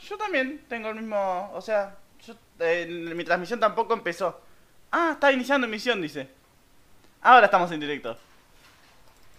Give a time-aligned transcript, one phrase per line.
[0.00, 1.50] Yo también tengo el mismo.
[1.54, 4.40] O sea, yo, eh, mi transmisión tampoco empezó.
[4.90, 6.28] Ah, está iniciando emisión, dice.
[7.22, 8.16] Ahora estamos en directo.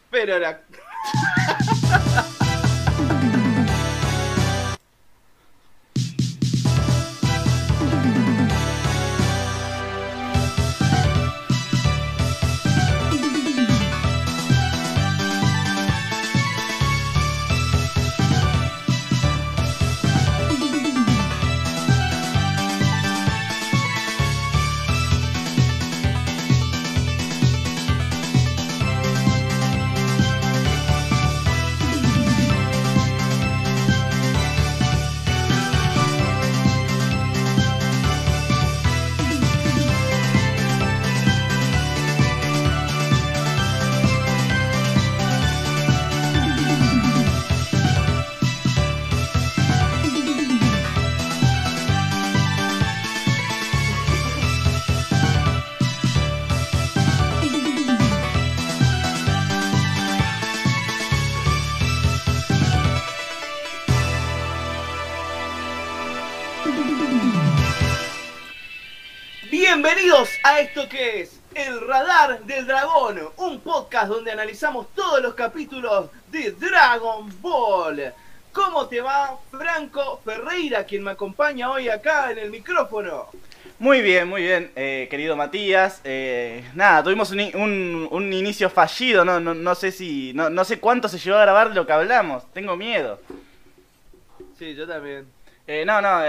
[0.09, 0.61] Pero la...
[70.63, 76.51] esto que es El Radar del Dragón, un podcast donde analizamos todos los capítulos de
[76.51, 78.13] Dragon Ball.
[78.51, 83.27] ¿Cómo te va Franco Ferreira, quien me acompaña hoy acá en el micrófono?
[83.79, 85.99] Muy bien, muy bien, eh, querido Matías.
[86.03, 90.31] Eh, nada, tuvimos un, i- un- un inicio fallido, no, no, no sé si.
[90.33, 92.49] No, no sé cuánto se llevó a grabar lo que hablamos.
[92.53, 93.19] Tengo miedo.
[94.57, 95.25] Sí, yo también.
[95.67, 96.23] Eh, no, no,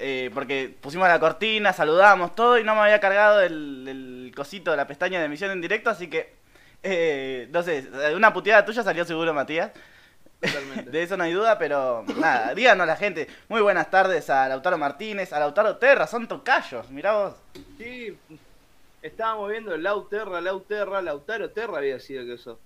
[0.00, 3.86] eh, eh, eh, porque pusimos la cortina, saludamos todo y no me había cargado el,
[3.88, 6.34] el cosito de la pestaña de emisión en directo, así que.
[6.82, 9.72] eh, no sé, una puteada tuya salió seguro, Matías.
[10.40, 10.90] Totalmente.
[10.90, 13.28] De eso no hay duda, pero nada, díganos la gente.
[13.48, 17.34] Muy buenas tardes a Lautaro Martínez, a Lautaro Terra, son tocayos, mirá vos.
[17.76, 18.18] Sí,
[19.02, 22.58] estábamos viendo Lauterra, Lauterra, Lautaro Terra había sido que eso.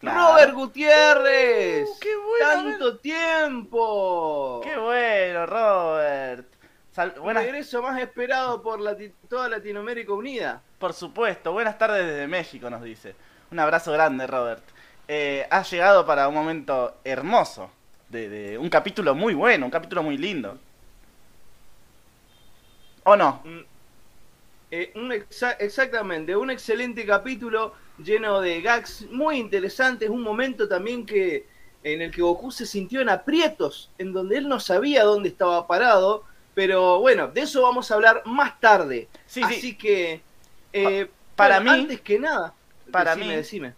[0.00, 0.32] Claro.
[0.32, 1.88] Robert Gutiérrez.
[1.88, 4.60] Uh, qué bueno, Tanto tiempo.
[4.62, 6.46] Qué bueno, Robert.
[6.94, 10.62] Sal- buenas, Regreso más esperado por Lati- toda Latinoamérica Unida.
[10.78, 13.14] por supuesto, buenas tardes desde México, nos dice.
[13.50, 14.62] Un abrazo grande, Robert.
[15.08, 17.70] Eh, has llegado para un momento hermoso,
[18.08, 20.56] de, de un capítulo muy bueno, un capítulo muy lindo.
[23.04, 23.42] ¿O no?
[23.44, 23.58] Mm,
[24.70, 30.08] eh, un exa- exactamente, un excelente capítulo lleno de gags muy interesantes.
[30.08, 31.46] Un momento también que
[31.82, 35.66] en el que Goku se sintió en aprietos, en donde él no sabía dónde estaba
[35.66, 36.24] parado.
[36.54, 39.08] Pero bueno, de eso vamos a hablar más tarde.
[39.26, 39.76] Sí, Así sí.
[39.76, 40.20] que,
[40.72, 42.54] eh, para bueno, mí- antes que nada,
[42.90, 43.72] para decime, mí- decime.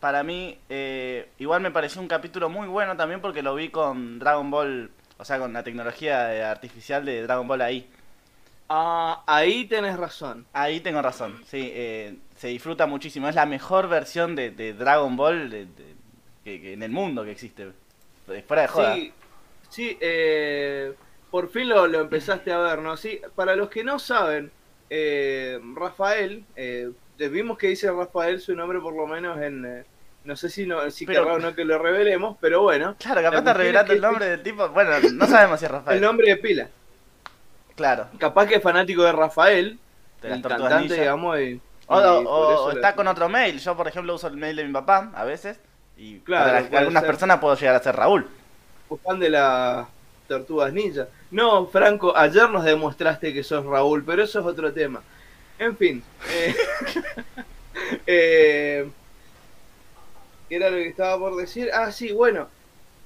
[0.00, 4.18] Para mí, eh, igual me pareció un capítulo muy bueno también porque lo vi con
[4.18, 7.88] Dragon Ball, o sea, con la tecnología artificial de Dragon Ball ahí.
[8.68, 10.44] Ah, ahí tenés razón.
[10.52, 13.28] Ahí tengo razón, sí, eh, se disfruta muchísimo.
[13.28, 15.94] Es la mejor versión de, de Dragon Ball de- de-
[16.44, 17.68] que, que en el mundo que existe.
[18.46, 18.94] Fuera de joda.
[18.94, 19.12] Sí,
[19.70, 20.92] sí eh,
[21.30, 22.96] por fin lo, lo empezaste a ver, ¿no?
[22.96, 24.50] Sí, para los que no saben,
[24.90, 29.64] eh, Rafael, eh, vimos que dice Rafael su nombre por lo menos en...
[29.64, 29.84] eh,
[30.24, 33.20] no sé si, no, si Pero- querrá o no que lo revelemos, pero bueno, Claro,
[33.20, 34.68] La capaz está revelando el nombre del tipo.
[34.70, 35.96] Bueno, no sabemos si es Rafael.
[35.98, 36.68] el nombre de pila.
[37.76, 39.78] Claro, Capaz que es fanático de Rafael,
[40.22, 40.94] de el cantante, ninja.
[40.94, 43.60] digamos, y, O, y o- o está con otro mail.
[43.60, 45.60] Yo, por ejemplo, uso el mail de mi papá a veces.
[45.96, 47.10] Y Claro, para algunas ser.
[47.10, 48.26] personas puedo llegar a ser Raúl.
[48.88, 49.86] Fue fan de las
[50.26, 51.08] tortugas ninja.
[51.30, 55.02] No, Franco, ayer nos demostraste que sos Raúl, pero eso es otro tema.
[55.58, 56.02] En fin.
[56.30, 56.54] eh,
[58.06, 58.88] eh,
[60.48, 61.70] ¿Qué era lo que estaba por decir?
[61.72, 62.48] Ah, sí, bueno.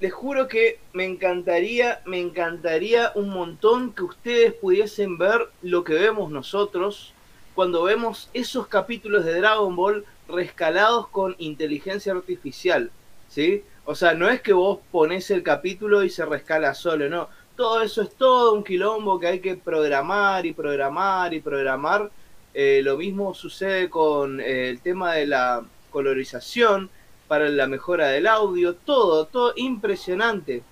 [0.00, 5.92] Les juro que me encantaría, me encantaría un montón que ustedes pudiesen ver lo que
[5.92, 7.12] vemos nosotros
[7.54, 12.91] cuando vemos esos capítulos de Dragon Ball rescalados con inteligencia artificial,
[13.28, 13.62] ¿sí?
[13.90, 17.28] O sea, no es que vos pones el capítulo y se rescala solo, no.
[17.56, 22.08] Todo eso es todo un quilombo que hay que programar y programar y programar.
[22.54, 26.88] Eh, lo mismo sucede con eh, el tema de la colorización
[27.26, 30.62] para la mejora del audio, todo, todo impresionante.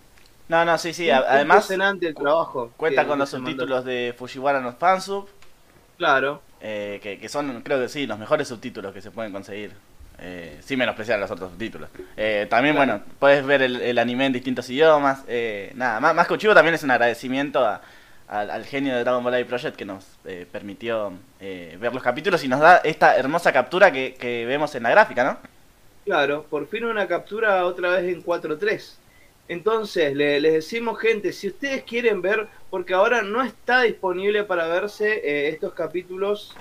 [0.47, 1.11] No, no, sí, sí.
[1.11, 2.71] Además, impresionante el trabajo.
[2.77, 3.49] cuenta con los mandó.
[3.49, 5.27] subtítulos de Fujiwara no Fansub.
[5.97, 9.73] Claro, eh, que, que son, creo que sí, los mejores subtítulos que se pueden conseguir.
[10.21, 11.91] Eh, sin menospreciar los otros subtítulos.
[12.17, 15.23] Eh, también, bueno, puedes ver el, anime en distintos idiomas.
[15.29, 17.65] eh, nada, más, más chivo también es un agradecimiento
[18.27, 22.43] al, genio de Dragon Ball Live Project que nos eh, permitió eh, ver los capítulos
[22.45, 25.39] y nos da esta hermosa captura que, que vemos en la gráfica, ¿no?
[26.05, 26.47] claro.
[26.49, 28.99] Por fin una captura otra vez en 4.3.
[29.49, 34.67] Entonces, le- les decimos, gente, si ustedes quieren ver, porque ahora no está disponible para
[34.69, 36.61] verse eh, estos capítulos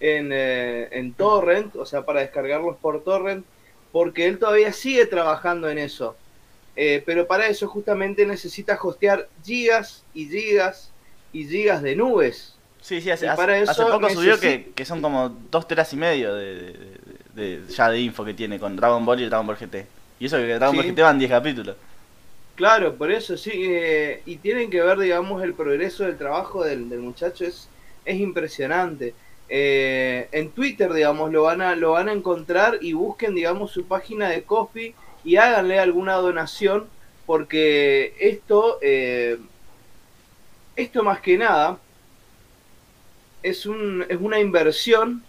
[0.00, 3.44] en, eh, en torrent, o sea, para descargarlos por torrent,
[3.92, 6.16] porque él todavía sigue trabajando en eso.
[6.76, 10.90] Eh, pero para eso justamente necesita hostear gigas y gigas
[11.32, 12.54] y gigas de nubes.
[12.80, 15.92] Sí, sí, hace, hace- para hace eso poco subió que, que son como dos teras
[15.92, 16.72] y medio de, de-
[17.34, 19.86] de- de- ya de info que tiene con Dragon Ball y Dragon Ball GT.
[20.20, 20.86] Y eso que Dragon Ball.
[20.86, 21.76] GT van 10 capítulos.
[22.54, 26.88] Claro, por eso sí, eh, y tienen que ver, digamos, el progreso del trabajo del,
[26.88, 27.68] del muchacho es,
[28.04, 29.14] es impresionante.
[29.48, 33.86] Eh, en Twitter, digamos, lo van, a, lo van a encontrar y busquen, digamos, su
[33.86, 36.86] página de Coffee y háganle alguna donación,
[37.26, 39.38] porque esto, eh,
[40.76, 41.78] esto más que nada,
[43.42, 45.22] es, un, es una inversión,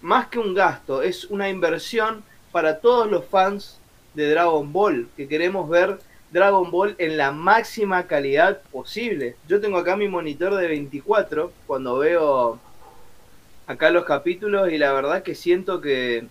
[0.00, 2.22] más que un gasto, es una inversión
[2.52, 3.80] para todos los fans
[4.14, 5.98] de Dragon Ball, que queremos ver
[6.30, 9.36] Dragon Ball en la máxima calidad posible.
[9.48, 12.60] Yo tengo acá mi monitor de 24 cuando veo
[13.66, 16.26] acá los capítulos y la verdad que siento que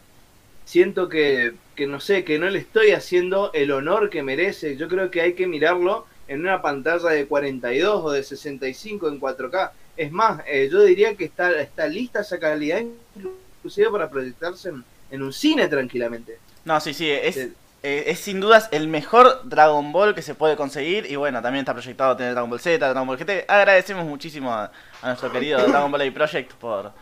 [0.66, 4.78] siento que, que no sé, que no le estoy haciendo el honor que merece.
[4.78, 9.20] Yo creo que hay que mirarlo en una pantalla de 42 o de 65 en
[9.20, 9.72] 4K.
[9.98, 12.82] Es más, eh, yo diría que está, está lista esa calidad
[13.16, 16.42] inclusive para proyectarse en, en un cine tranquilamente.
[16.66, 17.54] No, sí, sí, es, Eh,
[17.84, 21.06] eh, es sin dudas el mejor Dragon Ball que se puede conseguir.
[21.12, 23.46] Y bueno, también está proyectado tener Dragon Ball Z, Dragon Ball GT.
[23.48, 24.72] Agradecemos muchísimo a,
[25.02, 26.94] a nuestro querido Dragon Ball A Project por,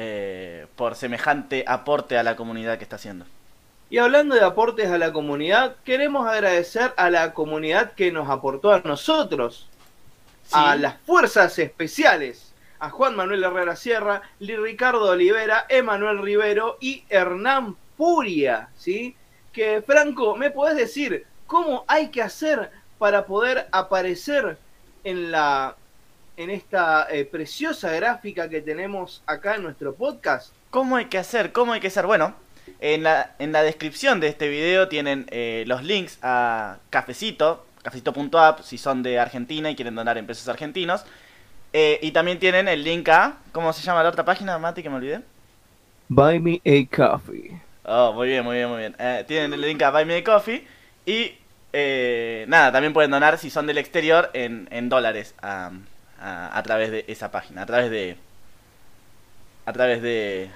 [0.00, 3.24] eh, por semejante aporte a la comunidad que está haciendo.
[3.90, 8.72] Y hablando de aportes a la comunidad, queremos agradecer a la comunidad que nos aportó
[8.72, 9.66] a nosotros,
[10.44, 10.54] Sí.
[10.54, 17.74] a las fuerzas especiales, a Juan Manuel Herrera Sierra, Ricardo Olivera, Emanuel Rivero y Hernán
[17.96, 19.16] Puria, ¿sí?
[19.52, 24.58] Que Franco, ¿me podés decir cómo hay que hacer para poder aparecer
[25.02, 25.74] en la
[26.38, 30.54] en esta eh, preciosa gráfica que tenemos acá en nuestro podcast?
[30.70, 31.50] ¿Cómo hay que hacer?
[31.50, 32.06] ¿Cómo hay que hacer?
[32.06, 32.34] Bueno,
[32.80, 38.60] en la, en la descripción de este video tienen eh, los links a Cafecito, cafecito.app,
[38.62, 41.04] si son de Argentina y quieren donar en pesos argentinos.
[41.72, 43.38] Eh, y también tienen el link a.
[43.50, 45.20] ¿Cómo se llama la otra página, Mati, que me olvidé?
[46.08, 47.60] Buy me a coffee.
[47.82, 48.94] Oh, muy bien, muy bien, muy bien.
[48.98, 50.64] Eh, tienen el link a Buy Me a Coffee.
[51.04, 51.32] Y
[51.72, 55.72] eh, nada, también pueden donar si son del exterior en, en dólares a,
[56.20, 57.62] a, a través de esa página.
[57.62, 58.16] A través de.
[59.66, 60.50] A través de.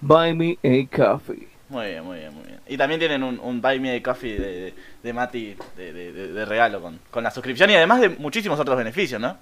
[0.00, 1.48] Buy me a coffee.
[1.68, 2.60] Muy bien, muy bien, muy bien.
[2.66, 6.12] Y también tienen un, un Buy Me a Coffee de, de, de Mati de, de-
[6.12, 9.36] de- de regalo con, con la suscripción y además de muchísimos otros beneficios, ¿no?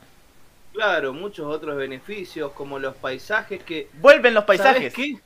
[0.73, 4.93] Claro, muchos otros beneficios como los paisajes que Vuelven los ¿sabes paisajes.
[4.93, 5.21] qué?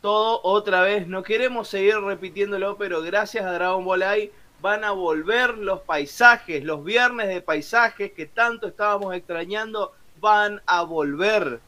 [0.00, 4.32] Todo otra vez, no queremos seguir repitiéndolo, pero gracias a Dragon Ball AI
[4.62, 10.82] van a volver los paisajes, los viernes de paisajes que tanto estábamos extrañando van a
[10.82, 11.58] volver.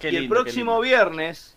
[0.00, 1.56] Qué y el lindo, próximo viernes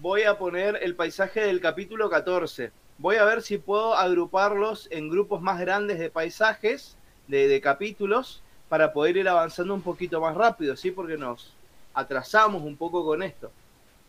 [0.00, 2.72] voy a poner el paisaje del capítulo 14.
[2.98, 6.96] Voy a ver si puedo agruparlos en grupos más grandes de paisajes,
[7.28, 10.90] de, de capítulos, para poder ir avanzando un poquito más rápido, ¿sí?
[10.90, 11.52] Porque nos
[11.94, 13.52] atrasamos un poco con esto.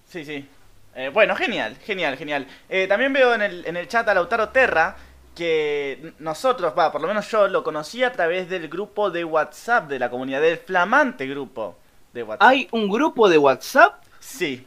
[0.07, 0.47] Sí, sí.
[0.95, 2.47] Eh, bueno, genial, genial, genial.
[2.69, 4.95] Eh, también veo en el, en el chat a Lautaro Terra
[5.35, 9.87] que nosotros, va, por lo menos yo lo conocí a través del grupo de WhatsApp
[9.89, 11.77] de la comunidad, del flamante grupo
[12.13, 12.47] de WhatsApp.
[12.47, 14.01] ¿Hay un grupo de WhatsApp?
[14.19, 14.65] Sí.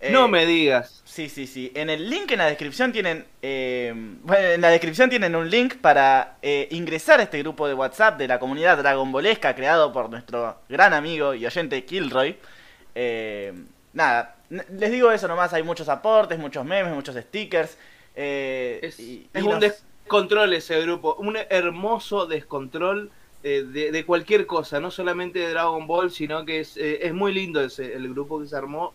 [0.00, 1.00] Eh, no me digas.
[1.04, 1.70] Sí, sí, sí.
[1.76, 3.24] En el link en la descripción tienen.
[3.40, 3.92] eh,
[4.22, 8.18] bueno, en la descripción tienen un link para eh, ingresar a este grupo de WhatsApp
[8.18, 12.36] de la comunidad Dragon Ballesca creado por nuestro gran amigo y oyente Kilroy.
[12.96, 13.52] Eh,
[13.92, 15.52] nada, les digo eso nomás.
[15.52, 17.78] Hay muchos aportes, muchos memes, muchos stickers.
[18.16, 23.10] eh, Es, y- es y un nos- descontrol ese grupo, un hermoso descontrol
[23.42, 27.14] eh, de, de cualquier cosa, no solamente de Dragon Ball, sino que es, eh, es
[27.14, 28.92] muy lindo ese, el grupo que se armó,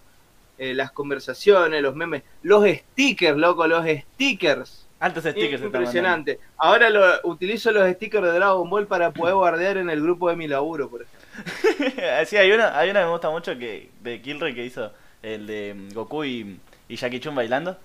[0.60, 4.88] eh, las conversaciones, los memes, los stickers, loco, los stickers.
[5.00, 5.64] Altos stickers.
[5.64, 6.40] Impresionante.
[6.58, 10.36] Ahora lo, utilizo los stickers de Dragon Ball para poder guardear en el grupo de
[10.36, 12.26] mi laburo, por ejemplo.
[12.28, 14.92] sí, hay uno, hay uno que me gusta mucho que, de Kilroy que hizo
[15.24, 17.76] el de mm, Goku y, y Jackie Chun bailando.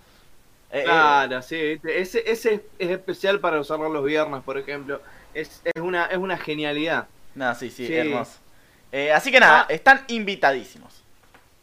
[0.73, 2.01] Eh, eh, Claro, sí, ¿viste?
[2.01, 5.01] ese, ese es, es especial para usarlo los viernes, por ejemplo.
[5.35, 7.07] Es, es, una, es una genialidad.
[7.35, 7.95] No, sí, sí, Sí.
[7.95, 8.39] hermoso.
[8.91, 9.67] Eh, así que nada, Ah.
[9.73, 11.03] están invitadísimos.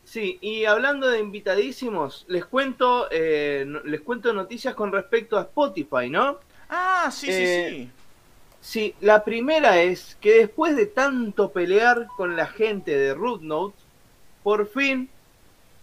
[0.04, 6.10] Sí, y hablando de invitadísimos, les cuento, eh, les cuento noticias con respecto a Spotify,
[6.10, 6.40] ¿no?
[6.70, 7.90] Ah, sí, sí, sí.
[8.62, 13.78] Sí, la primera es que después de tanto pelear con la gente de Root Note,
[14.44, 15.10] por fin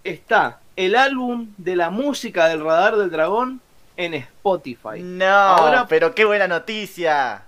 [0.05, 3.61] está el álbum de la música del Radar del Dragón
[3.97, 5.03] en Spotify.
[5.03, 7.43] No, Ahora, pero qué buena noticia.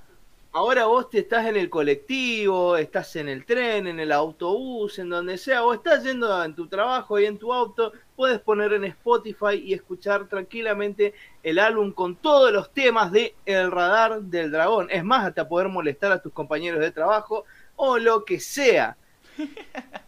[0.50, 5.10] Ahora vos te estás en el colectivo, estás en el tren, en el autobús, en
[5.10, 8.84] donde sea, o estás yendo en tu trabajo y en tu auto, puedes poner en
[8.84, 14.88] Spotify y escuchar tranquilamente el álbum con todos los temas de El Radar del Dragón.
[14.90, 17.44] Es más, hasta poder molestar a tus compañeros de trabajo
[17.76, 18.96] o lo que sea.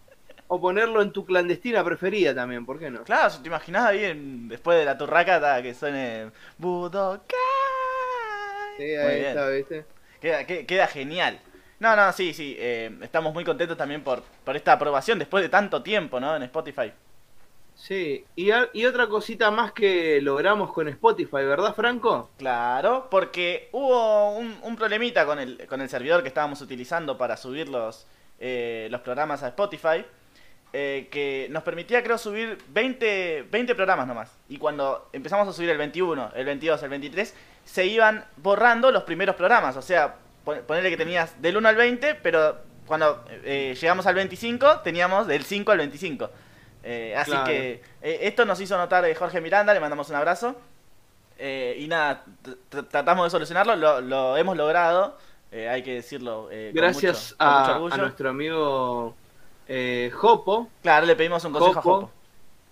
[0.53, 3.05] O ponerlo en tu clandestina preferida también, ¿por qué no?
[3.05, 7.39] Claro, si te imaginás bien después de la turraca que suene Budokai.
[8.77, 9.85] Sí, ahí está, ¿viste?
[10.21, 11.39] Queda, queda, genial.
[11.79, 12.57] No, no, sí, sí.
[12.59, 16.35] Eh, estamos muy contentos también por, por esta aprobación después de tanto tiempo, ¿no?
[16.35, 16.93] En Spotify.
[17.77, 22.31] Sí, y, y, otra cosita más que logramos con Spotify, ¿verdad, Franco?
[22.39, 27.37] Claro, porque hubo un, un problemita con el, con el servidor que estábamos utilizando para
[27.37, 28.05] subir los,
[28.41, 30.05] eh, los programas a Spotify.
[30.73, 34.31] Eh, que nos permitía, creo, subir 20, 20 programas nomás.
[34.49, 37.35] Y cuando empezamos a subir el 21, el 22, el 23,
[37.65, 39.77] se iban borrando los primeros programas.
[39.77, 44.81] O sea, ponerle que tenías del 1 al 20, pero cuando eh, llegamos al 25,
[44.81, 46.31] teníamos del 5 al 25.
[47.17, 50.57] así que esto nos hizo notar Jorge Miranda, le mandamos un abrazo.
[51.39, 52.25] y nada,
[52.91, 55.17] tratamos de solucionarlo, lo, lo hemos logrado.
[55.53, 56.49] Eh, hay que decirlo.
[56.51, 59.17] Eh, Gracias a, nuestro amigo
[59.73, 60.69] eh, Jopo.
[60.83, 62.11] Claro, le pedimos un consejo a Jopo.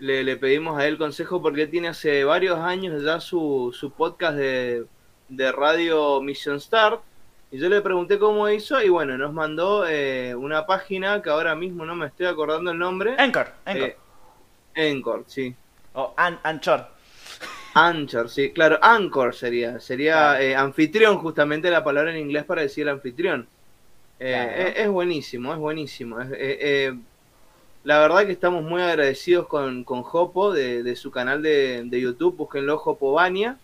[0.00, 4.36] Le, le, pedimos a él consejo porque tiene hace varios años ya su, su podcast
[4.36, 4.84] de,
[5.28, 7.00] de radio Mission Star.
[7.52, 11.54] Y yo le pregunté cómo hizo y bueno, nos mandó eh, una página que ahora
[11.54, 13.14] mismo no me estoy acordando el nombre.
[13.16, 13.96] Anchor, Anchor.
[14.74, 15.54] Anchor, sí.
[15.94, 16.88] O Anchor.
[17.74, 22.88] Anchor, sí, claro, Anchor sería, sería eh, anfitrión justamente la palabra en inglés para decir
[22.88, 23.46] anfitrión.
[24.20, 26.18] Eh, es, buenísimo, es buenísimo.
[26.32, 26.92] Eh,
[27.84, 32.36] la verdad que estamos muy agradecidos con, con Jopo de, su canal de, de YouTube,
[32.36, 33.58] búsquenlo Jopovania.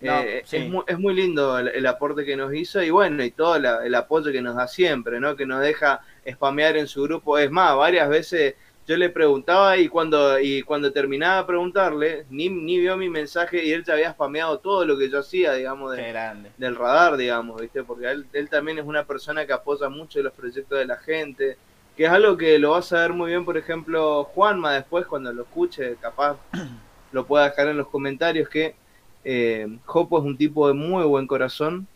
[0.00, 3.94] es, muy, es, muy, lindo el, aporte que nos hizo y bueno, y todo el
[3.94, 5.36] apoyo que nos da siempre, ¿no?
[5.36, 6.00] Que nos deja
[6.30, 7.36] spamear en su grupo.
[7.36, 8.54] Es más, varias veces
[8.88, 13.62] yo le preguntaba y cuando, y cuando terminaba de preguntarle, ni, ni vio mi mensaje
[13.62, 17.84] y él ya había spameado todo lo que yo hacía, digamos, del radar, digamos, ¿viste?
[17.84, 21.58] Porque él, él también es una persona que apoya mucho los proyectos de la gente,
[21.98, 25.34] que es algo que lo va a saber muy bien, por ejemplo, Juanma después, cuando
[25.34, 26.38] lo escuche, capaz
[27.12, 28.74] lo pueda dejar en los comentarios, que
[29.22, 31.86] eh, Jopo es un tipo de muy buen corazón,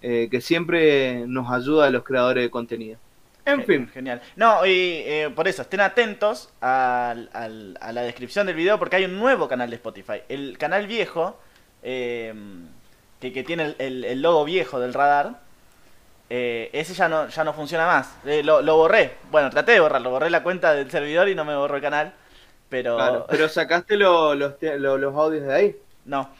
[0.00, 2.98] eh, que siempre nos ayuda a los creadores de contenido.
[3.52, 3.88] En fin.
[3.88, 4.20] Genial.
[4.36, 9.18] No, y eh, por eso, estén atentos a, la descripción del video porque hay un
[9.18, 10.22] nuevo canal de Spotify.
[10.28, 11.38] El canal viejo,
[11.82, 12.34] eh,
[13.20, 15.40] que, tiene el, logo viejo del radar,
[16.28, 18.16] eh, ese ya no, ya no funciona más.
[18.44, 19.16] Lo, borré.
[19.30, 20.10] Bueno, traté de borrarlo.
[20.10, 22.12] Borré la cuenta del servidor y no me borró el canal.
[22.68, 25.76] Pero, pero sacaste los, los audios de ahí.
[26.04, 26.30] No.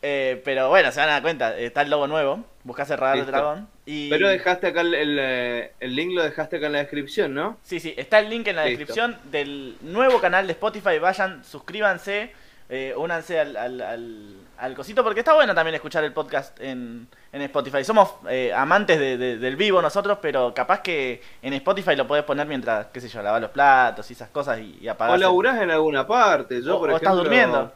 [0.00, 1.56] Pero bueno, se van a dar cuenta.
[1.56, 2.44] Está el logo nuevo.
[2.64, 3.68] Buscás el radar del dragón.
[3.86, 7.56] Pero dejaste acá el, el, link, lo dejaste acá en la descripción, ¿no?
[7.62, 10.98] Sí, sí, está el link en la descripción del nuevo canal de Spotify.
[10.98, 12.32] Vayan, suscríbanse,
[12.68, 17.42] eh, únanse al, al, al, cosito, porque está bueno también escuchar el podcast en, en
[17.42, 17.84] Spotify.
[17.84, 22.48] Somos eh, amantes de, del vivo nosotros, pero capaz que en Spotify lo podés poner
[22.48, 25.70] mientras, qué sé yo, lavas los platos y esas cosas y, y O laburás en
[25.70, 26.60] alguna parte.
[26.60, 27.72] Yo, por o estás durmiendo.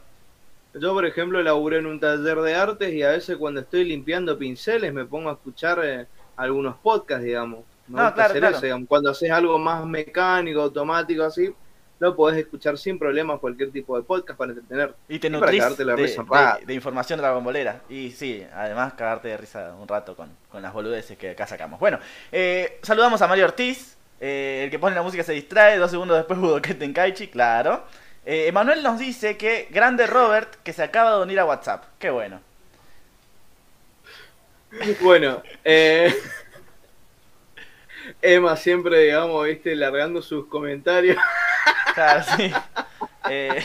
[0.73, 4.37] Yo, por ejemplo, laburé en un taller de artes y a veces cuando estoy limpiando
[4.37, 7.65] pinceles me pongo a escuchar eh, algunos podcasts, digamos.
[7.87, 8.33] no, claro,
[8.87, 11.53] Cuando haces algo más mecánico, automático, así,
[12.01, 14.95] lo podés escuchar sin problemas cualquier tipo de podcast para entretener.
[15.07, 17.83] Y te nutrís de, de, de, información dragonbolera.
[17.89, 21.79] Y sí, además cagarte de risa un rato con, con las boludeces que acá sacamos.
[21.79, 21.99] Bueno,
[22.31, 26.17] eh, saludamos a Mario Ortiz, eh, el que pone la música se distrae, dos segundos
[26.17, 27.83] después Budokai Tenkaichi, claro.
[28.25, 31.85] Eh, Emanuel nos dice que grande Robert que se acaba de unir a WhatsApp.
[31.99, 32.41] Qué bueno.
[35.01, 36.15] Bueno, eh,
[38.21, 41.17] Emma siempre, digamos, viste, largando sus comentarios.
[41.93, 42.53] Claro, sí.
[43.29, 43.63] Eh,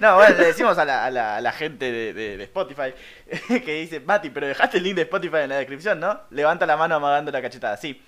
[0.00, 2.92] no, bueno, le decimos a la, a la, gente de, de, Spotify
[3.64, 6.20] que dice, Mati, pero dejaste el link de Spotify en la descripción, ¿no?
[6.30, 8.02] Levanta la mano amagando la cachetada, sí.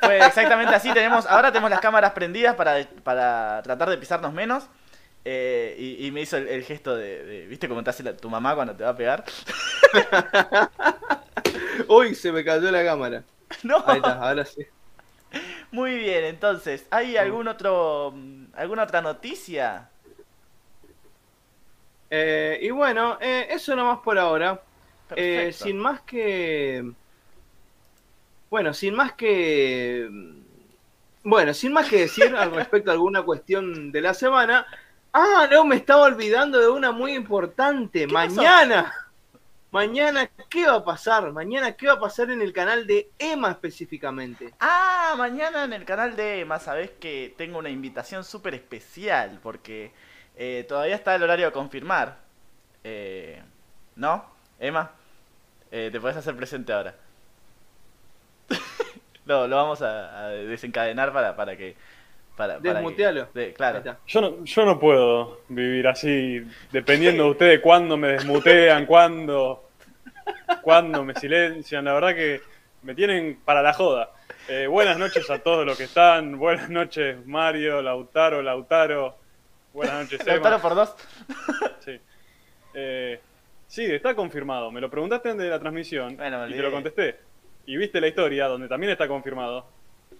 [0.00, 0.92] Fue exactamente así.
[0.92, 4.68] Tenemos, ahora tenemos las cámaras prendidas para, para tratar de pisarnos menos.
[5.28, 8.84] Eh, y, me hizo el, gesto de, ¿Viste cómo te hace tu mamá cuando te
[8.84, 9.24] va a pegar?
[11.88, 13.24] Uy, se me cayó la cámara.
[13.62, 13.82] No.
[13.86, 14.66] Ahí está, ahora sí.
[15.70, 18.14] Muy bien, entonces, ¿hay algún otro
[18.54, 19.88] alguna otra noticia?
[22.10, 24.60] Eh, y bueno, eh, eso nomás por ahora.
[25.52, 26.92] sin más que
[28.56, 30.08] bueno, sin más que.
[31.22, 34.66] Bueno, sin más que decir al respecto a alguna cuestión de la semana,
[35.12, 38.06] Ah, no, me estaba olvidando de una muy importante.
[38.06, 38.94] Mañana.
[39.70, 41.30] Mañana, ¿qué va a pasar?
[41.32, 44.54] Mañana, ¿qué va a pasar en el canal de Emma específicamente?
[44.58, 49.92] Ah, mañana en el canal de Emma, sabés que tengo una invitación súper especial, porque
[50.34, 52.16] eh, todavía está el horario a confirmar.
[52.82, 53.42] Eh,
[53.96, 54.24] ¿No?
[54.58, 54.92] Emma,
[55.70, 56.94] eh, te puedes hacer presente ahora.
[59.26, 61.74] lo, lo vamos a, a desencadenar para, para que...
[62.36, 63.28] Para, para que- Desmutealo.
[63.32, 63.82] de- claro.
[64.06, 69.70] Yo no, yo no puedo vivir así, dependiendo de ustedes cuándo me desmutean, cuándo,
[70.60, 71.84] cuándo me silencian.
[71.86, 72.42] La verdad que
[72.82, 74.10] me tienen para la joda.
[74.48, 76.38] Eh, buenas noches a todos los que están.
[76.38, 79.16] Buenas noches, Mario, Lautaro, Lautaro.
[79.72, 80.32] Buenas noches, Emma.
[80.34, 80.94] Lautaro por dos.
[81.80, 81.98] Sí.
[82.74, 83.18] Eh,
[83.66, 84.70] sí, está confirmado.
[84.70, 87.16] Me lo preguntaste antes de la transmisión Bueno, y te lo contesté.
[87.66, 89.66] Y viste la historia donde también está confirmado.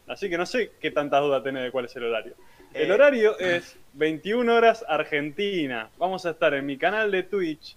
[0.08, 2.34] Así que no sé qué tantas dudas tenés de cuál es el horario.
[2.74, 2.92] El Eh.
[2.92, 5.88] horario es 21 horas Argentina.
[5.98, 7.76] Vamos a estar en mi canal de Twitch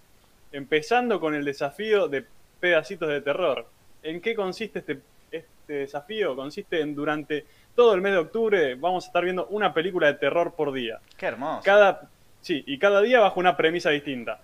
[0.52, 2.26] empezando con el desafío de
[2.60, 3.66] pedacitos de terror.
[4.04, 5.00] ¿En qué consiste este,
[5.32, 6.36] este desafío?
[6.36, 7.46] Consiste en durante
[7.76, 11.00] todo el mes de octubre vamos a estar viendo una película de terror por día.
[11.18, 11.62] Qué hermoso.
[11.64, 12.10] Cada,
[12.42, 14.42] sí, y cada día bajo una premisa distinta.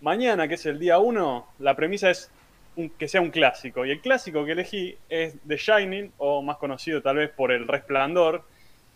[0.00, 2.30] Mañana, que es el día 1, la premisa es
[2.76, 3.84] un- que sea un clásico.
[3.84, 7.66] Y el clásico que elegí es The Shining, o más conocido tal vez por El
[7.66, 8.42] Resplandor.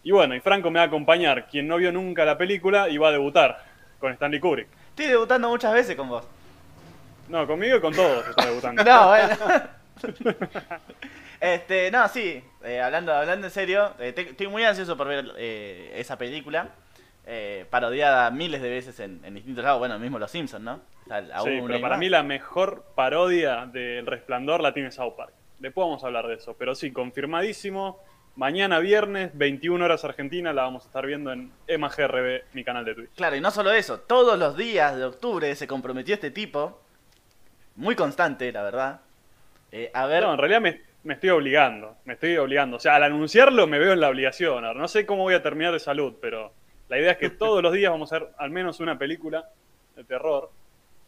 [0.03, 2.97] Y bueno, y Franco me va a acompañar, quien no vio nunca la película y
[2.99, 3.63] va a debutar
[3.99, 4.69] con Stanley Kubrick.
[4.91, 6.25] Estoy debutando muchas veces con vos.
[7.29, 8.83] No, conmigo y con todos está debutando.
[8.85, 9.37] No, bueno.
[11.41, 15.27] este, no, sí, eh, hablando, hablando en serio, eh, te- estoy muy ansioso por ver
[15.39, 16.69] eh, esa película,
[17.33, 20.81] eh, parodiada miles de veces en, en distintos lados, bueno, mismo Los Simpsons, ¿no?
[21.05, 21.99] O sea, aún Sí, pero para más.
[22.01, 25.33] mí la mejor parodia del Resplandor la tiene South Park.
[25.61, 26.57] Después vamos a hablar de eso.
[26.59, 27.99] Pero sí, confirmadísimo.
[28.35, 32.95] Mañana viernes, 21 horas Argentina, la vamos a estar viendo en EmaGRB, mi canal de
[32.95, 33.11] Twitch.
[33.15, 36.81] Claro, y no solo eso, todos los días de octubre se comprometió este tipo,
[37.77, 39.01] muy constante, la verdad,
[39.73, 40.23] eh, a ver...
[40.23, 41.97] No, en realidad me, me estoy obligando.
[42.05, 42.77] Me estoy obligando.
[42.77, 44.65] O sea, al anunciarlo me veo en la obligación.
[44.65, 46.53] Ahora, no sé cómo voy a terminar de salud, pero
[46.91, 49.49] la idea es que todos los días vamos a ver al menos una película
[49.97, 50.51] de terror.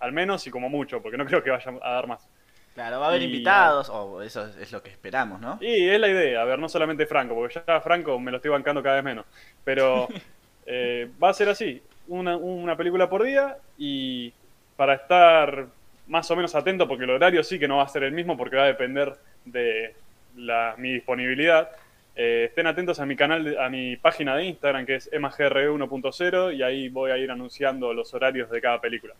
[0.01, 2.29] Al menos y como mucho, porque no creo que vaya a dar más.
[2.75, 5.59] Claro, va a haber y- invitados, o eso es, es lo que esperamos, ¿no?
[5.61, 8.51] Y es la idea, a ver, no solamente Franco, porque ya Franco me lo estoy
[8.51, 9.27] bancando cada vez menos.
[9.65, 10.09] Pero
[10.67, 14.33] eh, va a ser así, una, una película por día y
[14.77, 15.69] para estar
[16.07, 18.37] más o menos atento, porque el horario sí que no va a ser el mismo,
[18.37, 19.15] porque va a depender
[19.45, 19.95] de
[20.35, 21.71] la, mi disponibilidad.
[22.15, 25.71] Eh, estén atentos a mi canal, de- a mi página de Instagram, que es emagr
[25.71, 29.15] 1.0, y ahí voy a ir anunciando los horarios de cada película.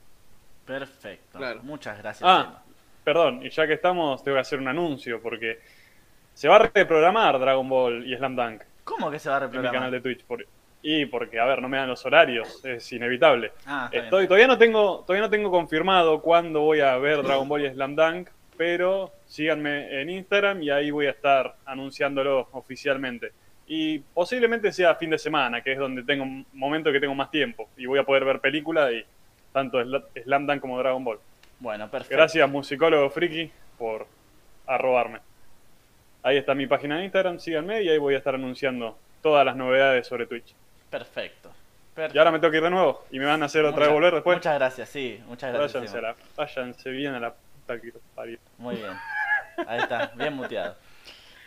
[0.67, 1.39] Perfecto.
[1.39, 1.61] Claro.
[1.63, 2.23] Muchas gracias.
[2.29, 2.63] Ah, Emma.
[3.05, 5.59] perdón, y ya que estamos, tengo que hacer un anuncio, porque
[6.35, 8.63] se va a reprogramar Dragon Ball y Slam Dunk.
[8.85, 9.75] ¿Cómo que se va a en mi reprogramar?
[9.75, 10.25] canal de Twitch.
[10.25, 10.47] por-
[10.85, 13.53] y porque, a ver, no me dan los horarios, es inevitable.
[13.67, 14.29] Ah, está Estoy, bien.
[14.29, 17.95] todavía, no tengo, todavía no tengo confirmado cuándo voy a ver Dragon Ball y Slam
[17.95, 23.33] Dunk, pero síganme en Instagram y ahí voy a estar anunciándolo oficialmente.
[23.67, 27.31] Y posiblemente sea fin de semana, que es donde tengo un momento que tengo más
[27.31, 29.03] tiempo y voy a poder ver película y
[29.53, 31.19] tanto Sla- Slam Dunk como Dragon Ball.
[31.61, 32.15] Bueno, perfecto.
[32.17, 34.07] Gracias, musicólogo friki, por
[34.67, 35.21] arrobarme.
[36.23, 39.57] Ahí está mi página de Instagram, síganme y ahí voy a estar anunciando todas las
[39.57, 40.55] novedades sobre Twitch.
[40.91, 41.49] Perfecto.
[41.49, 42.19] Y Perfecto.
[42.21, 44.13] ahora me tengo que ir de nuevo y me van a hacer otra vez volver
[44.15, 44.37] después.
[44.37, 45.73] Muchas gracias, sí, muchas gracias.
[45.75, 48.39] váyanse, a la, váyanse bien a la puta que parió.
[48.59, 48.93] Muy bien.
[49.67, 50.77] Ahí está, bien muteado.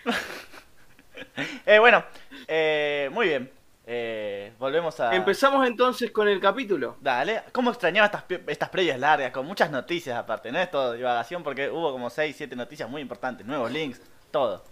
[1.65, 2.03] eh, bueno,
[2.47, 3.51] eh, muy bien.
[3.87, 5.15] Eh, volvemos a.
[5.15, 6.97] Empezamos entonces con el capítulo.
[7.01, 7.43] Dale.
[7.51, 9.31] ¿Cómo extrañaba estas, estas previas largas?
[9.31, 10.51] Con muchas noticias aparte.
[10.51, 13.45] No es todo divagación porque hubo como 6, 7 noticias muy importantes.
[13.45, 14.63] Nuevos links, todo.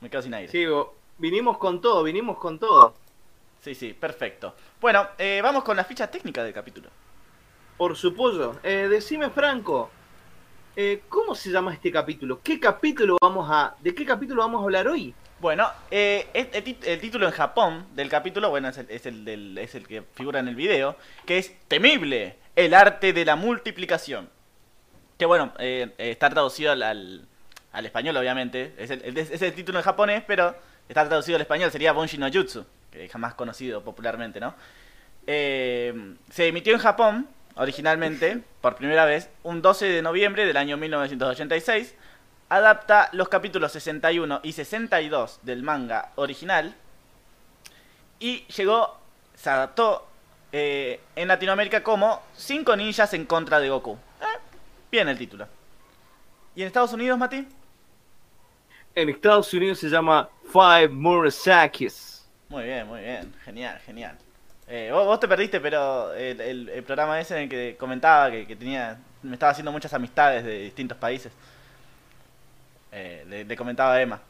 [0.00, 0.50] Me quedo sin aire.
[0.50, 0.64] Sí,
[1.18, 2.94] vinimos con todo, vinimos con todo.
[3.60, 4.54] Sí, sí, perfecto.
[4.80, 6.90] Bueno, eh, vamos con la ficha técnica del capítulo.
[7.76, 8.58] Por supuesto.
[8.62, 9.90] Eh, decime, Franco,
[10.76, 12.40] eh, ¿cómo se llama este capítulo?
[12.42, 15.14] ¿Qué capítulo vamos a, ¿De qué capítulo vamos a hablar hoy?
[15.40, 20.48] Bueno, eh, el, título en Japón del capítulo, bueno, es el, del- que figura en
[20.48, 24.30] el video, que es Temible, el arte de la multiplicación.
[25.18, 28.74] Que bueno, eh, está traducido al, al, español, obviamente.
[28.78, 30.54] Es el, título en japonés, pero
[30.88, 34.54] está traducido al español, sería Bonshi no Jutsu, que jamás conocido popularmente, ¿no?
[35.26, 40.76] Eh, se emitió en Japón, originalmente, por primera vez, un 12 de noviembre del año
[40.76, 41.94] 1986.
[42.48, 46.74] Adapta los capítulos 61 y 62 del manga original.
[48.18, 48.98] Y llegó,
[49.34, 50.06] se adaptó
[50.52, 53.98] eh, en Latinoamérica como 5 ninjas en contra de Goku.
[54.20, 54.38] Eh,
[54.90, 55.48] bien el título.
[56.54, 57.46] ¿Y en Estados Unidos, Mati?
[58.94, 62.28] En Estados Unidos se llama Five Murasakis.
[62.48, 63.34] Muy bien, muy bien.
[63.44, 64.16] Genial, genial.
[64.66, 68.30] Eh, vos, vos te perdiste, pero el, el- el programa ese en el que comentaba
[68.30, 71.32] que, que tenía, me estaba haciendo muchas amistades de distintos países.
[72.92, 74.20] Eh, le, le comentaba a Emma.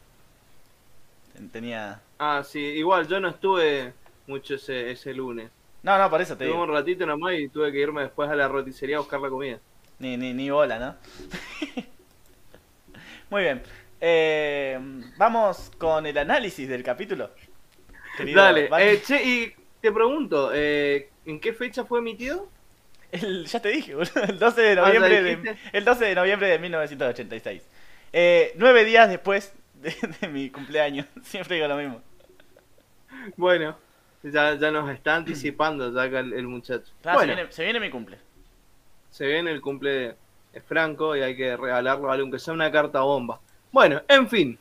[1.33, 2.01] Ten- Tenía...
[2.19, 3.93] Ah, sí, igual yo no estuve
[4.27, 5.51] mucho ese, ese lunes.
[5.83, 6.63] No, no, por eso te Estuve digo.
[6.63, 9.59] un ratito nomás y tuve que irme después a la roticería a buscar la comida.
[9.99, 10.95] Ni, ni, ni bola, ¿no?
[13.29, 13.61] Muy bien.
[14.01, 14.79] Eh,
[15.17, 17.31] vamos con el análisis del capítulo.
[18.17, 22.49] Querido Dale, eh, che, y te pregunto, eh, ¿en qué fecha fue emitido?
[23.11, 26.15] El- ya te dije, boludo, el 12 de Ah, ¿ya noviembre, de, el 12 de
[26.15, 27.61] noviembre de 1986.
[28.11, 31.05] Eh, nueve días después de, de mi cumpleaños.
[31.23, 32.01] Siempre digo lo mismo.
[33.37, 33.77] Bueno,
[34.23, 36.91] ya, ya nos está anticipando ya el, el muchacho.
[37.03, 38.17] Claro, bueno, se, viene, se viene mi cumple.
[39.11, 40.15] se viene el cumple de,
[40.53, 42.21] de Franco y hay que regalarlo, ¿vale?
[42.21, 43.39] aunque sea una carta bomba.
[43.71, 44.57] Bueno, en fin.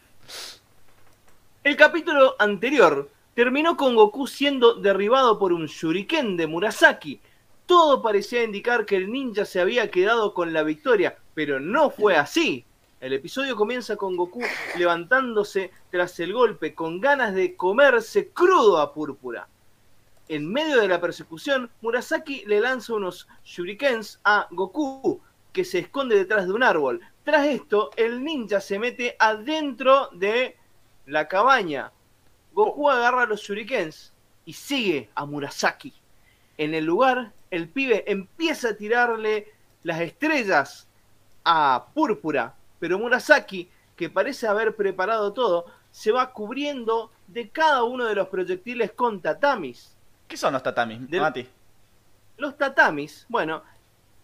[1.63, 7.21] El capítulo anterior terminó con Goku siendo derribado por un shuriken de Murasaki.
[7.67, 12.17] Todo parecía indicar que el ninja se había quedado con la victoria, pero no fue
[12.17, 12.65] así.
[13.01, 14.41] El episodio comienza con Goku
[14.79, 19.49] levantándose tras el golpe con ganas de comerse crudo a Púrpura.
[20.29, 25.21] En medio de la persecución, Murasaki le lanza unos shurikens a Goku,
[25.53, 27.01] que se esconde detrás de un árbol.
[27.25, 30.57] Tras esto, el ninja se mete adentro de
[31.07, 31.93] la cabaña.
[32.55, 34.13] Goku agarra los shurikens
[34.47, 35.93] y sigue a Murasaki.
[36.57, 40.87] En el lugar, el pibe empieza a tirarle las estrellas
[41.45, 48.05] a Púrpura, pero Murasaki, que parece haber preparado todo, se va cubriendo de cada uno
[48.07, 49.95] de los proyectiles con tatamis.
[50.29, 51.49] ¿Qué son los tatamis, Del- Mati?
[52.37, 53.63] Los tatamis, bueno,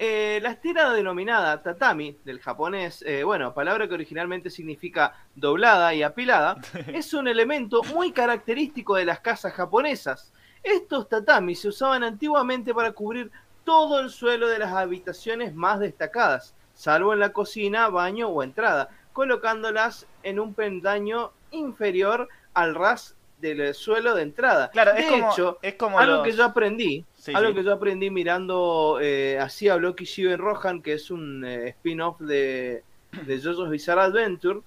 [0.02, 6.02] eh, la estera denominada tatami, del japonés, eh, bueno, palabra que originalmente significa doblada y
[6.02, 10.32] apilada, es un elemento muy característico de las casas japonesas.
[10.62, 13.30] Estos tatamis se usaban antiguamente para cubrir
[13.62, 18.88] todo el suelo de las habitaciones más destacadas, salvo en la cocina, baño o entrada,
[19.12, 24.70] colocándolas en un pendaño inferior al ras del suelo de entrada.
[24.70, 27.57] Claro, de es como, hecho, es como algo los- que yo aprendí, Sí, algo sí.
[27.57, 32.20] que yo aprendí mirando eh, así a Blocky Shiven Rohan, que es un eh, spin-off
[32.20, 32.83] de,
[33.26, 34.61] de JoJo's Bizarre Adventure,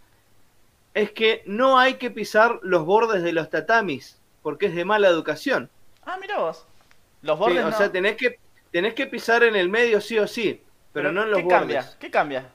[0.94, 5.08] es que no hay que pisar los bordes de los tatamis, porque es de mala
[5.08, 5.70] educación.
[6.06, 6.66] Ah, mira vos.
[7.22, 7.78] Los Sí, bordes o no.
[7.78, 8.38] sea, tenés que,
[8.72, 11.60] tenés que pisar en el medio sí o sí, pero, no en los ¿qué bordes.
[11.60, 11.90] cambia?
[12.00, 12.52] ¿Qué cambia?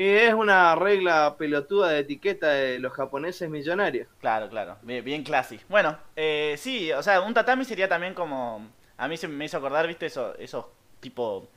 [0.00, 4.08] Y es una regla pelotuda de etiqueta de los japoneses millonarios.
[4.20, 4.76] Claro, claro.
[4.82, 5.60] Bien, bien classy.
[5.68, 8.68] Bueno, eh, sí, o sea, un tatami sería también como...
[8.96, 10.66] A mí se me hizo acordar, viste, eso, esos
[11.00, 11.48] tipo...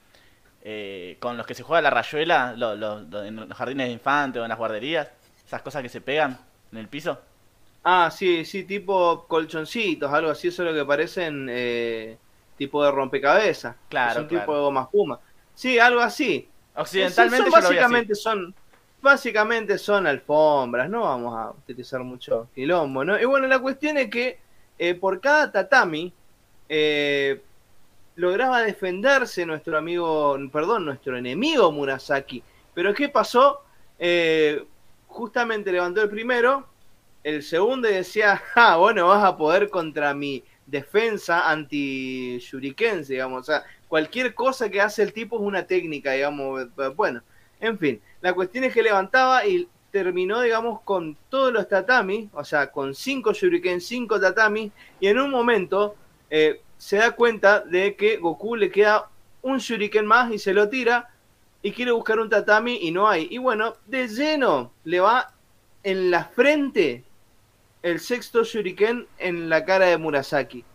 [0.63, 3.93] eh, con los que se juega la rayuela lo- lo- lo- en los jardines de
[3.93, 5.09] infantes o en las guarderías.
[5.45, 6.39] Esas cosas que se pegan
[6.71, 7.19] en el piso.
[7.83, 12.17] Ah, sí, sí, tipo colchoncitos, algo así, eso es lo que parecen eh,
[12.57, 13.75] tipo de rompecabezas.
[13.89, 14.45] Claro, Es un claro.
[14.45, 15.19] tipo de goma espuma.
[15.53, 16.49] Sí, algo así.
[16.75, 18.55] Occidentalmente Sí, yo lo básicamente son
[19.03, 23.19] básicamente son alfombras, no vamos a utilizar mucho quilombo, ¿no?
[23.19, 24.39] Y bueno, la cuestión es que
[24.79, 26.13] eh, por cada tatami
[26.69, 27.41] eh,
[28.15, 32.41] lograba defenderse nuestro amigo, perdón, nuestro enemigo Murasaki.
[32.73, 33.61] Pero ¿qué pasó?
[33.99, 34.63] Eh,
[35.07, 36.65] justamente levantó el primero,
[37.23, 43.41] el segundo y decía, ah, bueno, vas a poder contra mi defensa anti-shuriken, digamos.
[43.41, 46.67] O sea, cualquier cosa que hace el tipo es una técnica, digamos.
[46.95, 47.21] Bueno,
[47.59, 52.43] en fin, la cuestión es que levantaba y terminó, digamos, con todos los tatamis, o
[52.43, 55.95] sea, con cinco shuriken, cinco tatamis, y en un momento
[56.29, 59.07] eh, se da cuenta de que Goku le queda
[59.43, 61.09] un shuriken más y se lo tira
[61.61, 63.27] y quiere buscar un tatami y no hay.
[63.29, 65.33] Y bueno, de lleno le va
[65.83, 67.03] en la frente
[67.83, 70.65] el sexto shuriken en la cara de Murasaki.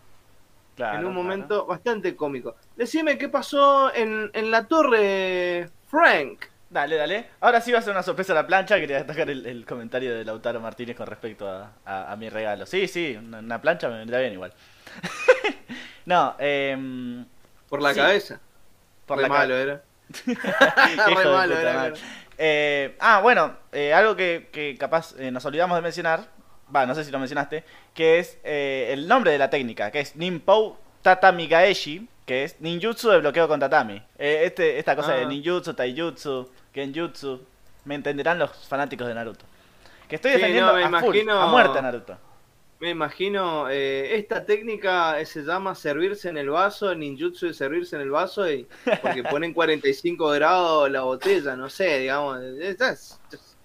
[0.77, 1.23] Claro, en un claro.
[1.23, 2.55] momento bastante cómico.
[2.77, 6.45] Decime qué pasó en, en la torre, Frank.
[6.69, 7.25] Dale, dale.
[7.41, 8.79] Ahora sí va a ser una sorpresa la plancha.
[8.79, 12.65] Quería destacar el, el comentario de Lautaro Martínez con respecto a, a- a mi regalo.
[12.65, 14.53] Sí, sí, una, una plancha me vendría bien igual.
[16.05, 17.25] no, eh,
[17.67, 17.99] Por la Sí.
[17.99, 18.39] cabeza.
[19.05, 19.81] por Re la malo ca- era.
[21.07, 21.93] Re malo era.
[22.37, 26.27] Eh, ah, bueno, eh, algo que, que capaz eh, nos olvidamos de mencionar,
[26.75, 29.99] va, no sé si lo mencionaste, que es eh, el nombre de la técnica, que
[29.99, 34.01] es Ninpou Tatami Gaeshi, que es ninjutsu de bloqueo con tatami.
[34.17, 35.27] Eh, este, esta cosa de Ah.
[35.27, 37.41] ninjutsu, taijutsu, genjutsu,
[37.85, 39.45] me entenderán los fanáticos de Naruto.
[40.07, 42.17] Que estoy Sí, defendiendo no, me a, full, a muerte a Naruto.
[42.79, 47.95] Me imagino, eh, esta técnica eh, se llama servirse en el vaso, ninjutsu de servirse
[47.95, 48.67] en el vaso, y
[49.01, 53.57] porque ponen 45 grados la botella, no sé, digamos, es, es- es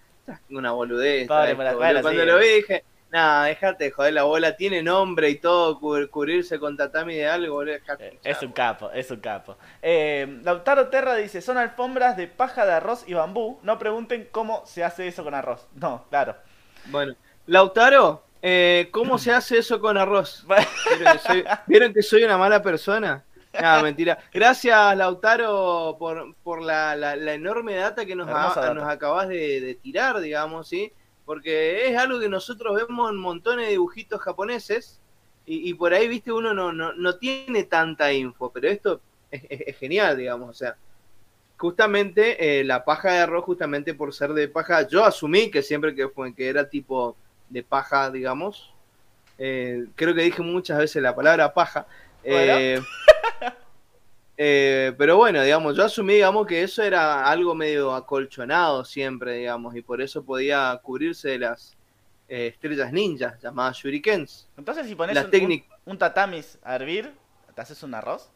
[0.51, 1.29] una boludez.
[1.29, 1.79] Pobre esto, para- boludo.
[1.85, 2.27] bueno, Cuando sí.
[2.29, 6.59] lo vi dije, Nah, déjate de joder la bola, tiene nombre y todo, cubrir- cubrirse
[6.59, 7.75] con tatami de algo, boludo.
[7.75, 9.57] dejate Eh, Es un capo, es un capo.
[9.83, 13.61] Eh, Lautaro Terra dice, son alfombras de paja de arroz y bambú.
[13.63, 15.69] No pregunten cómo se hace eso con arroz.
[15.77, 16.35] No, claro.
[16.87, 17.15] Bueno,
[17.47, 20.45] Lautaro, eh, ¿cómo se hace eso con arroz?
[20.99, 23.23] ¿Vieron que soy, ¿vieron que soy una mala persona?
[23.53, 24.19] Nada, mentira.
[24.33, 28.27] Gracias, Lautaro, por, por la, la- la enorme data que nos,
[28.75, 30.93] nos acabas de, de tirar, digamos, ¿sí?
[31.25, 35.01] Porque es algo que nosotros vemos en montones de dibujitos japoneses
[35.47, 39.43] y, y por ahí, viste, uno no, no, no tiene tanta info, pero esto es,
[39.49, 40.77] es- es genial, digamos, o sea,
[41.59, 45.95] justamente eh, la paja de arroz, justamente por ser de paja, yo asumí que siempre
[45.95, 47.17] que, fue, que era tipo
[47.49, 48.73] de paja, digamos,
[49.39, 51.87] eh, creo que dije muchas veces la palabra paja,
[52.25, 52.81] eh,
[54.37, 59.77] eh, pero bueno, digamos, yo asumí, digamos, que eso era algo medio acolchonado siempre, digamos,
[59.77, 61.77] y por eso podía cubrirse de las
[62.29, 64.49] eh, estrellas ninjas, llamadas shurikens.
[64.57, 67.13] Entonces si pones un, un- un tatamis a hervir,
[67.55, 68.31] ¿te haces un arroz?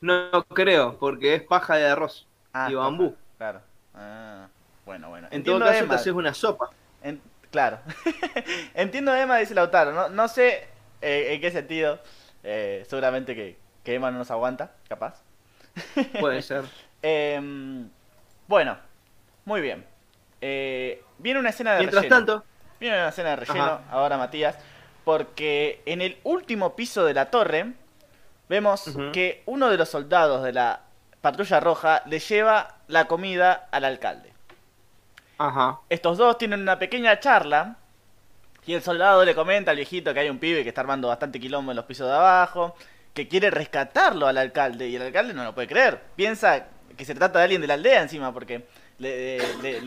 [0.00, 2.26] No creo, porque es paja de arroz.
[2.52, 3.16] Ah, Y paja, bambú.
[3.38, 3.60] Claro.
[3.94, 4.48] Ah,
[4.84, 5.28] bueno, bueno.
[5.30, 5.88] En todo Entiendo, caso, Emma.
[5.88, 6.70] te haces una sopa.
[7.02, 7.80] En- claro.
[8.74, 9.92] Entiendo Emma, dice Lautaro.
[9.92, 10.68] No, no sé
[11.00, 12.00] eh, en qué sentido.
[12.42, 15.22] Eh, seguramente que, que Emma no nos aguanta, capaz.
[16.20, 16.64] Puede ser.
[17.06, 17.90] Em,
[18.48, 18.78] bueno,
[19.44, 19.84] muy bien.
[20.40, 22.16] Eh, viene una escena de Mientras relleno.
[22.16, 22.44] tanto,
[22.80, 23.82] Viene una escena de relleno Ajá.
[23.90, 24.56] ahora, Matías.
[25.04, 27.74] Porque en el último piso de la torre
[28.48, 30.80] vemos que uno de los soldados de la
[31.20, 34.32] patrulla roja le lleva la comida al alcalde.
[35.38, 35.80] ajá.
[35.90, 37.76] Estos dos tienen una pequeña charla
[38.66, 41.38] y el soldado le comenta al viejito que hay un pibe que está armando bastante
[41.38, 42.74] quilombo en los pisos de abajo,
[43.14, 46.00] que quiere rescatarlo al alcalde y el alcalde no lo puede creer.
[46.16, 48.66] Piensa que se trata de alguien de la aldea encima porque
[48.98, 49.38] le,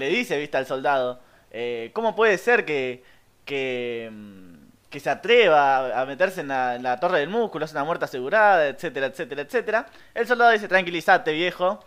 [0.09, 1.19] dice, viste, al soldado,
[1.51, 3.03] eh, ¿cómo puede ser que,
[3.45, 4.53] que, mm,
[4.89, 8.05] que se atreva a- meterse en la, en la torre del músculo, es una muerte
[8.05, 9.85] asegurada, etcétera, etcétera, etcétera?
[10.13, 11.83] El soldado dice, tranquilízate viejo,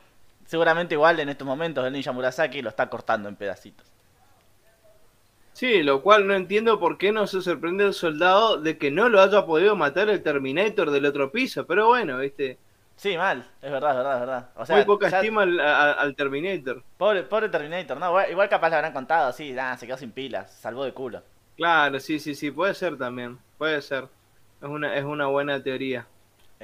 [0.46, 3.89] seguramente igual en estos momentos el ninja Murasaki lo está cortando en pedacitos.
[5.61, 9.11] Sí, lo cual no entiendo por qué no se sorprende el soldado de que no
[9.11, 11.66] lo haya podido matar el Terminator del otro piso.
[11.66, 12.57] Pero bueno, viste,
[12.96, 14.49] Sí, mal, es verdad, es verdad, es verdad.
[14.57, 16.83] O sea, muy poca ya- estima al, a- al Terminator.
[16.96, 20.85] Pobre, pobre Terminator, no, igual, capaz le habrán contado, sí, se quedó sin pilas, salvó
[20.85, 21.23] de culo.
[21.57, 23.38] Claro, sí, sí, sí, puede ser también.
[23.59, 24.05] Puede ser.
[24.62, 26.07] Es una, es una buena teoría.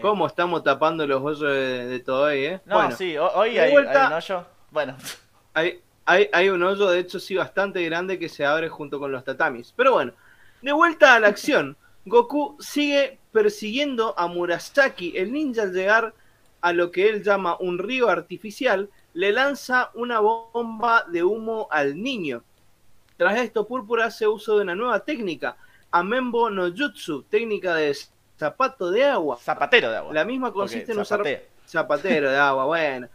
[0.01, 2.61] ¿Cómo estamos tapando los hoyos de, de Toei, eh?
[2.65, 4.47] No, bueno, sí, ho- hoy hay, vuelta- hay un hoyo.
[4.71, 4.97] Bueno,
[5.55, 9.13] hay, hay, hay un hoyo, de hecho, sí, bastante grande que se abre junto con
[9.13, 9.75] los tatamis.
[9.77, 10.13] Pero bueno,
[10.63, 11.77] de vuelta a la acción.
[12.07, 16.15] Goku sigue persiguiendo a Murasaki, el ninja al llegar
[16.61, 22.01] a lo que él llama un río artificial, le lanza una bomba de humo al
[22.01, 22.45] niño.
[23.17, 25.57] Tras esto, Púrpura hace uso de una nueva técnica,
[25.91, 27.97] Amembo no Jutsu, técnica de
[28.39, 29.39] zapato de agua.
[29.39, 30.15] zapatero de agua.
[30.15, 31.23] La misma consiste en usar
[31.67, 33.09] zapatero de agua, bueno.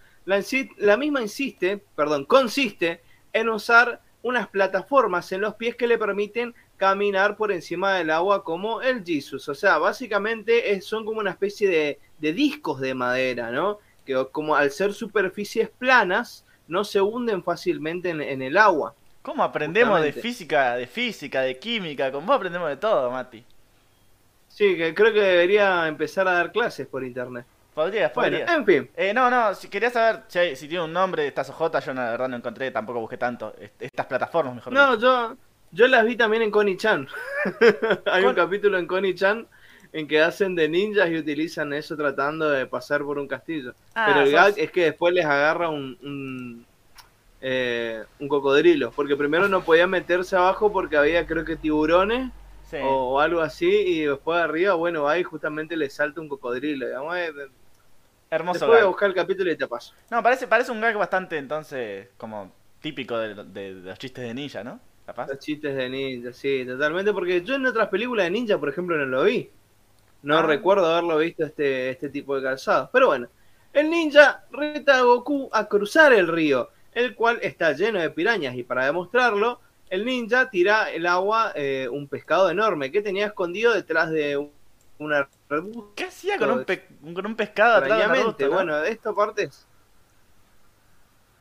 [0.77, 3.01] La, misma insiste, perdón, consiste
[3.33, 8.43] en usar unas plataformas en los pies que le permiten caminar por encima del agua
[8.43, 9.47] como el Jesus.
[9.49, 13.79] O sea, básicamente es- son como una especie de, de discos de madera, ¿no?
[14.05, 18.95] Que como al ser superficies planas, no se hunden fácilmente en, en el agua.
[19.21, 22.09] ¿Cómo aprendemos de física, de física, de química?
[22.09, 23.43] Vos aprendemos de todo, Mati.
[24.47, 27.45] Sí, que creo que debería empezar a dar clases por internet.
[27.73, 28.89] Podrías, Bueno, en fin.
[28.97, 32.11] Eh, no, no, si querías saber si, si tiene un nombre estas ojotas, yo la
[32.11, 33.53] verdad no encontré, tampoco busqué tanto.
[33.59, 35.37] Est- Estas plataformas, mejor No, yo,
[35.71, 37.07] yo las vi también en Connie-chan.
[38.05, 39.47] Hay un capítulo en Connie-chan
[39.93, 43.73] en que hacen de ninjas y utilizan eso tratando de pasar por un castillo.
[43.95, 46.65] Ah, Pero el sos- gag es que después les agarra un, un,
[47.41, 48.91] eh, un cocodrilo.
[48.91, 52.31] Porque primero no podían meterse abajo porque había creo que tiburones
[52.69, 52.77] sí.
[52.81, 53.69] o, o algo así.
[53.69, 56.85] Y después de arriba, bueno, ahí justamente les salta un cocodrilo.
[56.87, 57.31] Digamos, eh,
[58.31, 58.87] Hermoso después voy a gag.
[58.87, 59.93] buscar el capítulo y te paso.
[60.09, 64.33] No, parece, parece un gag bastante, entonces, como típico de, de- de los chistes de
[64.33, 64.79] ninja, ¿no?
[65.05, 65.27] Capaz.
[65.27, 68.97] Los chistes de ninja, sí, totalmente, porque yo en otras películas de ninja, por ejemplo,
[68.97, 69.49] no lo vi.
[70.23, 70.43] No Ah.
[70.43, 72.89] recuerdo haberlo visto este, este tipo de calzado.
[72.93, 73.27] Pero bueno,
[73.73, 78.55] el ninja reta a Goku a cruzar el río, el cual está lleno de pirañas,
[78.55, 83.73] y para demostrarlo, el ninja tira el agua eh, un pescado enorme que tenía escondido
[83.73, 84.51] detrás de un,
[85.05, 85.93] un arbusto.
[85.95, 88.55] ¿Qué hacía con un, pe- con un pescado atrás de un Extrañamente, arbusto, no?
[88.55, 89.67] bueno, de esta parte es-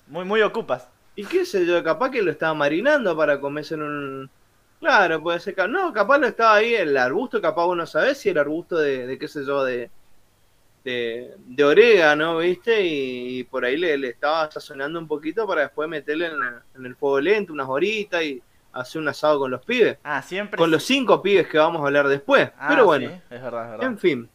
[0.07, 0.91] Muy, muy ocupas.
[1.15, 4.31] Y qué sé yo, capaz que lo estaba marinando para comerse en un...
[4.79, 5.69] Claro, puede ser...
[5.69, 9.19] No, capaz lo estaba ahí el arbusto, capaz uno sabe si el arbusto de, de
[9.19, 9.93] qué sé yo, de...
[10.85, 12.81] De, de orégano, ¿viste?
[12.87, 16.87] Y, por ahí le, le estaba sazonando un poquito para después meterle en, la- en
[16.87, 19.99] el fuego lento unas horitas y hacer un asado con los pibes.
[20.05, 20.57] Ah, siempre.
[20.59, 22.51] Con los cinco pibes que vamos a hablar después.
[22.59, 23.87] Ah, Pero bueno, sí, es verdad, es verdad.
[23.87, 24.29] en fin.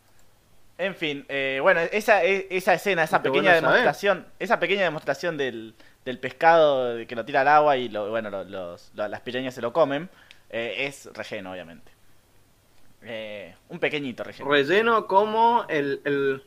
[0.77, 3.75] En fin, eh, bueno, esa, e- esa escena, esa pequeña bueno saber.
[3.79, 8.29] demostración, esa pequeña demostración del, del pescado que lo tira al agua y lo, bueno,
[8.29, 10.09] lo- los, lo- las pirañas se lo comen,
[10.49, 11.91] eh, es relleno, obviamente.
[13.03, 14.49] Eh, un pequeñito relleno.
[14.49, 16.43] Relleno como el, el-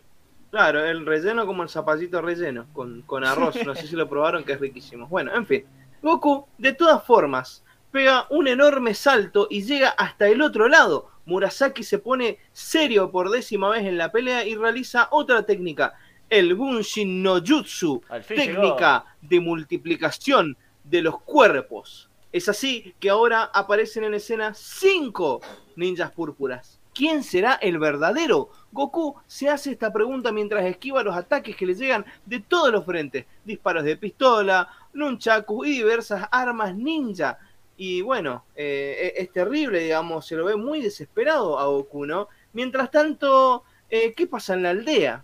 [0.50, 3.54] Claro, el relleno como el zapallito relleno, con, con arroz.
[3.66, 5.06] No sé si lo probaron, que es riquísimo.
[5.06, 5.64] Bueno, en fin.
[6.02, 11.10] Goku, de todas formas, pega un enorme salto y llega hasta el otro lado.
[11.26, 15.94] Murasaki se pone serio por décima vez en la pelea y realiza otra técnica,
[16.30, 22.08] el Bunshin no Jutsu, técnica de multiplicación de los cuerpos.
[22.32, 25.40] Es así que ahora aparecen en escena cinco
[25.76, 26.78] ninjas púrpuras.
[26.94, 28.50] ¿Quién será el verdadero?
[28.72, 32.84] Goku se hace esta pregunta mientras esquiva los ataques que le llegan de todos los
[32.84, 33.24] frentes.
[33.44, 37.38] Disparos de pistola, nunchakus y diversas armas ninja.
[37.80, 42.28] Y bueno, eh, es terrible, digamos, se lo ve muy desesperado a Goku, ¿no?
[42.52, 45.22] Mientras tanto, eh, ¿qué pasa en la aldea?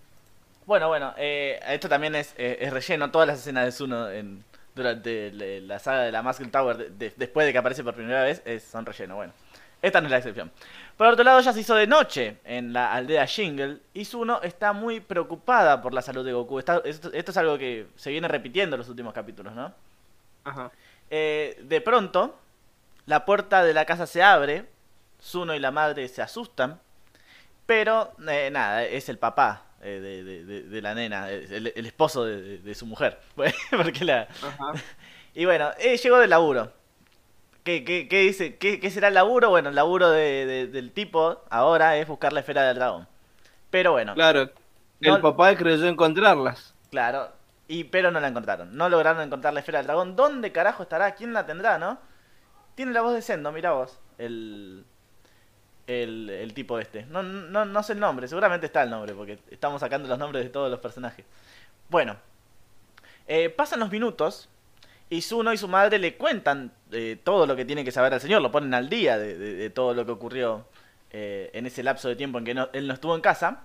[0.65, 4.45] Bueno, bueno, eh, esto también es, eh, es relleno, todas las escenas de Zuno en,
[4.75, 7.95] durante le- la saga de la Muscle Tower, de- de- después de que aparece por
[7.95, 9.33] primera vez, es- son relleno, bueno.
[9.83, 10.51] Esta no es la excepción.
[10.97, 14.73] Por otro lado, ya se hizo de noche en la aldea Jingle y Zuno está
[14.73, 16.59] muy preocupada por la salud de Goku.
[16.61, 19.75] Está- esto, esto es algo que se viene repitiendo en los últimos capítulos, ¿no?
[20.45, 20.71] Ajá.
[21.11, 22.35] Eh, de pronto,
[23.07, 24.67] la puerta de la casa se abre,
[25.23, 26.81] Zuno y la madre se asustan,
[27.67, 31.87] pero eh, nada, es el papá eh, de, de- de- de la nena, el, el
[31.87, 33.19] esposo de, su mujer.
[33.71, 34.23] Porque la...
[34.23, 34.73] Ajá.
[35.37, 36.73] Y bueno, eh, llegó del laburo.
[37.65, 38.57] ¿Qué, qué, qué dice?
[38.57, 39.51] ¿Qué, qué será el laburo?
[39.51, 43.09] Bueno, el laburo de- de- del tipo ahora es buscar la esfera del dragón.
[43.71, 44.51] Pero bueno, Claro,
[45.01, 46.73] No- el papá creyó encontrarlas.
[46.91, 47.33] Claro,
[47.67, 48.77] y pero no la encontraron.
[48.77, 50.15] No lograron encontrar la esfera del dragón.
[50.15, 51.17] ¿Dónde carajo estará?
[51.17, 51.99] ¿Quién la tendrá, no?
[52.75, 53.99] Tiene la voz de Sendo, mira vos.
[54.19, 54.85] El,
[55.87, 57.07] el, el tipo este.
[57.07, 60.45] No, no, no sé el nombre, seguramente está el nombre, porque estamos sacando los nombres
[60.45, 61.25] de todos los personajes.
[61.89, 62.17] Bueno,
[63.29, 64.49] eh, pasan los minutos
[65.11, 68.21] y Zuno y su madre le cuentan eh, todo lo que tiene que saber al
[68.21, 68.43] señor.
[68.43, 70.67] Lo ponen al día de, todo lo que ocurrió
[71.11, 73.63] eh, en ese lapso de tiempo en que él no estuvo en casa.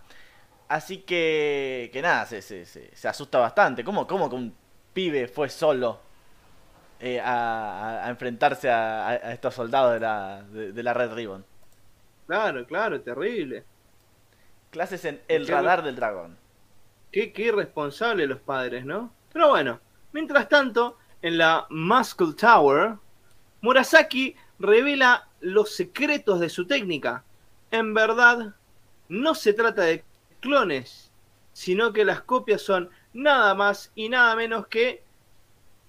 [0.67, 3.83] Así que, que nada, se, se, se, se asusta bastante.
[3.83, 4.53] ¿Cómo, cómo que un
[4.93, 6.08] pibe fue solo
[6.99, 11.45] eh, a, enfrentarse a, a- a estos soldados de la, de, de la Red Ribbon?
[12.27, 13.65] Claro, claro, terrible.
[14.71, 16.37] Clases en El Qué Radar del Dragón.
[17.11, 19.11] Qué, qué irresponsable los padres, ¿no?
[19.33, 19.79] Pero bueno,
[20.11, 22.95] mientras tanto, en la Muscle Tower,
[23.61, 27.23] Murasaki revela los secretos de su técnica.
[27.71, 28.53] En verdad,
[29.07, 30.03] no se trata de
[30.39, 31.11] clones,
[31.53, 35.03] sino que las copias son nada más y nada menos que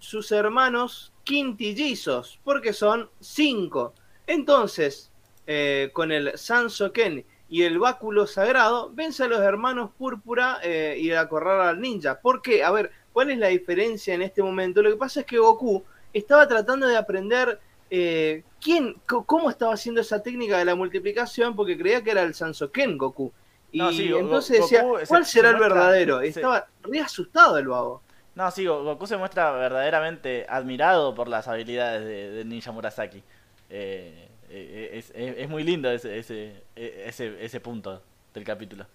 [0.00, 3.94] sus hermanos quintillizos, porque son cinco.
[4.26, 5.12] Entonces,
[5.46, 11.12] eh, con el Sansoken y el báculo sagrado, vence a los hermanos púrpura eh, y
[11.12, 12.20] a correr al ninja.
[12.20, 12.64] ¿Por qué?
[12.64, 14.82] A ver, ¿cuál es la diferencia en este momento?
[14.82, 17.60] Lo que pasa es que Goku estaba tratando de aprender
[17.90, 22.34] eh, quién, cómo estaba haciendo esa técnica de la multiplicación, porque creía que era el
[22.34, 23.32] Sansoken Goku.
[23.72, 26.20] Y No, sí, Go- entonces decía, ¿cuál se será el verdadero?
[26.20, 28.02] Estaba re asustado el vago.
[28.40, 33.22] No, sí, Go- Goku se muestra verdaderamente admirado por las habilidades de, de Ninja Murasaki.
[33.68, 38.86] Eh, eh, es, es- es muy lindo ese, ese, ese, ese punto del capítulo.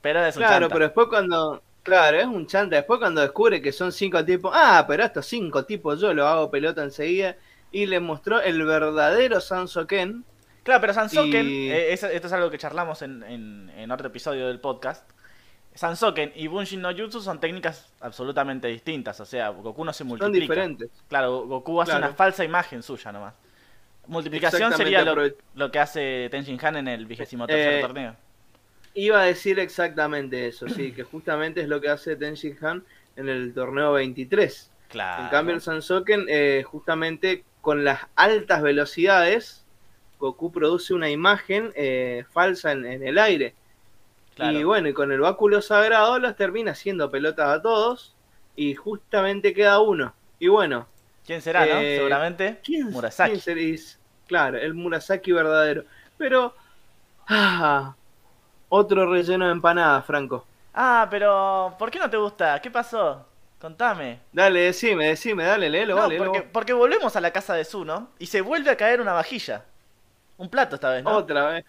[0.00, 0.72] Pero es un Claro, chanta.
[0.74, 1.62] pero después cuando.
[1.84, 2.74] Claro, es un chanta.
[2.74, 4.50] Después cuando descubre que son cinco tipos.
[4.52, 7.36] Ah, pero estos cinco tipos yo los hago pelota enseguida.
[7.70, 10.24] Y le mostró el verdadero Sansoken.
[10.64, 14.48] Claro, pero Sansoken, Y- eh, esto es algo que charlamos en, en, en otro episodio
[14.48, 15.08] del podcast.
[15.74, 19.18] Sansoken y Bunshin no Jutsu son técnicas absolutamente distintas.
[19.20, 20.40] O sea, Goku no se Son multiplica.
[20.40, 20.90] diferentes.
[21.08, 22.06] Claro, Goku hace Claro.
[22.06, 23.34] una falsa imagen suya nomás.
[24.06, 25.02] Multiplicación sería
[25.54, 28.16] lo, que hace Tenshin Han en el vigésimo tercer Eh, torneo.
[28.94, 32.84] Iba a decir exactamente eso, sí, que justamente es lo que hace Tenshin Han
[33.16, 34.70] en el torneo 23.
[34.88, 35.24] Claro.
[35.24, 39.64] En cambio, el Sansoken, eh, justamente con las altas velocidades,
[40.20, 43.54] Goku produce una imagen eh, falsa en, en el aire.
[44.34, 44.58] Claro.
[44.58, 48.16] Y bueno, y con el báculo sagrado los termina haciendo pelotas a todos.
[48.56, 50.14] Y justamente queda uno.
[50.38, 50.88] Y bueno,
[51.24, 51.80] ¿Quién será, no?
[51.80, 53.40] eh, Seguramente ¿quién, Murasaki.
[53.40, 53.76] quién?
[54.26, 55.84] Claro, el Murasaki verdadero.
[56.16, 56.54] Pero.
[57.28, 57.96] ah,
[58.68, 60.46] otro relleno de empanada, Franco.
[60.74, 62.60] Ah, pero ¿por qué no te gusta?
[62.60, 63.26] ¿Qué pasó?
[63.58, 64.20] Contame.
[64.32, 66.52] Dale, decime, decime, dale, léelo, No, vale, porque, léelo.
[66.52, 69.64] porque volvemos a la casa de Zuno y se vuelve a caer una vajilla.
[70.38, 71.16] Un plato esta vez, ¿no?
[71.16, 71.64] Otra vez.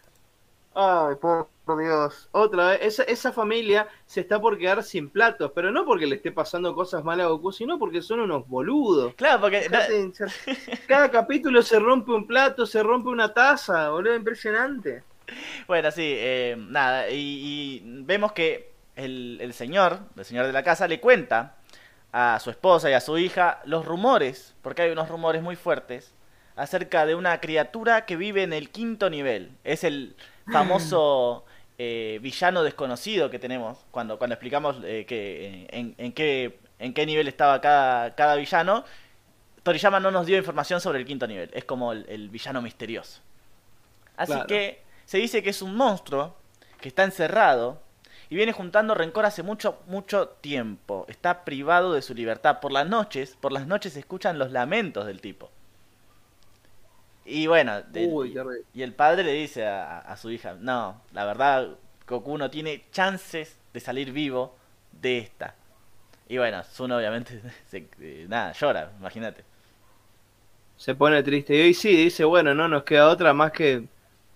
[0.75, 1.47] Ay, por
[1.81, 2.27] Dios.
[2.31, 6.17] Otra vez, esa, esa familia se está por quedar sin platos, pero no porque le
[6.17, 9.15] esté pasando cosas malas a Goku, sino porque son unos boludos.
[9.15, 9.67] Claro, porque...
[9.91, 10.29] Hinchar.
[10.87, 15.03] Cada capítulo se rompe un plato, se rompe una taza, boludo, impresionante.
[15.65, 20.63] Bueno, sí, eh, nada, y, y vemos que el, el señor, el señor de la
[20.63, 21.55] casa, le cuenta
[22.11, 26.13] a su esposa y a su hija los rumores, porque hay unos rumores muy fuertes,
[26.55, 29.51] acerca de una criatura que vive en el quinto nivel.
[29.63, 30.15] Es el
[30.51, 31.45] famoso
[31.77, 37.05] eh, villano desconocido que tenemos cuando, cuando explicamos eh, que, en, en qué, en qué
[37.05, 38.83] nivel estaba cada, cada villano.
[39.63, 43.21] Toriyama no nos dio información sobre el quinto nivel, es como el, el villano misterioso.
[44.15, 44.47] Así Claro.
[44.47, 46.35] que se dice que es un monstruo
[46.79, 47.81] que está encerrado
[48.29, 51.05] y viene juntando rencor hace mucho, mucho tiempo.
[51.09, 52.59] Está privado de su libertad.
[52.59, 55.49] Por las noches, por las noches se escuchan los lamentos del tipo.
[57.25, 58.33] Y bueno, Uy,
[58.73, 61.69] y el padre le dice a, a su hija, no, la verdad,
[62.07, 64.55] Goku no tiene chances de salir vivo
[64.91, 65.55] de esta.
[66.29, 69.43] Y bueno, Zuno obviamente, se- eh, nada, llora, imagínate.
[70.77, 71.55] Se pone triste.
[71.55, 73.87] Y hoy sí, dice, bueno, no nos queda otra más que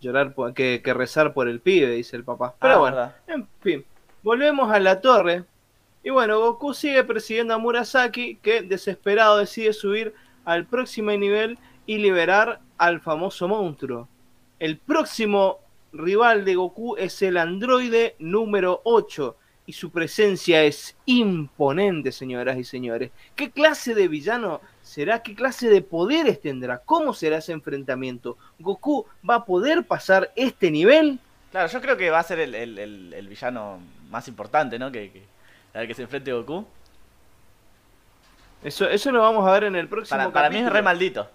[0.01, 2.55] llorar, por- que, que rezar por el pibe, dice el papá.
[2.59, 3.15] Pero Ah, bueno, verdad.
[3.27, 3.85] en fin,
[4.23, 5.43] volvemos a la torre.
[6.03, 10.13] Y bueno, Goku sigue persiguiendo a Murasaki, que desesperado decide subir
[10.45, 14.07] al próximo nivel y liberar al famoso monstruo.
[14.59, 15.59] El próximo
[15.93, 22.63] rival de Goku es el androide número 8 y su presencia es imponente, señoras y
[22.63, 23.11] señores.
[23.35, 25.21] ¿Qué clase de villano será?
[25.21, 26.79] ¿Qué clase de poderes tendrá?
[26.79, 28.35] ¿Cómo será ese enfrentamiento?
[28.57, 31.19] ¿Goku va a poder pasar este nivel?
[31.51, 34.91] Claro, yo creo que va a ser el, el- el- el villano más importante, ¿no?
[34.91, 35.23] Que, que,
[35.73, 36.65] al que se enfrente Goku.
[38.63, 41.29] Eso, eso lo vamos a ver en el próximo Para, para mí es re maldito.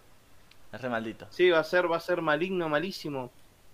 [0.74, 1.26] Es re maldito.
[1.30, 3.30] Sí, va a ser, va a ser maligno, malísimo.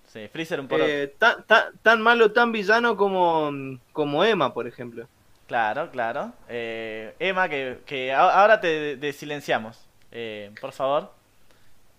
[0.07, 0.83] Sí, Freezer un poco.
[0.85, 3.51] Eh, tan, tan, tan malo, tan villano como,
[3.93, 5.07] como Emma, por ejemplo.
[5.47, 6.33] Claro, claro.
[6.49, 9.87] Eh, Emma, que, que ahora te desilenciamos.
[10.13, 11.13] Eh, por favor.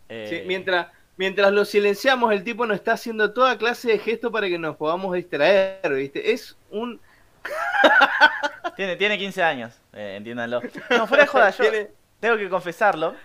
[0.10, 4.48] Sí, mientras, mientras lo silenciamos, el tipo nos está haciendo toda clase de gestos para
[4.50, 6.34] que nos podamos distraer, ¿viste?
[6.34, 7.00] Es un...
[8.76, 10.62] Tiene, tiene 15 años, entiéndanlo.
[10.90, 11.90] No, fuera de joda, yo Tiene-
[12.20, 13.16] tengo que confesarlo.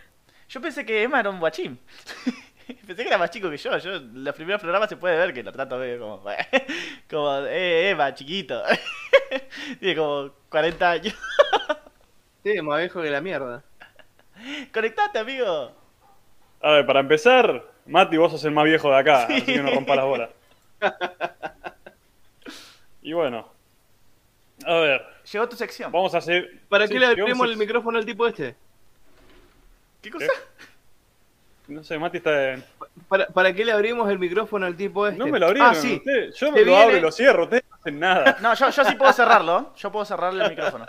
[0.49, 1.79] Yo pensé que Emma era un guachín.
[2.87, 3.77] pensé que era más chico que yo.
[3.79, 6.23] Yo los primeros programas se puede ver que lo trato medio como...
[7.11, 8.63] como, eh, Emma, chiquito.
[9.81, 11.15] Tiene como 40 años.
[12.45, 13.65] Sí, más viejo que la mierda.
[14.73, 15.73] Conectate, amigo.
[16.61, 19.73] A ver, para empezar, Mati, vos sos el más viejo de acá, así que no
[19.73, 20.31] rompa las bolas.
[23.03, 23.49] Y bueno,
[24.65, 25.93] a ver, Llegó tu sección.
[25.93, 26.61] vamos a hacer.
[26.69, 28.57] ¿Para sí, qué le abrimos el micrófono al tipo este?
[30.03, 30.27] ¿Qué cosa?
[31.69, 32.65] No sé, Mati está en.
[33.09, 35.19] ¿Para, para qué le abrimos el micrófono al tipo este?
[35.19, 35.71] No me lo abrieron.
[35.73, 35.97] Ah, sí.
[35.97, 36.37] ustedes.
[36.37, 38.37] Yo me lo viene- abro y lo cierro, ustedes no hacen nada.
[38.41, 39.73] No, yo, yo sí puedo cerrarlo.
[39.77, 40.87] Yo puedo cerrarle el micrófono.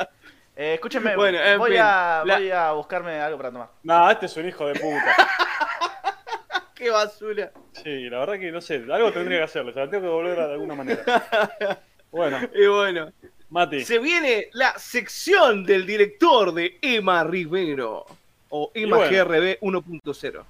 [0.55, 3.69] Eh, escúchenme, Bueno, en voy, fin, a, la- voy a buscarme algo para tomar.
[3.83, 5.15] Nah, este es un hijo de puta.
[6.75, 7.51] ¡Qué basura!
[7.73, 10.53] Sí, la verdad que no sé, algo tendría que hacerle, la tengo que volver de
[10.53, 11.01] alguna manera.
[12.09, 13.11] Bueno, Y bueno,
[13.49, 18.05] Mati, se viene la sección del director de Emma Rivero.
[18.49, 19.11] O Emma bueno.
[19.11, 20.45] GRB 1.0.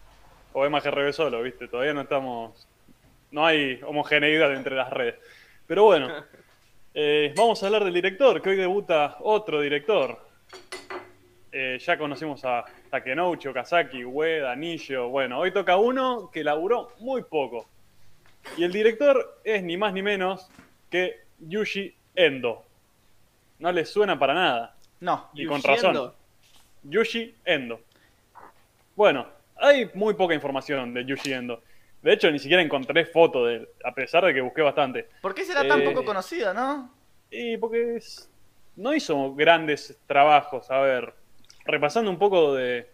[0.54, 2.68] o Emma GRB solo, viste, todavía no estamos.
[3.32, 5.16] No hay homogeneidad entre las redes.
[5.66, 6.10] Pero bueno,
[6.94, 10.28] eh, vamos a hablar del director, que hoy debuta otro director.
[11.52, 15.10] Eh, ya conocimos a Takenouchi, Okazaki, Ueda, Nillo.
[15.10, 17.68] Bueno, hoy toca uno que laburó muy poco.
[18.58, 20.50] Y el director es ni más ni menos
[20.90, 22.64] que Yushi Endo.
[23.60, 24.76] No le suena para nada.
[25.00, 25.30] No.
[25.34, 26.14] Y con razón.
[26.84, 27.82] Yushi Endo.
[28.98, 31.62] Bueno, hay muy poca información de Yushi Endo.
[32.02, 35.08] De hecho, ni siquiera encontré foto de él, a pesar de que busqué bastante.
[35.22, 36.92] ¿Por qué será tan Eh, poco conocido, no?
[37.30, 38.28] Y porque es-
[38.76, 40.70] no hizo grandes trabajos.
[40.72, 41.14] A ver,
[41.66, 42.88] repasando un poco de,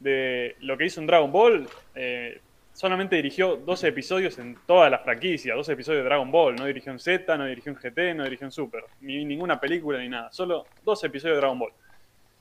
[0.00, 2.40] de lo que hizo en Dragon Ball, eh,
[2.72, 6.56] solamente dirigió 12 episodios en toda la franquicia, 12 episodios de Dragon Ball.
[6.56, 10.00] No dirigió en Z, no dirigió en GT, no dirigió en Super, ni ninguna película
[10.00, 10.32] ni nada.
[10.32, 11.72] Solo 12 episodios de Dragon Ball.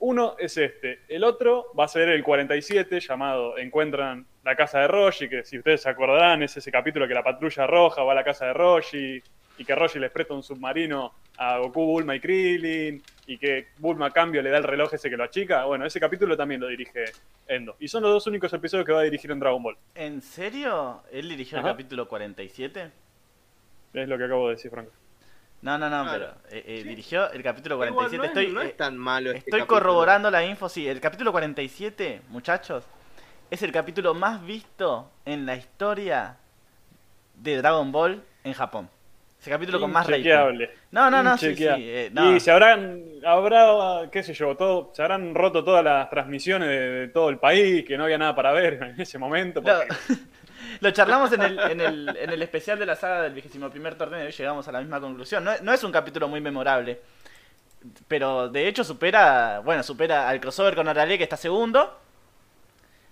[0.02, 1.02] Uno es este.
[1.08, 5.60] El otro va a ser el 47, llamado Encuentran la casa de Roshi, que si
[5.60, 8.54] ustedes se acordarán, es ese capítulo que la patrulla roja va a la casa de
[8.54, 9.22] Roshi
[9.60, 14.08] y que Roshi les presta un submarino a Goku, Bulma y Krillin y que Bulma
[14.08, 15.66] a cambio le da el reloj ese que lo achica.
[15.66, 17.06] Bueno, ese capítulo también lo dirige
[17.47, 17.76] Endo.
[17.80, 19.78] Y son los dos únicos episodios que va a dirigir en Dragon Ball.
[19.93, 21.04] ¿En serio?
[21.12, 21.68] ¿Él dirigió Ajá.
[21.68, 22.89] el capítulo 47?
[23.93, 24.91] Es lo que acabo de decir, Franco.
[25.62, 26.34] No, no, no, Claro.
[26.49, 28.18] pero eh, eh, dirigió el capítulo Igual 47.
[28.18, 29.80] no es, estoy no es eh, tan malo este estoy capítulo.
[29.80, 30.88] corroborando la info, sí.
[30.88, 32.84] El capítulo 47, muchachos,
[33.49, 36.38] es el capítulo más visto en la historia
[37.36, 38.89] de Dragon Ball en Japón.
[39.39, 40.30] Ese capítulo con más rating.
[40.91, 41.66] No, no, no, sí, sí.
[41.68, 42.36] Eh, no.
[42.36, 46.80] Y se habrán, habrá, qué sé yo, todo, se habrán roto todas las transmisiones de,
[46.89, 49.62] de todo el país, que no había nada para ver en ese momento.
[49.62, 50.22] No, porque-
[50.82, 53.95] Lo charlamos en el, en, el, en el especial de la saga del vigésimo primer
[53.95, 55.43] torneo y llegamos a la misma conclusión.
[55.43, 56.99] No, no es un capítulo muy memorable,
[58.07, 61.99] pero de hecho supera, bueno, supera al crossover con Arale que está segundo.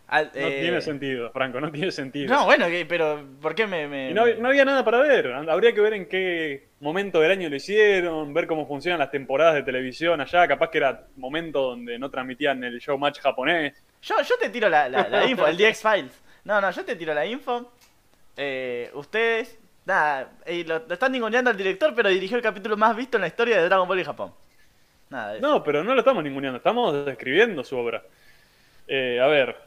[0.07, 2.34] Al- No eh, tiene sentido, Franco, no tiene sentido.
[2.34, 4.11] No, bueno, pero ¿por qué me...?
[4.11, 5.28] no, no había nada para ver.
[5.47, 9.53] Habría que ver en qué momento del año lo hicieron, ver cómo funcionan las temporadas
[9.53, 10.47] de televisión allá.
[10.47, 13.76] Capaz que era momento donde no transmitían el show match japonés.
[14.01, 16.22] Yo, yo te tiro la, la- la info, el DX Files.
[16.50, 17.72] No, no, yo te tiro la info.
[18.36, 20.32] Eh, ustedes, nada,
[20.66, 23.66] lo, están ninguneando al director, pero dirigió el capítulo más visto en la historia de
[23.66, 24.34] Dragon Ball y Japón.
[25.12, 25.38] Nada.
[25.39, 28.02] No, pero no lo estamos ninguneando, estamos describiendo su obra.
[28.88, 29.58] Eh, a ver,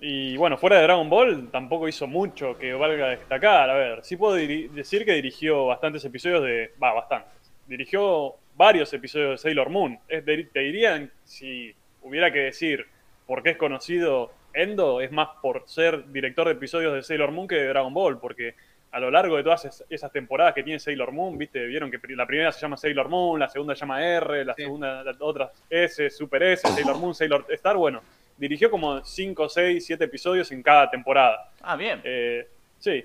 [0.00, 3.68] y bueno, fuera de Dragon Ball tampoco hizo mucho que valga destacar.
[3.68, 6.74] A ver, sí puedo decir que dirigió bastantes episodios de...
[6.80, 7.32] Va, bastantes.
[7.66, 9.98] Dirigió varios episodios de Sailor Moon.
[10.06, 12.86] Te dirían, si hubiera que decir
[13.26, 17.46] por qué es conocido Endo, es más por ser director de episodios de Sailor Moon
[17.48, 18.54] que de Dragon Ball, porque
[18.92, 21.98] a lo largo de todas es- esas temporadas que tiene Sailor Moon, viste, vieron que
[22.14, 24.62] la primera se llama Sailor Moon, la segunda se llama R, la Sí.
[24.62, 28.00] segunda, la otra S, Super S, Sailor Moon, Sailor Star, bueno,
[28.36, 31.50] dirigió como 5, 6, 7 episodios en cada temporada.
[31.62, 32.00] Ah, bien.
[32.04, 32.46] Eh,
[32.78, 33.04] sí.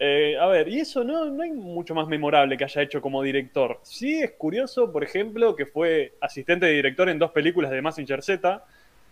[0.00, 3.20] Eh, a ver, y eso no, no hay mucho más memorable que haya hecho como
[3.22, 3.80] director.
[3.82, 8.22] Sí es curioso, por ejemplo, que fue asistente de director en dos películas de Mazinger
[8.22, 8.62] Z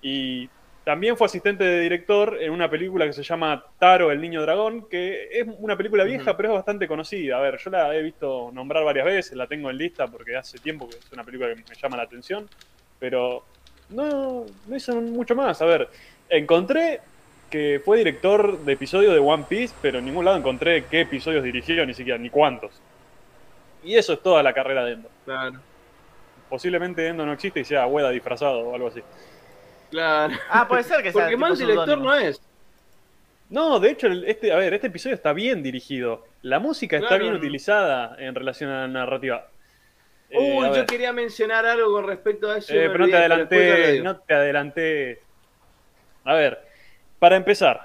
[0.00, 0.48] y
[0.86, 4.88] también fue asistente de director en una película que se llama Taro, el niño dragón,
[4.88, 7.38] que es una película vieja, pero es bastante conocida.
[7.38, 10.60] A ver, yo la he visto nombrar varias veces, la tengo en lista porque hace
[10.60, 12.48] tiempo que es una película que me llama la atención,
[13.00, 13.42] pero
[13.90, 15.60] no, no hizo mucho más.
[15.60, 15.88] A ver,
[16.28, 17.00] encontré
[17.50, 21.42] que fue director de episodios de One Piece, pero en ningún lado encontré qué episodios
[21.42, 22.80] dirigió, ni siquiera, ni cuántos.
[23.82, 25.10] Y eso es toda la carrera de Endo.
[25.24, 25.58] Claro,
[26.48, 29.02] Posiblemente Endo no existe y sea Ueda disfrazado o algo así.
[29.90, 30.34] Claro.
[30.50, 32.40] Ah, puede ser que sea Porque mal director no es.
[33.48, 36.24] No, de hecho, este, a ver, este episodio está bien dirigido.
[36.42, 39.46] La música está bien utilizada en relación a la narrativa.
[40.30, 40.86] Eh, Uy, a yo ver.
[40.86, 42.72] quería mencionar algo con respecto a eso.
[42.74, 45.20] Eh, pero no te adelanté, no te adelanté.
[46.24, 46.58] A ver,
[47.20, 47.80] para empezar.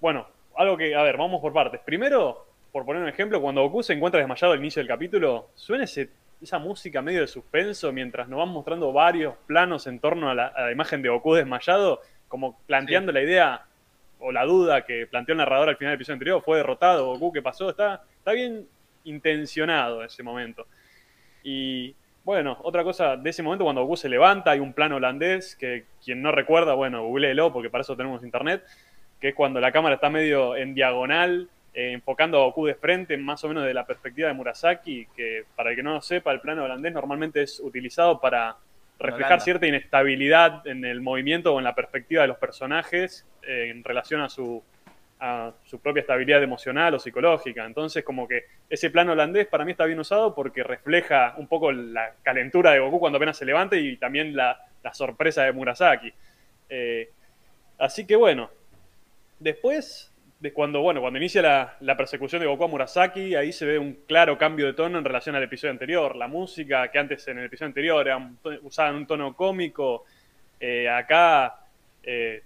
[0.00, 0.26] Bueno,
[0.56, 1.80] algo que, a ver, vamos por partes.
[1.84, 5.84] Primero, por poner un ejemplo, cuando Goku se encuentra desmayado al inicio del capítulo, suena
[5.84, 6.08] ese-
[6.44, 10.46] esa música medio de suspenso mientras nos van mostrando varios planos en torno a la,
[10.46, 13.66] a la imagen de Goku desmayado, como planteando la idea
[14.18, 17.32] o la duda que planteó el narrador al final del episodio anterior, fue derrotado Goku,
[17.32, 17.68] ¿qué pasó?
[17.68, 18.66] Está, está bien
[19.04, 20.66] intencionado ese momento.
[21.42, 25.56] Y bueno, otra cosa, de ese momento cuando Goku se levanta, hay un plano holandés
[25.56, 28.64] que quien no recuerda, bueno, googleelo porque para eso tenemos internet,
[29.20, 33.16] que es cuando la cámara está medio en diagonal, eh, enfocando a Goku de frente,
[33.16, 36.30] más o menos de la perspectiva de Murasaki, que para el que no lo sepa,
[36.32, 38.56] el plano holandés normalmente es utilizado para
[38.98, 39.44] reflejar Holanda.
[39.44, 44.20] cierta inestabilidad en el movimiento o en la perspectiva de los personajes eh, en relación
[44.20, 44.62] a su,
[45.18, 47.64] a su propia estabilidad emocional o psicológica.
[47.64, 51.72] Entonces, como que ese plano holandés para mí está bien usado porque refleja un poco
[51.72, 56.12] la calentura de Goku cuando apenas se levanta y también la, la sorpresa de Murasaki.
[56.68, 57.10] Eh,
[57.78, 58.48] así que bueno,
[59.40, 63.64] después de cuando, bueno, cuando inicia la, la persecución de Goku a Murasaki, ahí se
[63.64, 66.16] ve un claro cambio de tono en relación al episodio anterior.
[66.16, 70.04] La música que antes en el episodio anterior era un usada en un tono cómico,
[70.60, 71.56] eh, acá,
[72.02, 72.42] eh,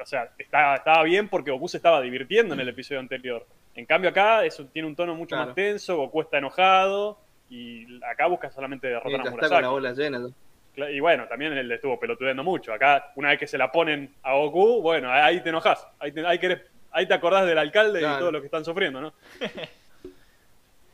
[0.00, 3.46] o sea, está- estaba bien porque Goku se estaba divirtiendo en el episodio anterior.
[3.74, 5.46] En cambio acá eso tiene un tono mucho Claro.
[5.46, 9.62] más tenso, Goku está enojado y acá busca solamente Sí, derrotar a está con Murasaki.
[9.62, 10.18] la bola llena.
[10.18, 10.28] ¿no?
[10.76, 12.72] Cla- Y bueno, también él estuvo pelotudeando mucho.
[12.72, 15.86] Acá, una vez que se la ponen a Goku, bueno, ahí te enojas.
[16.00, 16.62] Ahí te, ahí querés-
[16.94, 18.18] ahí te acordás del alcalde y Claro.
[18.20, 19.12] todo lo que están sufriendo, ¿no?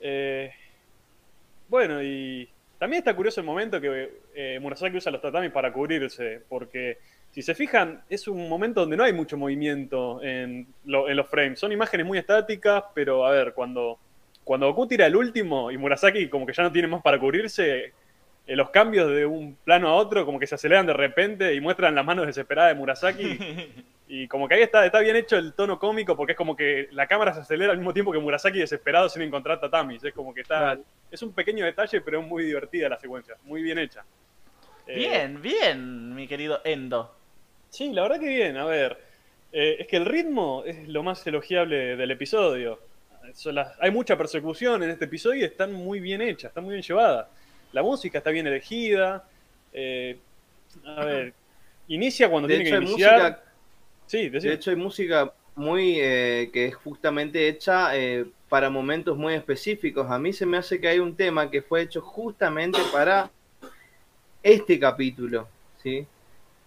[0.02, 0.50] Eh,
[1.68, 2.48] bueno, y
[2.78, 6.98] también está curioso el momento que eh, Murasaki usa los tatamis para cubrirse, porque
[7.30, 11.28] si se fijan, es un momento donde no hay mucho movimiento en, lo- en los
[11.28, 11.60] frames.
[11.60, 13.98] Son imágenes muy estáticas, pero a ver, cuando,
[14.42, 17.92] cuando Goku tira el último y Murasaki como que ya no tiene más para cubrirse,
[18.50, 21.60] eh, los cambios de un plano a otro como que se aceleran de repente y
[21.60, 23.38] muestran las manos desesperadas de Murasaki.
[24.12, 26.88] Y como que ahí está, está bien hecho el tono cómico porque es como que
[26.90, 30.02] la cámara se acelera al mismo tiempo que Murasaki desesperado sin encontrar tatamis.
[30.02, 30.76] Es como que está.
[31.12, 33.36] Es un pequeño detalle, pero es muy divertida la secuencia.
[33.44, 34.04] Muy bien hecha.
[34.88, 37.14] Eh, Bien, bien, mi querido Endo.
[37.68, 38.56] Sí, la verdad que bien.
[38.56, 38.98] A ver,
[39.52, 42.80] eh, es que el ritmo es lo más elogiable del episodio.
[43.44, 46.82] Las- hay mucha persecución en este episodio y están muy bien hechas, están muy bien
[46.82, 47.28] llevadas.
[47.72, 49.28] La música está bien elegida.
[49.72, 50.18] eh,
[50.84, 51.34] a ver,
[51.88, 53.20] inicia cuando De tiene hecho, que iniciar.
[53.22, 53.44] música,
[54.06, 59.34] Sí, de hecho, hay música muy eh, que es justamente hecha eh, para momentos muy
[59.34, 60.10] específicos.
[60.10, 63.30] A mí se me hace que hay un tema que fue hecho justamente para
[64.42, 65.48] este capítulo,
[65.82, 66.06] ¿sí?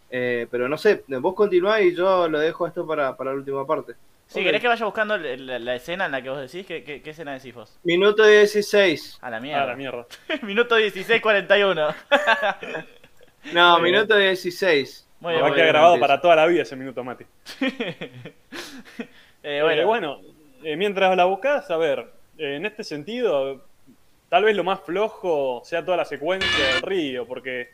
[0.09, 3.65] Eh, pero no sé, vos continuá y yo lo dejo esto para, para la última
[3.65, 3.93] parte.
[4.27, 4.45] Si Ok.
[4.45, 7.01] querés que vaya buscando el- la, la escena en la que vos decís, ¿qué, qué,
[7.01, 7.77] qué escena decís vos?
[7.83, 9.19] Minuto 16.
[9.21, 9.65] A la Ah, mierda.
[9.67, 10.05] la mierda.
[10.41, 11.95] Minuto 16.41.
[13.53, 13.95] No, Muy bien.
[13.95, 15.05] minuto 16.
[15.19, 15.73] Muy bien, va a quedar bien.
[15.73, 17.25] grabado para toda la vida ese minuto, Mati.
[17.61, 18.11] Eh,
[19.45, 20.21] Eh, bueno, bueno,
[20.63, 21.99] eh, mientras la buscas, a ver,
[22.37, 23.65] eh, en este sentido,
[24.29, 27.71] tal vez lo más flojo sea toda la secuencia del río, porque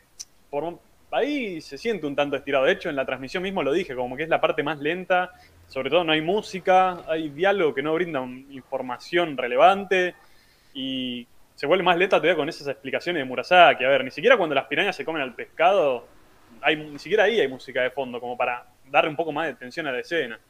[0.50, 0.80] por
[1.12, 2.64] ahí se siente un tanto estirado.
[2.64, 5.32] De hecho, en la transmisión mismo lo dije, como que es la parte más lenta,
[5.70, 10.14] sobre todo no hay música, hay diálogo que no brinda información relevante
[10.74, 13.84] y se vuelve más lenta todavía con esas explicaciones de Murasaki.
[13.84, 16.06] A ver, ni siquiera cuando las pirañas se comen al pescado,
[16.60, 19.52] hay, ni siquiera ahí hay música de fondo, como para darle un poco más de
[19.52, 20.40] atención a la escena.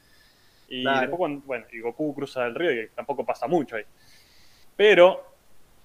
[0.68, 1.00] Y Claro.
[1.00, 3.84] después, cuando, bueno, y Goku cruza el río, y tampoco pasa mucho ahí.
[4.76, 5.34] Pero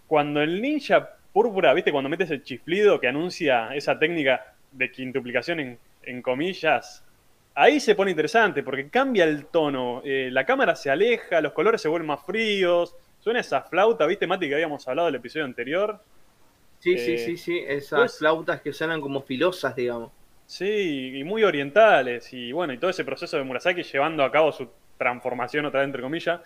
[0.07, 1.91] cuando el ninja púrpura, ¿viste?
[1.91, 7.04] Cuando metes el chiflido que anuncia esa técnica de quintuplicación en, en comillas,
[7.55, 10.01] ahí se pone interesante porque cambia el tono.
[10.05, 12.95] Eh, la cámara se aleja, los colores se vuelven más fríos.
[13.19, 15.99] Suena esa flauta, ¿viste, Mati, que habíamos hablado del episodio anterior?
[16.79, 17.59] Sí, sí, Eh, sí, sí.
[17.67, 20.11] Esas pues- flautas que suenan como filosas, digamos.
[20.45, 22.31] Sí, y muy orientales.
[22.33, 25.87] Y bueno, y todo ese proceso de Murasaki llevando a cabo su transformación, otra vez
[25.87, 26.39] entre comillas,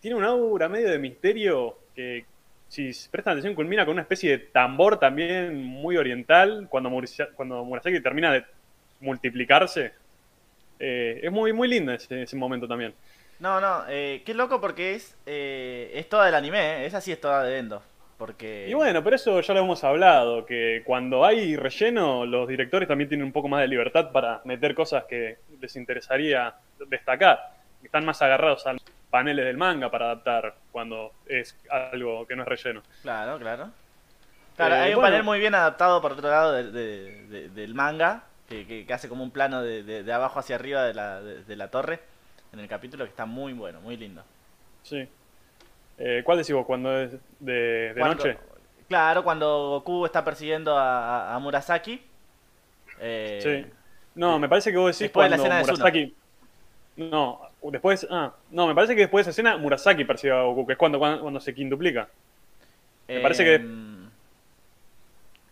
[0.00, 2.24] tiene un aura medio de misterio que,
[2.68, 6.66] si prestan atención, culmina con una especie de tambor también muy oriental.
[6.68, 6.90] Cuando,
[7.36, 8.44] cuando Murasaki termina de
[9.00, 9.92] multiplicarse,
[10.80, 12.94] Eh, es muy, muy lindo ese, ese momento también.
[13.40, 16.86] No, no, eh, qué loco porque es eh, es toda del anime, ¿eh?
[16.86, 17.82] esa sí es toda de Endo.
[18.16, 18.66] Porque...
[18.68, 23.08] Y bueno, pero eso ya lo hemos hablado, que cuando hay relleno, los directores también
[23.08, 26.52] tienen un poco más de libertad para meter cosas que les interesaría
[26.88, 27.52] destacar.
[27.84, 32.42] Están más agarrados a los paneles del manga para adaptar cuando es algo que no
[32.42, 32.82] es relleno.
[33.02, 33.68] Claro, claro.
[34.56, 35.10] Claro, Eh, hay un bueno.
[35.12, 38.92] panel muy bien adaptado por otro lado de- de- de- del manga, que, que- que
[38.94, 42.00] hace como un plano de, de- de abajo hacia arriba de la, de, la torre
[42.52, 44.22] en el capítulo que está muy bueno, muy lindo.
[44.82, 45.06] Sí.
[45.98, 46.64] Eh, ¿Cuál decís vos?
[46.66, 47.52] ¿Cuando es de,
[47.92, 48.38] de Cuando- noche?
[48.88, 52.00] Claro, cuando Goku está persiguiendo a, Murasaki.
[53.00, 53.72] eh, Sí.
[54.14, 55.72] No, me parece que vos decís de la cuando de Zuno.
[55.76, 56.14] Murasaki.
[56.96, 58.06] No, después.
[58.10, 60.78] Ah, no, me parece que después de esa escena Murasaki persigue a Goku, que es
[60.78, 62.08] cuando, cuando, cuando se quintuplica.
[63.06, 64.08] Me parece que- em,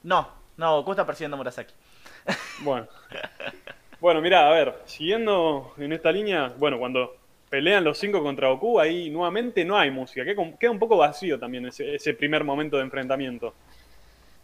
[0.03, 1.75] No, no, Goku está persiguiendo a Murasaki.
[2.61, 2.87] Bueno.
[4.01, 7.17] Bueno, mira, a ver, siguiendo en esta línea, bueno, cuando
[7.49, 11.67] pelean los cinco contra Goku, ahí nuevamente no hay música, queda, un poco vacío también
[11.67, 13.55] ese, ese primer momento de enfrentamiento.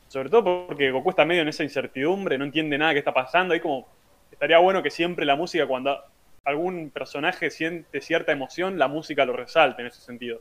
[0.09, 3.55] Sobre todo porque Goku está medio en esa incertidumbre, no entiende nada que está pasando,
[3.55, 3.87] ahí como
[4.31, 5.99] estaría bueno que siempre la música, cuando
[6.45, 10.41] algún personaje siente cierta emoción, la música lo resalte en ese sentido.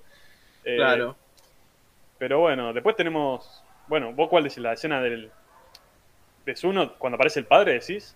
[0.64, 1.16] Eh, Claro.
[2.18, 5.32] pero bueno, después tenemos, bueno, vos cuál decís, la escena del
[6.46, 8.16] de Zuno cuando aparece el padre, decís.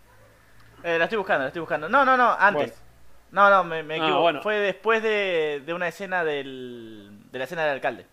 [0.83, 1.89] Eh, la estoy buscando, la estoy buscando.
[1.89, 2.71] No, no, no, antes.
[2.71, 2.85] Bueno.
[3.31, 4.21] No, no, me, me Ah, equivoco.
[4.21, 4.41] bueno.
[4.41, 8.05] Fue después de, de una escena del, de la escena del alcalde.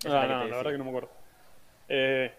[0.00, 0.56] Es Ah, la no, la decía.
[0.56, 1.10] verdad que no me acuerdo.
[1.88, 2.32] Eh,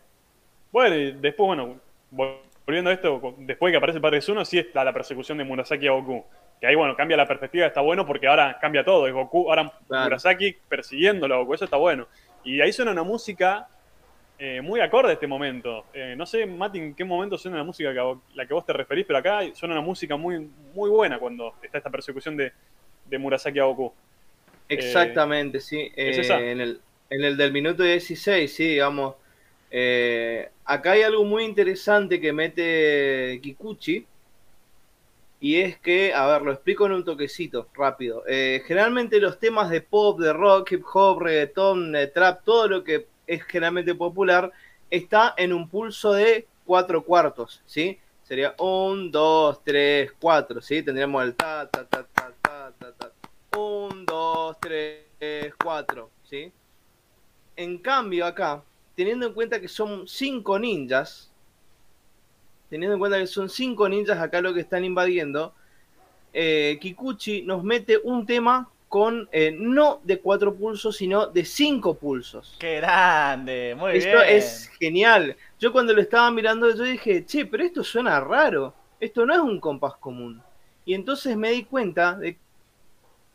[0.72, 1.80] bueno, y después, bueno,
[2.12, 5.38] vol- volviendo a esto, después que aparece el padre de Zuno, sí está la persecución
[5.38, 6.26] de Murasaki a Goku.
[6.60, 9.06] Que ahí, bueno, cambia la perspectiva, está bueno porque ahora cambia todo.
[9.08, 10.04] Es Goku, ahora Claro.
[10.06, 12.08] Murasaki persiguiéndolo a Goku, eso está bueno.
[12.44, 13.68] Y ahí suena una música
[14.38, 15.86] eh, muy acorde a este momento.
[15.94, 18.54] Eh, no sé, Mati, en qué momento suena la música que a vos- la que
[18.54, 20.40] vos te referís, pero acá suena una música muy,
[20.74, 22.52] muy buena cuando está esta persecución de,
[23.06, 23.94] de Murasaki a Goku.
[24.70, 25.92] Exactamente, sí.
[25.96, 29.16] ¿es Eh, en, el, en el del minuto 16, sí, digamos.
[29.72, 34.06] Eh, acá hay algo muy interesante que mete Kikuchi.
[35.40, 38.24] Y es que, a ver, lo explico en un toquecito, rápido.
[38.28, 42.84] Eh, generalmente los temas de pop, de rock, hip hop, reggaeton, de trap, todo lo
[42.84, 44.52] que es generalmente popular,
[44.90, 48.00] está en un pulso de cuatro cuartos, ¿sí?
[48.24, 50.82] Sería un, dos, tres, cuatro, ¿sí?
[50.82, 53.12] Tendríamos el ta, ta, ta, ta, ta, ta, ta.
[53.58, 55.04] Un, dos, tres,
[55.62, 56.52] cuatro, ¿sí?
[57.56, 58.64] En cambio, acá,
[58.96, 61.32] teniendo en cuenta que son cinco ninjas,
[62.70, 65.54] teniendo en cuenta que son cinco ninjas acá lo que están invadiendo,
[66.34, 71.96] eh, Kikuchi nos mete un tema con eh, no de cuatro pulsos, sino de cinco
[71.96, 72.56] pulsos.
[72.60, 73.76] ¡Qué grande!
[73.76, 74.38] Muy Esto bien.
[74.38, 75.36] es genial.
[75.60, 78.72] Yo cuando lo estaba mirando, yo dije, che, pero esto suena raro.
[79.00, 80.40] Esto no es un compás común.
[80.86, 82.38] Y entonces me di cuenta de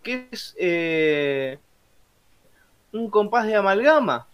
[0.00, 1.58] que es eh,
[2.92, 4.28] un compás de amalgama.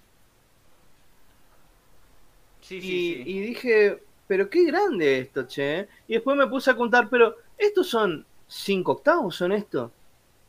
[2.60, 3.22] Sí, y, sí, sí.
[3.24, 5.88] y dije, pero qué grande esto, che.
[6.06, 9.36] Y después me puse a contar, pero ¿estos son cinco octavos?
[9.36, 9.90] ¿Son esto?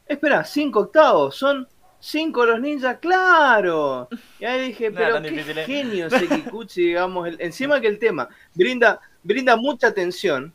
[0.08, 1.68] Espera, cinco octavos, son
[2.00, 4.08] Cinco los ninjas, claro.
[4.40, 5.66] Y ahí dije, No pero qué difícil, ¿eh?
[5.66, 7.28] genio ese Kikuchi, digamos.
[7.28, 10.54] el- encima que el tema brinda, brinda mucha tensión,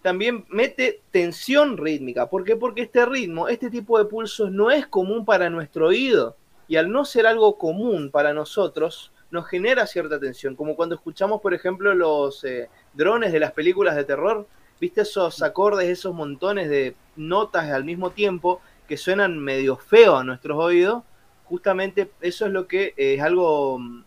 [0.00, 2.26] también mete tensión rítmica.
[2.30, 2.54] ¿Por qué?
[2.54, 6.36] Porque este ritmo, este tipo de pulsos no es común para nuestro oído.
[6.68, 10.54] Y al no ser algo común para nosotros, nos genera cierta tensión.
[10.54, 14.46] Como cuando escuchamos, por ejemplo, los eh, drones de las películas de terror.
[14.80, 20.24] ¿Viste esos acordes, esos montones de notas al mismo tiempo que suenan medio feo a
[20.24, 21.02] nuestros oídos?
[21.44, 24.04] Justamente eso es lo que eh, es algo mm,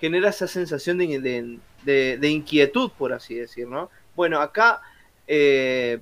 [0.00, 3.90] genera esa sensación de, de- de- de inquietud, por así decir, ¿no?
[4.16, 4.80] Bueno, acá
[5.26, 6.00] eh,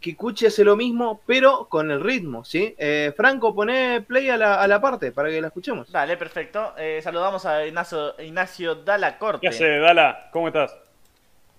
[0.00, 2.74] Kikuchi hace lo mismo, pero con el ritmo, ¿sí?
[2.78, 5.90] Eh, Franco, pone play a la, a la parte para que la escuchemos.
[5.92, 6.72] Dale, perfecto.
[6.78, 9.40] Eh, saludamos a Ignacio, Ignacio Dala Corte.
[9.42, 10.30] ¿Qué hace, Dala?
[10.32, 10.74] ¿Cómo estás?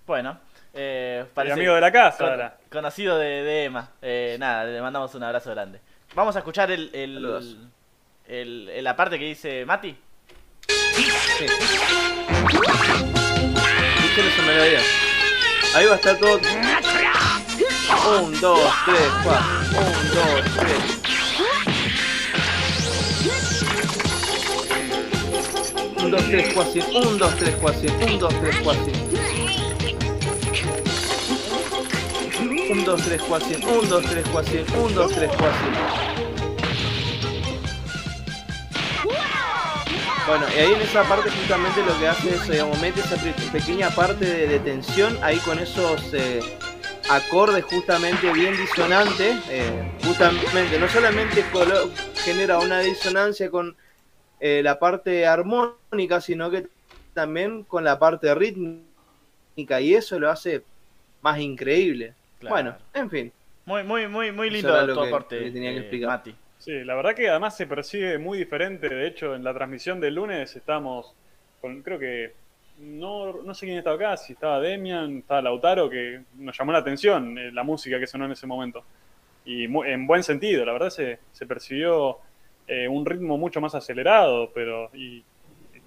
[0.06, 0.38] Bueno,
[0.74, 2.56] eh, El amigo de la casa, con- Dala.
[2.70, 3.90] conocido de, de Emma.
[4.02, 5.80] Eh, nada, le mandamos un abrazo grande.
[6.14, 7.56] Vamos a escuchar el, el,
[8.28, 9.96] el- el- la parte que dice Mati.
[10.68, 11.46] Sí.
[14.16, 14.80] Esa melodía.
[15.74, 16.38] Ahí va a estar todo.
[18.20, 19.46] Un, dos, tres, cuatro.
[19.80, 20.82] Un, dos, tres.
[26.04, 26.82] Un, dos, tres, cuatro.
[27.10, 27.90] Un, dos, tres, cuatro.
[28.06, 28.56] Un, dos, tres,
[32.72, 32.80] cuatro.
[32.80, 33.58] Un, dos, tres, cuatro.
[33.80, 34.82] Un, dos, tres, cuatro.
[34.82, 35.68] Un, dos, tres, cuatro.
[40.26, 43.34] Bueno, y ahí en esa parte justamente lo que hace es, digamos, mete esa pe-
[43.52, 46.40] pequeña parte de, de tensión ahí con esos eh,
[47.10, 51.44] acordes justamente bien disonantes, eh, justamente, no solamente
[52.24, 53.76] genera una disonancia con
[54.40, 56.68] eh, la parte armónica, sino que
[57.14, 60.62] también con la parte rítmica, y eso lo hace
[61.20, 62.14] más increíble.
[62.42, 62.54] Claro.
[62.54, 63.32] Bueno, en fin.
[63.64, 66.08] Muy, muy, muy, muy lindo lo tu que- aporte, que tenía que eh, explicar.
[66.10, 66.34] Mati.
[66.58, 68.88] Sí, la verdad que además se percibe muy diferente.
[68.88, 71.12] De hecho, en la transmisión del lunes estábamos
[71.60, 72.32] con, creo que,
[72.78, 76.78] no, no sé quién estaba acá, si estaba Demian, estaba Lautaro, que nos llamó la
[76.78, 78.84] atención eh, la música que sonó en ese momento.
[79.44, 82.18] Y mu- en buen sentido, la verdad se, se percibió
[82.68, 85.22] eh, un ritmo mucho más acelerado, pero y,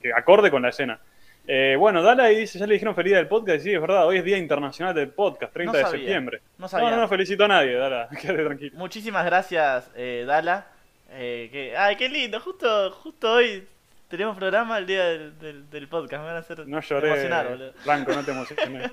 [0.01, 0.99] que acorde con la escena.
[1.47, 3.79] Eh, bueno, Dala ahí dice, ya le dijeron feliz día del podcast, y sí, es
[3.81, 6.41] verdad, hoy es Día Internacional del Podcast, 30 No de sabía, septiembre.
[6.57, 6.89] No No, sabía.
[6.91, 8.71] no, no felicito a nadie, Dala, quédate tranquilo.
[8.77, 10.67] Muchísimas gracias, eh, Dala.
[11.11, 12.39] Eh, que, ay, qué lindo.
[12.39, 13.63] Justo, justo hoy
[14.09, 16.21] tenemos programa el día del, del, del podcast.
[16.21, 17.73] Me van a hacer No lloré, emocionar, boludo.
[17.83, 18.91] Franco, no te emociones.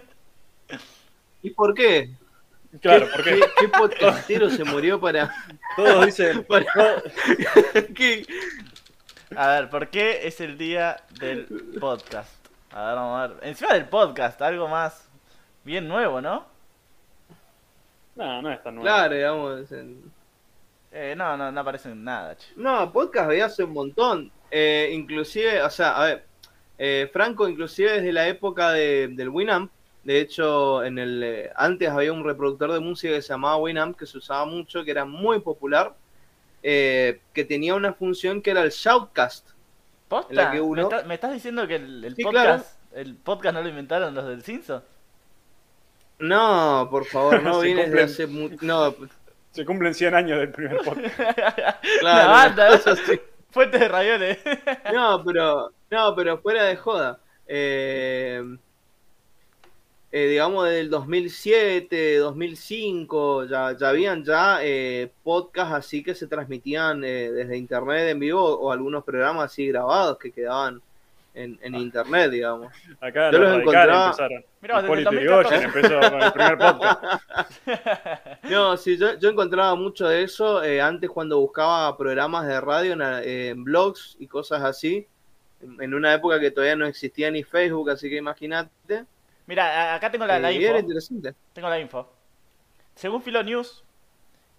[1.43, 2.11] ¿Y por qué?
[2.81, 5.31] Claro, ¿Qué, porque qué- qué podcastero se murió para,
[5.77, 6.67] todos dicen, para-
[7.95, 8.25] ¿Qué?
[9.37, 11.47] A ver, ¿por qué es el día del
[11.81, 12.31] podcast?
[12.75, 13.49] A ver, vamos a ver.
[13.49, 15.09] Encima del podcast, algo más
[15.65, 16.47] bien nuevo, ¿no?
[18.15, 18.87] no, no es tan nuevo.
[18.87, 19.73] Claro, digamos.
[19.73, 20.13] en-
[20.95, 22.49] Eh, no, no, no aparece en nada, che.
[22.57, 24.31] No, podcast veía hace un montón.
[24.51, 26.27] Eh, inclusive, o sea, a ver,
[26.77, 29.73] eh, Franco, inclusive desde la época de- del Winamp,
[30.05, 33.97] de hecho, en el eh, antes había un reproductor de música que se llamaba Winamp,
[33.97, 35.95] que se usaba mucho, que era muy popular,
[36.63, 39.49] eh, que tenía una función que era el Shoutcast.
[40.13, 40.31] ¿Posta?
[40.31, 43.17] En la que ¿Me, uno- está- me estás diciendo que el, el Sí, podcast el
[43.17, 44.83] podcast no lo inventaron los del Simpson?
[46.19, 48.05] No, por favor, no Se viene de cumplen.
[48.05, 48.95] hace mu- No,
[49.53, 51.19] Se cumplen 100 años del primer podcast.
[52.01, 52.79] claro.
[53.51, 54.39] Fuente de ravioles.
[54.95, 57.19] No, pero, no, pero fuera de joda.
[57.47, 58.43] Eh,
[60.13, 66.27] eh, digamos desde el 2007, 2005, ya, ya habían ya eh, podcasts así que se
[66.27, 70.81] transmitían eh, desde internet en vivo o algunos programas así grabados que quedaban
[71.35, 72.71] en, en internet, digamos.
[73.01, 74.45] Acá Yo los encontraba- empezaron.
[74.61, 75.57] Mirá, desde el Hipólito 2014.
[75.57, 77.23] Yrigoyen empezó con el primer podcast.
[78.51, 82.93] No, sí, yo, yo encontraba mucho de eso eh, antes cuando buscaba programas de radio
[82.93, 85.07] en, en blogs y cosas así,
[85.63, 89.05] en, en una época que todavía no existía ni Facebook, así que imagínate.
[89.47, 90.79] Mira, acá tengo la, la Eh, info.
[90.79, 91.35] interesante.
[91.53, 92.13] Tengo la info.
[92.95, 93.83] Según Philo News,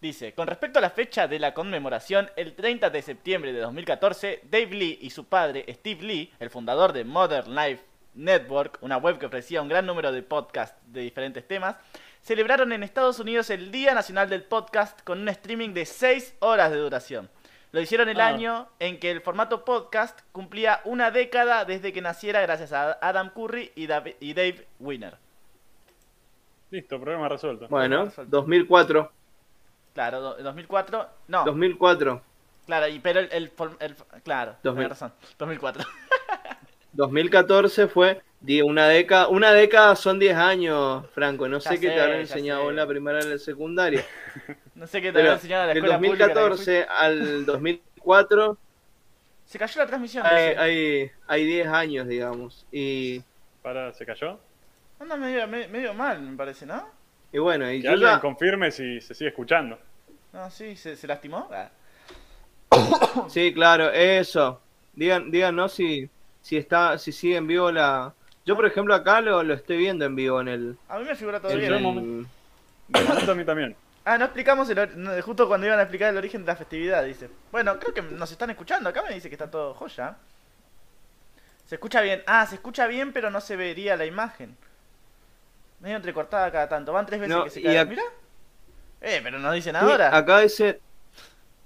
[0.01, 4.41] dice, con respecto a la fecha de la conmemoración, el 30 de septiembre de 2014,
[4.49, 7.83] Dave Lee y su padre, Steve Lee, el fundador de Modern Life
[8.15, 11.77] Network, una web que ofrecía un gran número de podcasts de diferentes temas,
[12.21, 16.71] celebraron en Estados Unidos el Día Nacional del Podcast con un streaming de 6 horas
[16.71, 17.29] de duración.
[17.73, 18.27] Lo hicieron el Ah.
[18.27, 23.31] año en que el formato podcast cumplía una década desde que naciera gracias a Adam
[23.31, 25.17] Curry y Dave, y Dave Winner.
[26.69, 27.67] Listo, problema resuelto.
[27.67, 28.25] Bueno, Perfecto.
[28.29, 29.11] 2004,
[29.93, 31.07] Claro, do- 2004.
[31.27, 32.21] No, 2004,
[32.65, 33.29] claro, y, pero el,
[33.79, 34.75] el, Claro, 2000.
[34.85, 35.13] tenés razón.
[35.37, 35.83] 2004.
[36.93, 38.21] 2014 fue
[38.63, 42.19] una década, una década son 10 años, Franco, no Ya sé qué sé, te habrán
[42.19, 42.69] enseñado sé.
[42.69, 44.03] en la primera y en la secundaria.
[44.75, 46.27] No sé qué te había enseñado en la del escuela pública.
[46.27, 48.57] que 2014 al 2004
[49.45, 50.25] Se cayó la transmisión.
[50.25, 52.65] Hay, hay, hay 10 años, digamos.
[52.71, 53.21] Y,
[53.61, 54.39] Para, ¿se cayó?
[54.99, 56.89] Anda medio, me- medio mal, me parece, ¿no?
[57.31, 59.77] y bueno, y Que alguien ya- confirme si se sigue escuchando.
[60.33, 61.47] No, sí, se, se lastimó.
[61.51, 61.69] Ah.
[63.29, 64.59] Sí, claro, eso.
[64.93, 66.09] Digan, díganos si,
[66.41, 68.13] si está, si sigue en vivo la.
[68.45, 70.77] Yo, por ejemplo, acá lo, lo estoy viendo en vivo en el.
[70.89, 71.73] A mí me figura todo en bien.
[71.73, 71.77] ¿eh?
[72.89, 73.75] De momento a mí también.
[74.05, 76.55] Ah, no explicamos el or- no, justo cuando iban a explicar el origen de la
[76.57, 77.29] festividad, dice.
[77.51, 78.89] Bueno, creo que nos están escuchando.
[78.89, 80.17] Acá me dice que está todo joya.
[81.65, 82.21] Se escucha bien.
[82.27, 84.57] Ah, se escucha bien, pero no se vería la imagen.
[85.79, 86.91] Medio entrecortada cada tanto.
[86.91, 87.79] Van tres veces No, que se cae.
[87.81, 88.03] ac- Mira.
[89.01, 90.15] Eh, pero no dicen Sí, ahora.
[90.15, 90.81] acá dice.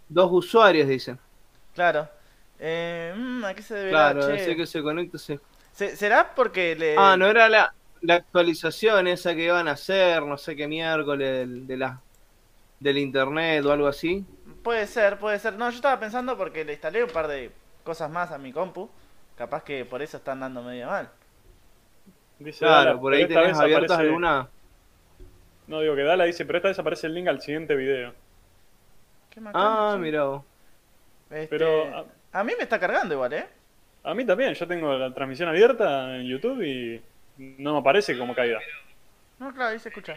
[0.10, 1.20] Dos usuarios, dicen.
[1.74, 2.08] Claro.
[2.60, 4.12] Eh, mm, ¿A qué se deberá?
[4.14, 4.36] Claro, che?
[4.44, 5.40] ese que se conecta se.
[5.78, 6.96] Se- ¿Será porque le...
[6.98, 7.72] Ah, no era la,
[8.02, 12.02] la actualización esa que iban a hacer, no sé qué miércoles del, de la,
[12.80, 14.26] del internet o algo así.
[14.64, 15.54] Puede ser, puede ser.
[15.54, 17.52] No, yo estaba pensando porque le instalé un par de
[17.84, 18.90] cosas más a mi compu.
[19.38, 21.12] Capaz que por eso están dando medio mal.
[22.40, 24.50] Dice Claro, Dala, por ahí tenés abiertas aparece- alguna.
[25.68, 28.14] No, digo que Dala dice, pero esta vez aparece el link al siguiente video.
[29.30, 30.44] Qué Ah, mira vos.
[31.30, 32.44] Este, Pero ah, a...
[32.44, 33.48] mí me está cargando igual, ¿eh?
[34.10, 37.02] A mí también, yo tengo la transmisión abierta en YouTube y
[37.60, 38.60] no me aparece como caída.
[39.40, 40.16] No, claro, ahí se escucha.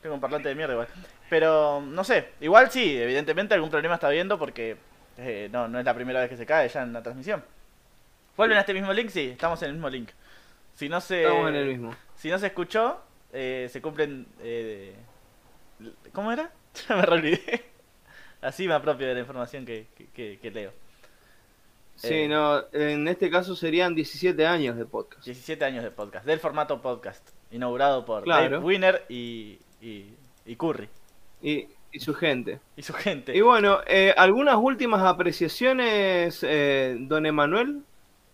[0.00, 0.88] Tengo un parlante de mierda igual.
[1.28, 2.28] Pero, no sé.
[2.40, 4.76] Igual sí, evidentemente algún problema está viendo porque
[5.18, 7.44] eh, no, no es la primera vez que se cae ya en la transmisión.
[8.36, 9.10] ¿Vuelven a este mismo link?
[9.10, 10.08] Sí, estamos en el mismo link.
[10.74, 11.94] Si no se, Estamos en el mismo.
[12.16, 13.00] Si no se escuchó,
[13.32, 14.26] eh, se cumplen...
[14.40, 14.94] eh,
[16.12, 16.50] ¿Cómo era?
[16.88, 17.64] Ya me olvidé.
[18.40, 20.72] Así me apropio de la información que, que- que- que leo.
[22.02, 22.28] Sí, Eh.
[22.28, 25.24] no, en este caso serían 17 años de podcast.
[25.24, 28.50] 17 años de podcast, del formato podcast, inaugurado por Claro.
[28.50, 30.06] Dave Winner y, y,
[30.44, 30.88] y Curry
[31.42, 32.58] Y, y su gente.
[32.76, 33.36] y su gente.
[33.36, 37.82] Y bueno, eh, algunas últimas apreciaciones, eh, don Emanuel.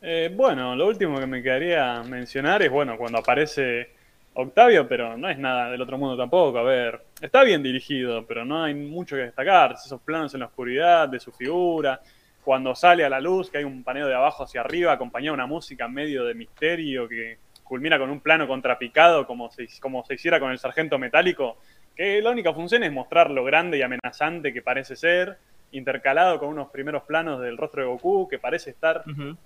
[0.01, 3.91] Eh, bueno, lo último que me quedaría mencionar es, bueno, cuando aparece
[4.35, 6.59] Octavio, pero no es nada del otro mundo tampoco.
[6.59, 9.73] A ver, está bien dirigido, pero no hay mucho que destacar.
[9.73, 12.01] Esos planos en la oscuridad de su figura,
[12.49, 15.43] cuando sale a la luz, que hay un paneo de abajo hacia arriba, acompañado de
[15.43, 20.15] una música medio de misterio que culmina con un plano contrapicado, como se, como se
[20.15, 21.59] hiciera con el sargento metálico,
[21.95, 25.37] que la única función es mostrar lo grande y amenazante que parece ser,
[25.73, 29.05] intercalado con unos primeros planos del rostro de Goku, que parece estar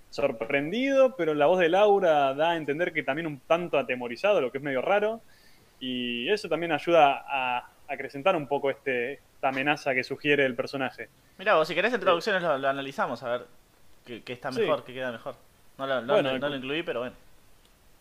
[0.09, 4.49] sorprendido, pero la voz de Laura da a entender que también un tanto atemorizado, lo
[4.49, 5.19] que es medio raro.
[5.81, 11.09] Y eso también ayuda a acrecentar un poco este, esta amenaza que sugiere el personaje.
[11.37, 13.41] Mira, vos si querés en traducciones lo, lo analizamos a ver
[14.05, 14.61] qué, qué está Sí.
[14.61, 15.35] mejor, qué queda mejor.
[15.77, 17.15] No lo, no- Bueno, no- no lo incluí, pero bueno.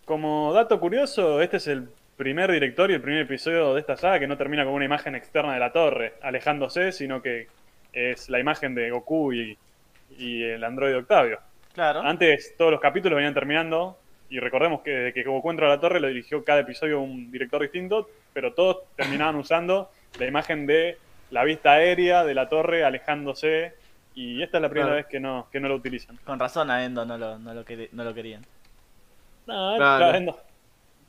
[0.05, 4.19] Como dato curioso, este es el primer director y el primer episodio de esta saga
[4.19, 7.49] que no termina con una imagen externa de la torre, alejándose, sino que
[7.93, 9.59] es la imagen de Goku y,
[10.19, 11.39] y el androide Octavio.
[11.75, 12.01] Claro.
[12.03, 13.99] Antes todos los capítulos venían terminando
[14.35, 17.31] y recordemos que desde que Goku entró a la torre lo dirigió cada episodio un
[17.31, 20.97] director distinto, pero todos terminaban usando la imagen de
[21.31, 23.75] la vista aérea de la torre alejándose
[24.15, 24.97] y esta es la primera Claro.
[24.97, 26.19] vez que no, que no lo utilizan.
[26.25, 28.43] Con razón a Endo no lo, no lo, no lo querían.
[29.47, 29.99] No, Claro.
[29.99, 30.41] claro, Endo,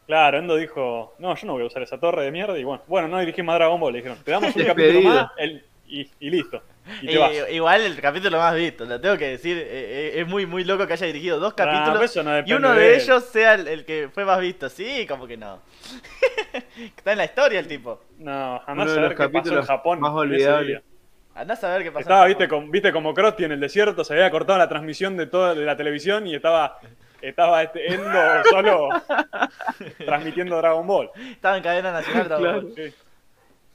[0.08, 2.84] claro, Endo dijo, no, yo no voy a usar esa torre de mierda y bueno,
[2.88, 6.10] bueno, no dirigí más Dragon Ball, le dijeron, te damos un capítulo más el- y,
[6.20, 6.62] y listo.
[7.02, 7.32] Y te Eh, vas.
[7.52, 9.58] igual el capítulo más visto, lo tengo que decir.
[9.58, 12.54] eh, eh, es muy muy loco que haya dirigido dos Ah, capítulos eso no y
[12.54, 14.68] uno de de ellos sea el, el que fue más visto.
[14.70, 15.62] Sí, como que no.
[16.98, 18.02] Está en la historia el tipo.
[18.18, 20.00] No, Uno jamás de saber los qué pasó en capítulos Japón.
[20.00, 20.82] más día.
[21.36, 22.02] Andás a ver qué pasó.
[22.02, 25.26] Estaba, viste, con, viste como Krusty en el desierto, se había cortado la transmisión de
[25.26, 26.78] toda de la televisión y estaba,
[27.22, 28.20] estaba este Endo
[28.52, 28.90] solo
[30.06, 31.10] transmitiendo Dragon Ball.
[31.32, 32.28] Estaba en cadena nacional.
[32.28, 32.62] Dragon Claro.
[32.62, 32.74] Ball.
[32.76, 32.94] Sí,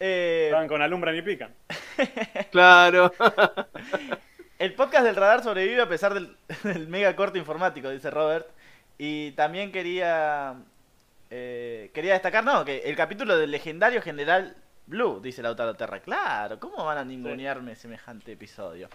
[0.00, 1.54] Eh, estaban con alumbran y pican.
[2.50, 3.12] Claro.
[4.58, 8.48] El podcast del radar sobrevive a pesar del, del mega corte informático, dice Robert.
[8.98, 10.56] Y también quería
[11.30, 16.00] eh, quería destacar, no, que el capítulo del legendario general Blue, dice Lautaro Terra.
[16.00, 18.88] Claro, ¿cómo van a ningunearme semejante episodio?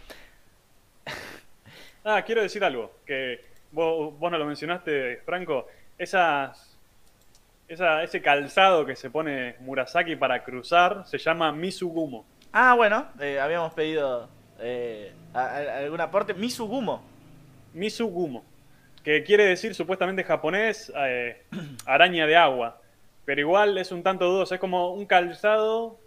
[2.03, 3.39] Ah, quiero decir algo, que
[3.71, 5.67] vos, vos no lo mencionaste, Franco.
[5.97, 6.72] Esas,
[7.67, 12.25] esa, ese calzado que se pone Murasaki para cruzar se llama Misugumo.
[12.51, 16.33] Ah, bueno, eh, habíamos pedido eh, a- a- algún aporte.
[16.33, 17.03] Misugumo.
[17.73, 18.43] Misugumo,
[19.03, 21.41] que quiere decir supuestamente en japonés eh,
[21.87, 22.79] araña de agua,
[23.25, 25.97] pero igual es un tanto dudoso, es como un calzado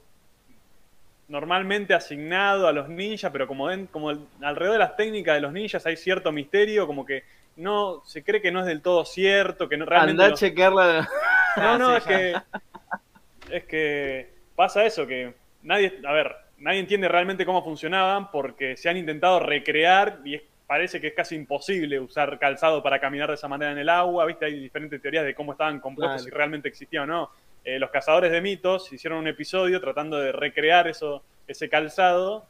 [1.29, 5.41] normalmente asignado a los ninjas, pero como, den- como el- alrededor de las técnicas de
[5.41, 7.25] los ninjas hay cierto misterio, como que
[7.57, 10.39] no se cree que no es del todo cierto, que no realmente Andá a los-
[10.41, 11.09] chequearla.
[11.57, 12.35] no, no, es que.
[13.51, 16.01] Es que pasa eso, que nadie.
[16.07, 21.01] A ver, nadie entiende realmente cómo funcionaban porque se han intentado recrear y es parece
[21.01, 24.47] que es casi imposible usar calzado para caminar de esa manera en el agua, ¿viste?
[24.47, 26.25] Hay diferentes teorías de cómo estaban compuestos, Claro.
[26.25, 27.31] si realmente existía o no.
[27.65, 32.47] Eh, los cazadores de mitos hicieron un episodio tratando de recrear eso, ese calzado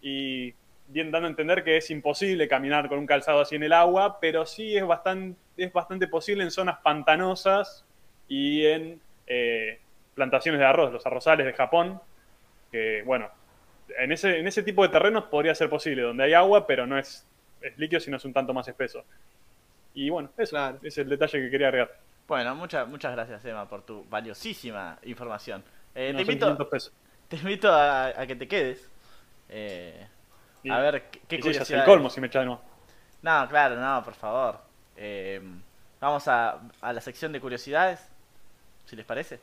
[0.00, 0.54] y
[0.86, 4.18] bien dando a entender que es imposible caminar con un calzado así en el agua,
[4.20, 7.84] pero sí es bastante, es bastante posible en zonas pantanosas
[8.28, 9.80] y en eh,
[10.14, 12.00] plantaciones de arroz, los arrozales de Japón,
[12.70, 13.28] que bueno,
[13.98, 16.98] en ese, en ese tipo de terrenos podría ser posible, donde hay agua, pero no
[16.98, 17.26] es,
[17.60, 19.04] es líquido, sino es un tanto más espeso.
[19.94, 20.78] Y bueno, eso Claro.
[20.82, 21.96] es el detalle que quería agregar.
[22.26, 25.64] Bueno, muchas muchas gracias, Emma, por tu valiosísima información.
[25.94, 26.92] Eh, No, te, invito, 500 pesos.
[27.28, 28.88] te invito a, a que te quedes.
[29.48, 30.06] Eh,
[30.62, 32.60] Y- a ver, ¿qué, qué ya es el colmo si me nuevo.
[33.22, 34.60] No, claro, no, por favor.
[34.96, 35.40] Eh,
[36.00, 38.08] vamos a, a la sección de curiosidades,
[38.88, 39.38] si les parece.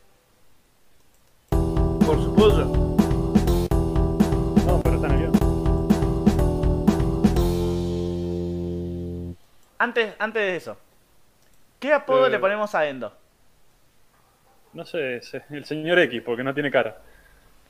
[1.50, 2.66] Por supuesto.
[4.66, 5.36] No, pero está en el guion.
[9.78, 10.78] Antes, antes de eso,
[11.80, 12.30] ¿qué apodo Eh.
[12.32, 13.14] le ponemos a Endo?
[14.74, 16.98] No sé, es el señor X, porque no tiene cara.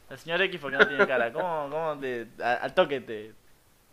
[0.10, 1.32] El señor X porque no tiene cara.
[1.34, 3.34] ¿Cómo, cómo te, a- al toque te...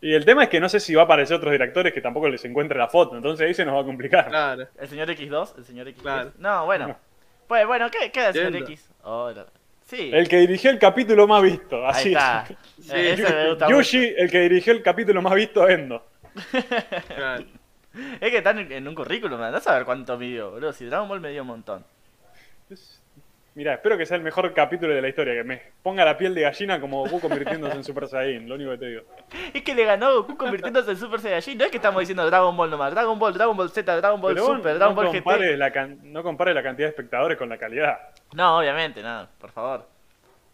[0.01, 2.27] Y el tema es que no sé si va a aparecer otros directores que tampoco
[2.29, 4.27] les encuentre la foto, entonces ahí se nos va a complicar.
[4.29, 4.67] Claro.
[4.77, 5.57] ¿El señor X2?
[5.57, 6.01] ¿El señor X3?
[6.01, 6.31] Claro.
[6.37, 6.95] No, bueno.
[7.47, 8.55] Pues bueno, ¿qué queda el.
[8.55, 8.89] X?
[9.03, 9.45] Hola.
[9.85, 10.09] Sí.
[10.13, 12.09] El que dirigió el capítulo más visto, Ahí así.
[12.09, 12.45] está.
[12.81, 13.77] Sí, Eh, ese me gusta mucho.
[13.77, 16.05] Yushi, el que dirigió el capítulo más visto, Endo.
[17.15, 17.45] claro.
[18.19, 20.73] Es que están en, en un currículum, andás a ver cuánto midió, boludo.
[20.73, 21.85] Si Dragon Ball me dio un montón.
[23.55, 26.33] Mira, espero que sea el mejor capítulo de la historia, que me ponga la piel
[26.33, 29.01] de gallina como Goku convirtiéndose en Super Saiyan, lo único que te digo.
[29.53, 31.57] Es que le ganó Goku convirtiéndose en Super Saiyajin.
[31.59, 32.91] No es que estamos diciendo Dragon Ball nomás.
[32.91, 35.23] Dragon Ball, Dragon Ball Z, Dragon Ball Pero Super, no Dragon Ball GT.
[35.23, 37.99] compares, la can- no compares la cantidad de espectadores con la calidad.
[38.33, 39.85] No, obviamente, no, por favor.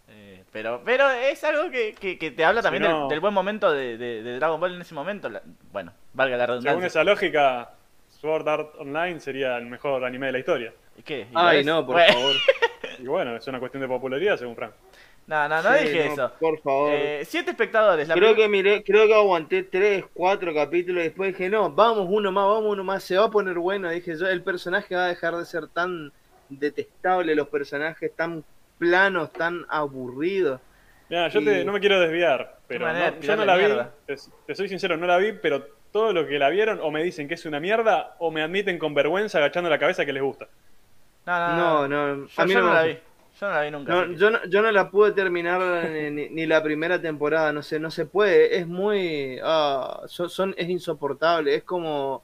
[0.10, 3.20] Eh, pero, pero es algo que, que, que te habla Si también no- del, del
[3.22, 5.30] buen momento de, de- de Dragon Ball en ese momento.
[5.30, 5.42] La-
[5.72, 6.88] bueno, valga la Según redundancia.
[6.88, 7.70] esa lógica,
[8.10, 10.74] Sword Art Online sería el mejor anime de la historia.
[10.98, 11.20] ¿Y qué?
[11.22, 12.36] ¿Y Ay, no, por Bueno, favor.
[13.02, 14.74] Y bueno, es una cuestión de popularidad, según Frank.
[15.28, 16.32] No, no, no Sí, dije no, eso.
[16.40, 16.92] Por favor.
[16.92, 18.08] Eh, siete espectadores.
[18.08, 22.08] La creo que miré, creo que aguanté tres, cuatro capítulos y después dije, no, vamos
[22.10, 23.90] uno más, vamos uno más, se va a poner bueno.
[23.92, 26.12] Dije yo, el personaje va a dejar de ser tan
[26.50, 28.44] detestable, los personajes tan
[28.80, 30.60] planos, tan aburridos.
[31.10, 33.66] Mira, yo te- no me quiero desviar, pero manera no- yo no la vi,
[34.46, 37.28] te soy sincero, no la vi, pero todo lo que la vieron o me dicen
[37.28, 40.48] que es una mierda o me admiten con vergüenza agachando la cabeza que les gusta.
[41.26, 42.16] No, no, No, no.
[42.16, 42.98] no, Yo, a mí yo no, la vi.
[43.40, 43.94] Yo no la vi nunca.
[43.94, 47.62] No, yo, no, yo no la pude terminar ni, ni- ni la primera temporada, no
[47.62, 52.24] sé, no se puede, es muy, ah, son, son- es insoportable, es como,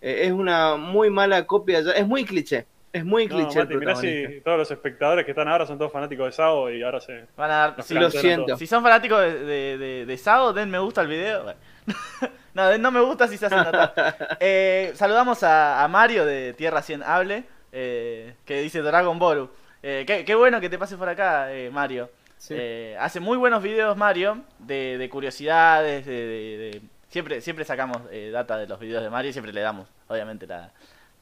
[0.00, 3.68] eh, es una muy mala copia, ya- es muy cliché, es muy No, cliché el
[3.78, 7.00] mirá si todos los espectadores que están ahora son todos fanáticos de Sao y ahora
[7.00, 7.26] se...
[7.36, 7.82] Van a dar.
[7.84, 8.56] si, Lo siento.
[8.56, 11.44] si son fanáticos de, de, de, de Sao, den me gusta al video.
[11.44, 11.58] Bueno.
[12.54, 13.94] no, den no me gusta si se hacen notar.
[14.40, 19.48] Eh, saludamos a, a Mario de Tierra 100 Hable, eh, que dice Dragon Ball.
[19.82, 22.10] Eh, qué, qué bueno que te pases por acá, eh, Mario.
[22.36, 22.54] Sí.
[22.56, 28.02] Eh, hace muy buenos videos, Mario, de, de curiosidades, de, de- de- Siempre, siempre sacamos
[28.32, 30.70] data de los videos de Mario y siempre le damos, obviamente, la,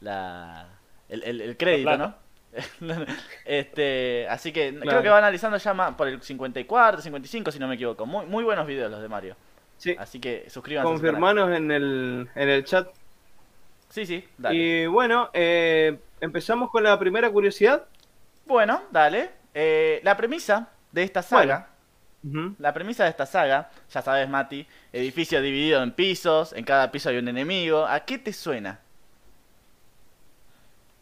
[0.02, 0.68] la,
[1.08, 2.14] el, el- el crédito, ¿no?
[3.44, 7.68] este, así que creo que va analizando ya más por el 54, 55, si no
[7.68, 8.06] me equivoco.
[8.06, 9.36] Muy, muy buenos videos los de Mario.
[9.76, 10.88] Sí, Así que suscríbanse.
[10.88, 12.88] confirmanos en el, en el chat.
[13.88, 14.56] Sí, sí, dale.
[14.56, 17.86] Y bueno, eh, empezamos con la primera curiosidad.
[18.46, 19.30] Bueno, dale.
[19.54, 21.68] Eh, la premisa de esta saga,
[22.58, 27.08] la premisa de esta saga, ya sabes, Mati, edificio dividido en pisos, en cada piso
[27.10, 27.86] hay un enemigo.
[27.86, 28.80] ¿A qué te suena?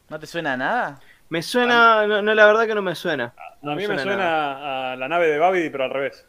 [0.09, 1.01] ¿No te suena a nada?
[1.29, 3.35] Me suena, no, no, la verdad que no me suena.
[3.37, 6.27] A No mí me me suena suena a la nave de Babidi, pero al revés.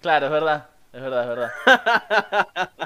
[0.00, 0.68] Claro, es verdad.
[0.94, 1.50] Es verdad, es verdad.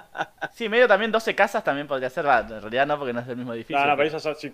[0.52, 2.26] Sí, medio también 12 casas también podría ser.
[2.26, 3.78] Va, en realidad no, porque no es el mismo edificio.
[3.78, 4.52] No, no, pero pero- son- si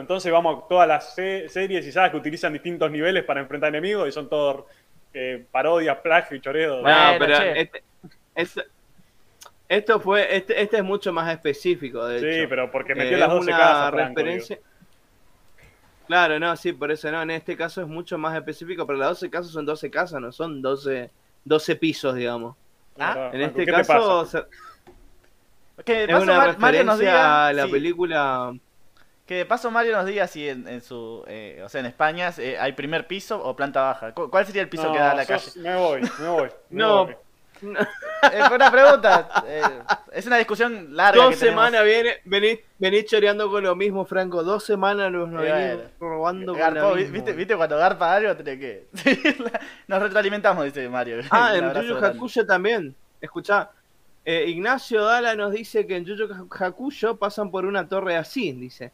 [0.00, 3.68] entonces vamos a todas las se- series y sagas que utilizan distintos niveles para enfrentar
[3.68, 4.64] enemigos y son todos
[5.12, 6.80] eh, parodias, plagio y choreo.
[6.80, 7.82] Bueno, no, pero este-
[8.34, 8.64] este-
[9.68, 12.48] esto fue, este, este es mucho más específico, de sí, hecho.
[12.48, 13.90] pero porque Eh, metió las 12 una casas.
[13.90, 14.58] Franco, referencia.
[16.06, 17.20] Claro, no, sí, por eso no.
[17.22, 20.32] En este caso es mucho más específico, pero las 12 casas son 12 casas, no
[20.32, 21.10] son 12,
[21.44, 22.56] 12 pisos, digamos.
[22.98, 23.92] Ah, ¿Verdad, En este ¿Qué te caso
[24.24, 24.46] pasa?
[25.76, 27.46] se- Que de es paso una Mar- Mario nos diga.
[27.48, 28.54] a la sí, película.
[29.26, 31.24] Que de paso Mario nos diga si en, en su.
[31.26, 34.12] eh, o sea, en España eh, hay primer piso o planta baja.
[34.12, 35.60] ¿Cu- ¿Cuál sería el piso No, que da a la sos- calle?
[35.68, 36.48] Me voy, me voy.
[36.70, 37.04] me No.
[37.06, 37.16] voy.
[37.62, 39.44] Eh, fue una pregunta.
[39.46, 39.62] eh,
[40.12, 41.24] es una discusión larga.
[41.24, 44.42] Dos semanas viene, venís, venís choreando con lo mismo, Franco.
[44.42, 47.14] Dos semanas nos, venís robando con Garpó, lo vi- mismo.
[47.14, 48.34] ¿viste, ¿Viste cuando garpa algo?
[48.36, 48.86] Tiene que.
[49.88, 51.20] Nos retroalimentamos, dice Mario.
[51.30, 52.16] Ah, en abrazo Yu Yu grande.
[52.18, 52.94] Hakusho también.
[53.20, 53.70] Escuchá,
[54.24, 58.52] Eh, Ignacio Dala nos dice que en Yu Yu Hakusho pasan por una torre así,
[58.52, 58.92] dice.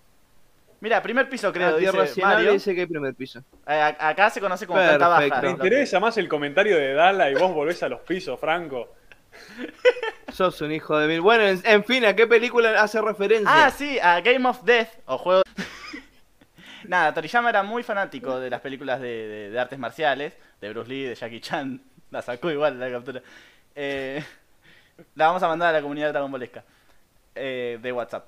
[0.80, 2.52] Mira, primer piso creo, Ah, Tierra dice Mario.
[2.52, 3.42] dice que hay primer piso.
[3.66, 5.42] Eh, acá se conoce como planta baja.
[5.42, 8.94] Me interesa más el comentario de Dala y vos volvés a los pisos, Franco.
[10.32, 11.20] Sos un hijo de mil.
[11.20, 13.66] Bueno, en, en fin, ¿a qué película hace referencia?
[13.66, 15.42] Ah, sí, a Game of Death, o juego...
[16.84, 20.88] Nada, Toriyama era muy fanático de las películas de, de- de artes marciales, de Bruce
[20.88, 23.20] Lee, de Jackie Chan, la sacó igual la captura.
[23.74, 24.22] Eh,
[25.14, 26.64] la vamos a mandar a la comunidad Dragon Ballesca
[27.34, 28.26] eh, de WhatsApp.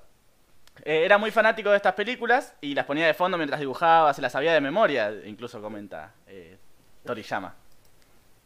[0.83, 4.21] Eh, era muy fanático de estas películas y las ponía de fondo mientras dibujaba, se
[4.21, 6.57] las sabía de memoria, incluso comenta eh,
[7.05, 7.55] Toriyama.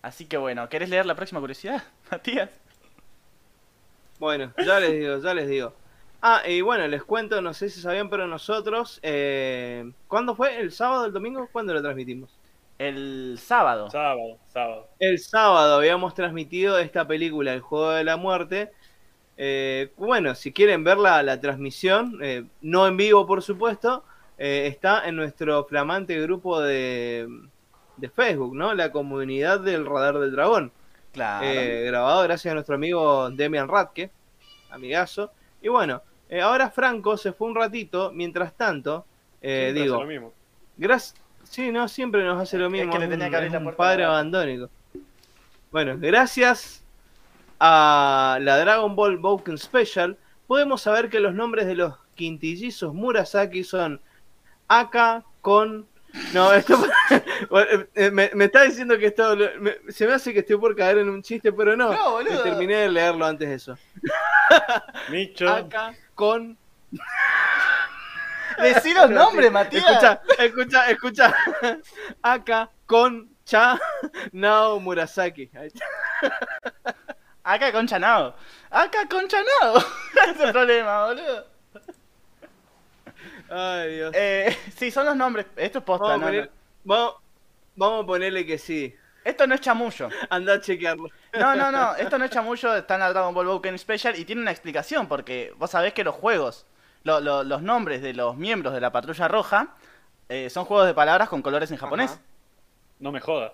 [0.01, 2.49] Así que bueno, ¿querés leer la próxima curiosidad, Matías?
[4.19, 5.73] Bueno, ya les digo, ya les digo.
[6.21, 10.59] Ah, y bueno, les cuento, no sé si sabían, pero nosotros, eh, ¿cuándo fue?
[10.59, 11.47] ¿El sábado, el domingo?
[11.51, 12.37] ¿Cuándo lo transmitimos?
[12.77, 13.89] El sábado.
[13.89, 14.89] Sábado, sábado.
[14.99, 18.71] El sábado habíamos transmitido esta película, El Juego de la Muerte.
[19.37, 24.03] Eh, bueno, si quieren ver la, la transmisión, eh, no en vivo por supuesto,
[24.37, 27.27] eh, está en nuestro flamante grupo de,
[27.97, 28.73] de Facebook, ¿no?
[28.73, 30.71] La comunidad del Radar del Dragón.
[31.13, 31.45] Claro.
[31.47, 34.09] Eh, grabado gracias a nuestro amigo Demian Radke,
[34.69, 35.31] amigazo.
[35.61, 39.05] Y bueno, eh, ahora Franco se fue un ratito, mientras tanto,
[39.41, 40.33] eh, digo, lo mismo.
[40.77, 41.15] gracias.
[41.43, 42.91] Sí, no, siempre nos hace lo Es mismo.
[42.93, 43.77] que le es tenía que abrir es la un puerta.
[43.77, 44.69] padre abandónico.
[45.71, 46.84] Bueno, gracias
[47.59, 53.63] a la Dragon Ball Boken Special, podemos saber que los nombres de los quintillizos Murasaki
[53.63, 54.01] son
[54.67, 55.87] Aka con.
[56.33, 56.77] No, esto.
[57.93, 59.35] Eh, me, me está diciendo que esto.
[59.59, 61.93] me- se me hace que estoy por caer en un chiste, pero no.
[61.93, 62.41] No, boludo.
[62.43, 63.77] terminé de leerlo antes de eso.
[65.09, 65.47] Micho.
[65.49, 66.57] Aka con.
[68.61, 69.83] Decí los nombres, Matías.
[69.85, 71.35] Escucha, escucha, escucha.
[72.21, 73.79] Aka con Cha
[74.31, 75.49] Nao Murasaki.
[77.47, 78.33] Acá con Chanao.
[78.71, 79.77] Acá con Chanao.
[79.77, 81.45] Ese es el problema, boludo.
[83.49, 84.11] Ay, Dios.
[84.15, 85.45] Eh, sí, son los nombres.
[85.55, 86.27] Esto es posta, Vamos ¿no?
[86.27, 86.51] poner-
[86.83, 87.15] vamos,
[87.75, 88.95] vamos a ponerle que sí.
[89.23, 90.09] Esto no es chamullo.
[90.29, 91.09] Anda a chequearlo.
[91.33, 91.95] No, no, no.
[91.97, 92.75] Esto no es chamullo.
[92.75, 95.07] Está en la Dragon Ball Boken Special y tiene una explicación.
[95.07, 96.65] Porque vos sabés que los juegos,
[97.03, 99.69] lo- lo- los nombres de los miembros de la Patrulla Roja,
[100.29, 102.11] eh, son juegos de palabras con colores en japonés.
[102.11, 102.21] Ajá.
[102.99, 103.51] No me jodas.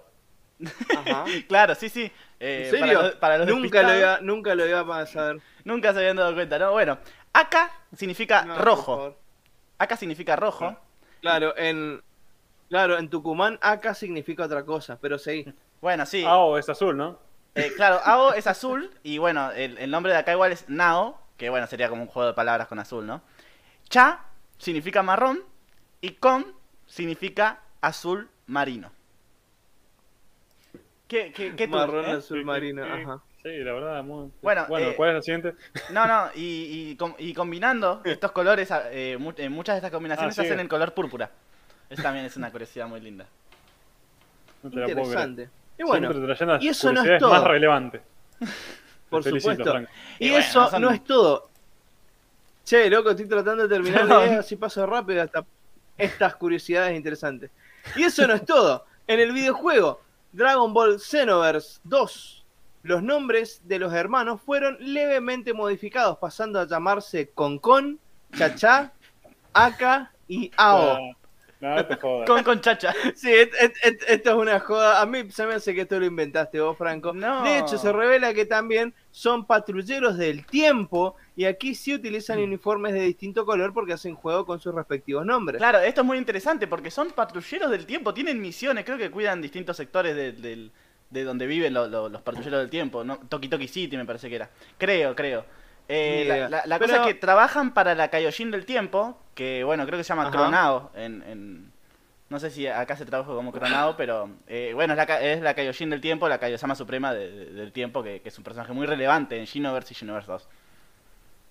[0.97, 1.25] Ajá.
[1.47, 2.11] Claro, sí, sí.
[2.39, 2.79] Eh, ¿En serio?
[2.97, 5.41] Para, los- para los nunca, lo iba, nunca lo iba a saber.
[5.63, 6.71] nunca se habían dado cuenta, ¿no?
[6.71, 6.97] Bueno,
[7.33, 9.15] Aka significa No, rojo.
[9.77, 10.75] Aka significa rojo.
[11.21, 12.01] Claro, en.
[12.69, 15.45] Claro, en Tucumán acá significa otra cosa, pero sí.
[15.81, 16.23] Bueno, sí.
[16.25, 17.19] Ah, es azul, ¿no?
[17.53, 21.19] Eh, claro, Ao es azul y bueno, el, el nombre de acá igual es Nao,
[21.35, 23.21] que bueno, sería como un juego de palabras con azul, ¿no?
[23.89, 24.21] Cha
[24.57, 25.43] significa marrón
[25.99, 26.55] y Con
[26.87, 28.91] significa azul marino.
[31.11, 32.11] ¿Qué, qué, qué tú, Marrón eh?
[32.13, 33.19] azul marino, ajá.
[33.43, 34.31] Sí, la verdad, muy...
[34.41, 35.55] Bueno, Bueno, eh, ¿cuál es la siguiente?
[35.91, 39.91] No, no, y, y, com- y combinando estos colores, eh, mu- eh, muchas de estas
[39.91, 41.29] combinaciones Ah, hacen en color púrpura.
[41.89, 43.25] Eso también es una curiosidad muy linda.
[44.63, 44.69] No.
[44.87, 45.49] Interesante.
[45.77, 46.11] Y bueno,
[46.61, 47.31] y eso no es todo.
[47.31, 48.01] más relevantes.
[49.09, 49.71] por felicito, supuesto.
[49.73, 49.91] Franco.
[50.17, 51.49] Y, Y bueno, eso son- no es todo.
[52.63, 54.19] Che, loco, estoy tratando de terminar No.
[54.21, 55.43] la idea, así paso rápido hasta
[55.97, 57.51] estas curiosidades interesantes.
[57.97, 58.85] Y eso no es todo.
[59.07, 59.99] En el videojuego
[60.33, 62.45] Dragon Ball Xenoverse 2,
[62.83, 67.99] los nombres de los hermanos fueron levemente modificados, pasando a llamarse Concon,
[68.37, 68.93] Chacha,
[69.53, 70.97] Aka y Ao.
[71.61, 72.27] No, te jodas.
[72.27, 72.93] Con conchacha.
[73.15, 74.99] Sí, et- et- et- esto es una joda.
[75.01, 77.13] A mí se me hace que esto lo inventaste vos, Franco.
[77.13, 77.43] No.
[77.43, 82.43] De hecho, se revela que también son patrulleros del tiempo y aquí sí utilizan Mm.
[82.43, 85.59] uniformes de distinto color porque hacen juego con sus respectivos nombres.
[85.59, 89.41] Claro, esto es muy interesante porque son patrulleros del tiempo, tienen misiones, creo que cuidan
[89.41, 93.03] distintos sectores de, donde viven lo- lo- los patrulleros del tiempo.
[93.03, 93.17] ¿no?
[93.29, 94.49] Toki Toki City me parece que era.
[94.77, 95.45] Creo, creo.
[95.93, 99.63] Eh, la la- la Pero- cosa es que trabajan para la Kaioshin del tiempo, que
[99.63, 100.31] bueno, creo que se llama Ajá.
[100.31, 100.91] Cronao.
[100.95, 101.71] En, en-
[102.29, 105.53] no sé si acá se trabaja como Cronao, pero eh, bueno, es la, es la
[105.53, 108.71] Kaioshin del tiempo, la Kaiosama Suprema de- de- del tiempo, que, que es un personaje
[108.73, 110.47] muy relevante en Xenoverse y Xenoverse 2.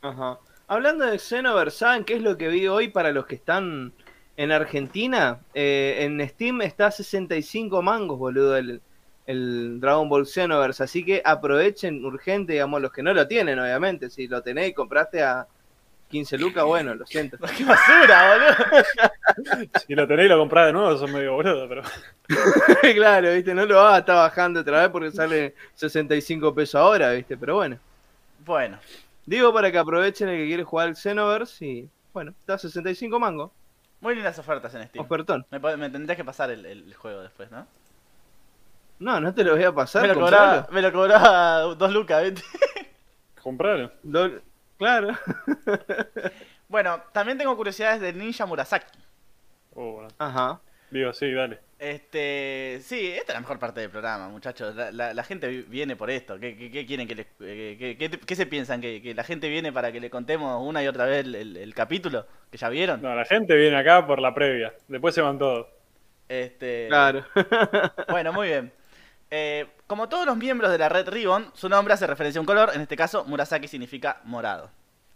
[0.03, 0.39] Ajá.
[0.69, 3.93] Hablando de Xenoverse, ¿saben qué es lo que vi hoy para los que están
[4.37, 5.41] en Argentina?
[5.53, 8.81] Eh, en Steam está a 65 mangos, boludo, el,
[9.31, 10.83] el Dragon Ball Xenoverse.
[10.83, 14.11] Así que aprovechen urgente, digamos, los que no lo tienen, obviamente.
[14.11, 15.47] Si lo tenéis y compraste a
[16.09, 17.39] 15 lucas, bueno, lo siento.
[17.57, 18.85] ¡Qué basura, boludo!
[19.87, 21.83] Si lo tenéis y lo comprás de nuevo, son medio boludo, pero.
[22.95, 27.13] claro, viste, no lo vas a estar bajando otra vez porque sale 65 pesos ahora,
[27.13, 27.79] viste, pero bueno.
[28.45, 28.79] Bueno,
[29.27, 33.21] Digo para que aprovechen el que quiere jugar el Xenoverse y, bueno, está a 65
[33.21, 33.53] mangos,
[34.01, 35.05] muy lindas ofertas en Steam.
[35.05, 35.47] ofertón.
[35.51, 37.67] Me, me tendrías que pasar el, el juego después, ¿no?
[39.01, 42.23] No, no te lo voy a pasar, Me lo, cobraba, me lo cobraba dos lucas,
[42.23, 42.43] ¿viste?
[43.43, 43.91] Compralo.
[44.05, 44.41] Lo-
[44.79, 45.09] claro.
[46.69, 48.97] Bueno, también tengo curiosidades del ninja Murasaki.
[49.75, 50.09] Oh, bueno.
[50.19, 50.61] Ajá.
[50.93, 51.59] Digo, sí, dale.
[51.81, 54.77] Este, sí, esta es la mejor parte del programa, muchachos.
[54.77, 56.39] La, la- la gente vi- viene por esto.
[56.39, 58.81] ¿Qué, qué- qué quieren que les, eh, qué, qué- qué se piensan?
[58.81, 61.57] ¿Que, que la gente viene para que le contemos una y otra vez el, el-
[61.57, 63.03] el capítulo que ya vieron?
[63.03, 64.73] No, la gente viene acá por la previa.
[64.87, 65.67] Después se van todos.
[66.29, 67.25] Este, Claro.
[68.09, 68.73] Bueno, muy bien.
[69.31, 72.47] Eh, como todos los miembros de la Red Ribbon, su nombre hace referencia a un
[72.47, 72.71] color.
[72.75, 74.71] En este caso, Murasaki significa morado.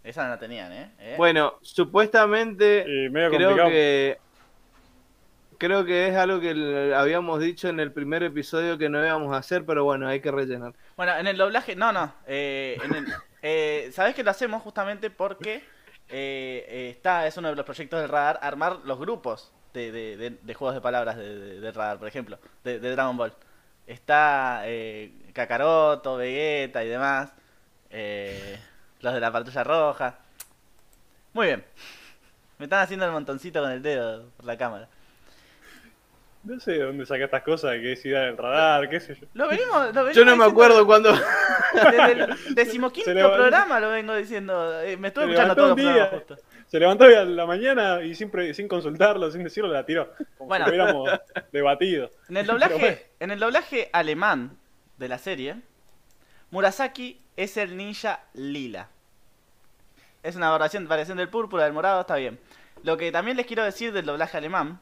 [0.05, 0.93] Esa no la tenían, ¿eh?
[0.99, 1.15] ¿Eh?
[1.17, 3.71] Bueno, supuestamente Y medio creo complicado.
[3.71, 4.19] que
[5.59, 9.39] creo que es algo que habíamos dicho en el primer episodio que no íbamos a
[9.39, 10.75] hacer, pero bueno, hay que rellenar.
[10.97, 12.13] Bueno, en el doblaje, no, no.
[12.27, 13.07] eh, en el,
[13.43, 15.55] eh, ¿Sabés que lo hacemos justamente porque
[16.09, 20.17] eh, eh, está, es uno de los proyectos del radar, armar los grupos de, de-
[20.19, 23.33] de- de juegos de palabras de, de- del radar, por ejemplo, de, de Dragon Ball.
[23.87, 27.33] Está eh, Kakaroto, Vegeta y demás.
[27.91, 28.59] eh,
[29.01, 30.19] los de la patrulla roja.
[31.35, 31.65] Muy bien.
[32.59, 34.89] Me están haciendo el montoncito con el dedo por la cámara.
[36.45, 39.27] No sé de dónde saca estas cosas, que es del radar, qué sé yo.
[39.33, 44.15] Lo venimos, lo venimos Yo no me acuerdo cuando Desde el decimoquinto programa lo vengo
[44.15, 44.81] diciendo.
[44.83, 46.07] eh, me estuve escuchando programas día.
[46.13, 46.37] justo.
[46.75, 50.11] Se levantó hoy a la mañana y siempre, sin consultarlo, sin decirlo, la tiró.
[50.37, 50.65] Como Bueno.
[50.65, 51.09] si hubiéramos
[51.53, 52.11] debatido.
[52.29, 52.97] En el doblaje, bueno.
[53.21, 54.59] en el doblaje alemán
[54.99, 55.55] de la serie,
[56.51, 58.89] Murasaki es el ninja lila.
[60.25, 62.41] Es una variación, variación del púrpura, del morado, está bien.
[62.83, 64.81] Lo que también les quiero decir del doblaje alemán.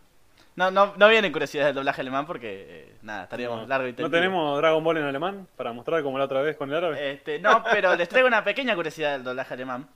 [0.57, 3.91] No, no, no vienen curiosidades del doblaje alemán porque, eh, nada, estaríamos No, largo y
[3.91, 4.19] ¿No tendido.
[4.19, 7.13] tenemos Dragon Ball en alemán para mostrar como la otra vez con el árabe?
[7.13, 9.87] Este, no, pero les traigo una pequeña curiosidad del doblaje alemán.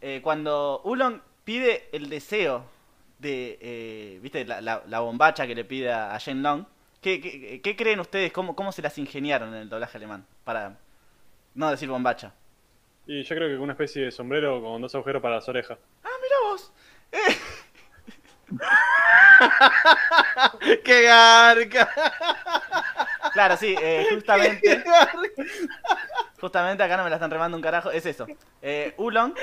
[0.00, 2.64] Eh, cuando Ulon pide el deseo
[3.18, 6.64] de, eh, viste, la, la- la bombacha que le pide a Shenlong,
[7.00, 8.32] ¿qué, qué, qué creen ustedes?
[8.32, 10.26] ¿Cómo, ¿Cómo se las ingeniaron en el doblaje alemán?
[10.44, 10.76] Para
[11.54, 12.32] no decir bombacha.
[13.06, 15.78] Y yo creo que con una especie de sombrero con dos agujeros para las orejas.
[16.04, 16.72] Ah, mira vos.
[20.84, 21.90] ¡Qué garca!
[23.32, 24.82] Claro, sí, eh, justamente,
[26.40, 28.26] justamente acá no me la están remando un carajo, es eso.
[28.62, 29.34] Eh, Ulon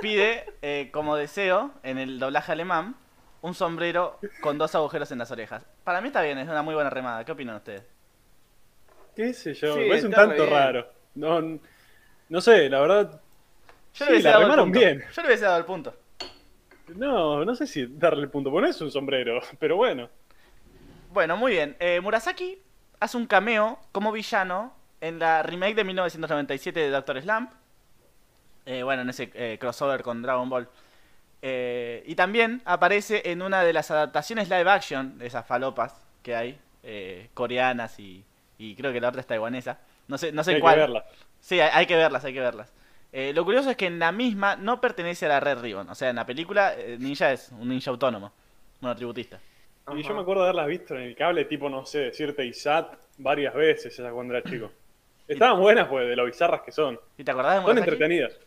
[0.00, 2.96] pide eh, como deseo en el doblaje alemán
[3.40, 5.64] un sombrero con dos agujeros en las orejas.
[5.84, 7.24] Para mí está bien, es una muy buena remada.
[7.24, 7.82] ¿Qué opinan ustedes?
[9.14, 9.74] ¿Qué sé yo?
[9.74, 10.88] Sí, me parece un tanto raro.
[11.14, 11.58] No,
[12.28, 13.20] no sé, la verdad.
[13.94, 14.78] Yo Sí, le hubiese la dado el remaron punto.
[14.80, 15.04] bien.
[15.12, 15.94] Yo le hubiese dado el punto.
[16.94, 20.08] No, no sé si darle el punto, porque no es un sombrero, pero bueno.
[21.12, 21.76] Bueno, muy bien.
[21.80, 22.60] Eh, Murasaki
[23.00, 27.50] hace un cameo como villano en la remake de 1997 de Doctor Slump.
[28.66, 30.68] Eh, bueno, en ese eh, crossover con Dragon Ball.
[31.40, 36.34] Eh, y también aparece en una de las adaptaciones live action de esas falopas que
[36.34, 38.24] hay, eh, coreanas y,
[38.58, 39.78] y creo que la otra es taiwanesa.
[40.08, 40.78] No sé, no sé Hay que cuál.
[40.78, 41.04] verla.
[41.40, 42.72] Sí, hay, hay que verlas, hay que verlas.
[43.12, 45.88] Eh, lo curioso es que en la misma no pertenece a la Red Ribbon.
[45.88, 48.32] O sea, en la película eh, Ninja es un ninja autónomo,
[48.82, 49.38] un tributista.
[49.96, 52.92] Y yo me acuerdo de haberlas visto en el cable, tipo, no sé, decirte ISAT
[53.16, 54.70] varias veces, esas cuando era chico.
[55.28, 56.98] Estaban buenas, pues, de lo bizarras que son.
[57.18, 57.90] ¿Y te acordás de Son Murasaki?
[57.90, 58.38] entretenidas.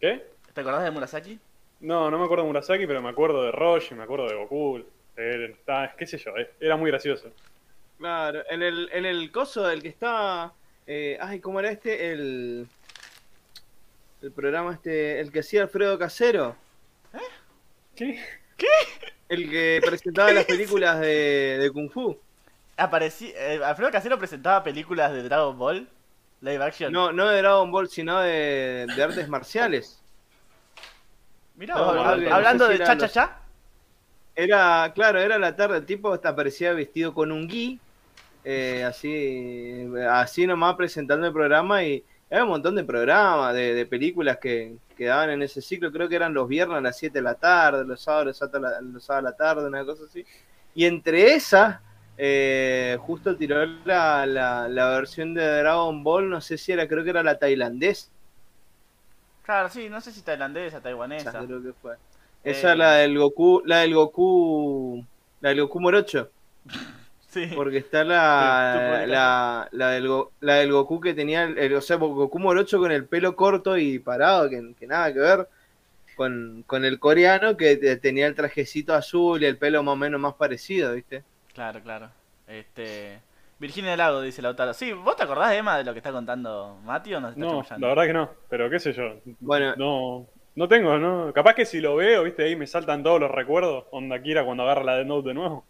[0.00, 0.26] ¿Qué?
[0.52, 1.38] ¿Te acordás de Murasaki?
[1.80, 4.84] No, no me acuerdo de Murasaki, pero me acuerdo de Roshi, me acuerdo de Goku.
[5.16, 7.30] de- está- qué sé yo, eh, era muy gracioso.
[7.98, 10.52] Claro, en el, en el coso, el que está.
[10.86, 12.12] eh, ay, ¿cómo era este?
[12.12, 12.66] El.
[14.22, 15.20] El programa este.
[15.20, 16.56] El que hacía Alfredo Casero.
[17.94, 18.18] ¿Qué?
[19.28, 22.18] El que presentaba las películas de, de Kung Fu.
[22.80, 25.88] Aparecí, eh, Alfredo Casero presentaba películas de Dragon Ball
[26.40, 26.92] live action.
[26.92, 30.02] No, no de Dragon Ball, sino de, de artes marciales.
[31.56, 31.90] Mirá, No,
[32.34, 33.36] hablando de cha cha cha.
[34.34, 37.78] Era, claro, era la tarde, el tipo hasta aparecía vestido con un gui,
[38.44, 43.84] eh, así, así nomás presentando el programa y había un montón de programas, de, de
[43.86, 47.18] películas que, que daban en ese ciclo, creo que eran los viernes a las 7
[47.18, 50.24] de la tarde, los sábados, a la- los sábados a la tarde, una cosa así.
[50.74, 51.80] Y entre esas,
[52.22, 57.04] eh, justo tiró la, la, la versión de Dragon Ball, no sé si era, creo
[57.04, 58.10] que era la tailandesa,
[59.42, 61.44] Claro, sí, no sé si tailandesa, taiwanesa.
[61.46, 61.94] creo que fue.
[61.94, 61.98] Eh.
[62.44, 65.04] Esa la del Goku, la del Goku,
[65.40, 66.30] la del Goku Morocho.
[67.30, 67.46] Sí.
[67.54, 70.10] Porque está la, la, la, del,
[70.40, 74.00] la del Goku que tenía, el, o sea, Goku Morocho con el pelo corto y
[74.00, 75.48] parado, que, que nada que ver
[76.16, 79.96] con, con el coreano que te- tenía el trajecito azul y el pelo más o
[79.96, 81.24] menos más parecido, ¿viste?
[81.54, 82.10] Claro, claro.
[82.46, 83.20] Este.
[83.58, 84.72] Virginia del Lago, dice Lautaro.
[84.72, 87.62] Sí, ¿vos te acordás, Emma, de lo que está contando Mati o nos está No,
[87.78, 89.20] la verdad que no, pero qué sé yo.
[89.38, 89.74] Bueno.
[89.76, 91.32] No, no tengo, ¿no?
[91.34, 93.84] Capaz que si lo veo, viste, ahí me saltan todos los recuerdos.
[93.90, 95.64] Onda Kira cuando agarra la de Note de nuevo.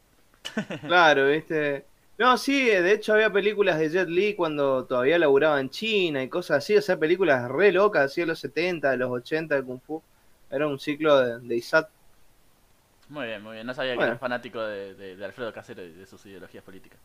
[0.87, 1.85] Claro, ¿viste?
[2.17, 6.29] No, sí, de hecho había películas de Jet Li cuando todavía laburaba en China y
[6.29, 9.63] cosas así, o sea, películas re locas, así de los 70, de los 80 de
[9.63, 10.03] Kung Fu.
[10.51, 11.89] Era un ciclo de, de Isat.
[13.11, 13.67] Muy bien, muy bien.
[13.67, 16.99] No sabía que era fanático de, de- de Alfredo Casero y de sus ideologías políticas.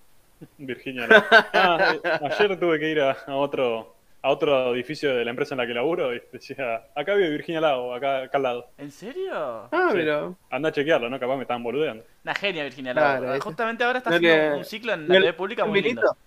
[0.58, 1.26] Virginia Lago.
[1.54, 5.54] Ah, eh, ayer tuve que ir a, a otro a otro edificio de la empresa
[5.54, 8.68] en la que laburo y decía, acá vive Virginia Lago, acá, acá al lado.
[8.80, 9.32] ¿En serio?
[9.72, 9.98] Ah, Sí.
[9.98, 10.36] pero.
[10.50, 11.20] Anda a chequearlo, ¿no?
[11.20, 12.04] Capaz me estaban boludeando.
[12.24, 13.40] Una genia Virginia Lago.
[13.40, 16.18] Justamente ahora está No haciendo le- un ciclo en ¿No la TV pública muy lindo.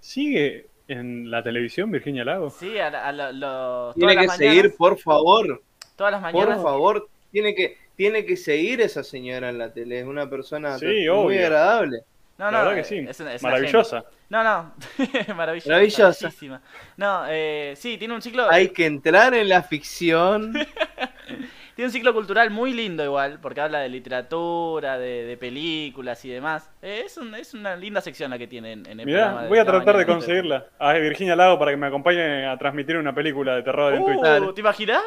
[0.00, 2.50] ¿Sigue en la televisión Virginia Lago?
[2.50, 5.62] Sí, a, la- a la- los- Tiene que las seguir, por favor.
[5.96, 6.62] todas las Por mañanas.
[6.62, 7.08] favor.
[7.30, 9.98] Tiene que, tiene que seguir esa señora en la tele.
[9.98, 11.40] Es una persona Sí, muy obvio.
[11.46, 11.98] agradable.
[12.38, 12.98] No, la no, verdad que eh, sí.
[13.08, 14.04] es una- es una Maravillosa.
[14.30, 14.72] No, no,
[15.36, 16.30] maravillosa.
[16.96, 20.52] No, eh, sí, tiene un ciclo, Hay que entrar en la ficción.
[21.74, 26.28] tiene un ciclo cultural muy lindo igual, porque habla de literatura, de, de películas y
[26.30, 26.70] demás.
[26.80, 29.42] Eh, es, un- es una linda sección la que tiene en, en el programa Mirá,
[29.42, 30.66] de voy a la tratar de conseguirla.
[30.78, 34.18] A Virginia Lago para que me acompañe a transmitir una película de terror en Twitch.
[34.48, 35.02] Uh, ¿te imaginas?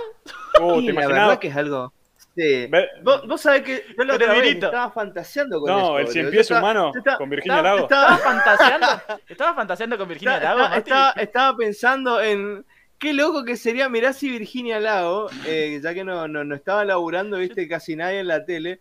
[0.62, 1.28] Uh, ¿te la imaginabas?
[1.28, 1.94] verdad que es algo.
[2.36, 2.68] Sí.
[2.68, 4.68] Ve- Vos, vos sabés que yo la otra vez Dinerito.
[4.68, 6.00] estaba fantaseando con No, eso.
[6.00, 7.80] el cien pies humano estaba- con Virginia Lago.
[7.80, 8.88] ¿Estabas Estaba, fantaseando?
[9.28, 12.66] ¿Estabas fantaseando con Virginia Lago, estaba- estaba pensando en
[12.98, 16.86] qué loco que sería, mirá si Virginia Lago, eh, ya que no, no, no estaba
[16.86, 18.80] laburando, viste, casi nadie en la tele,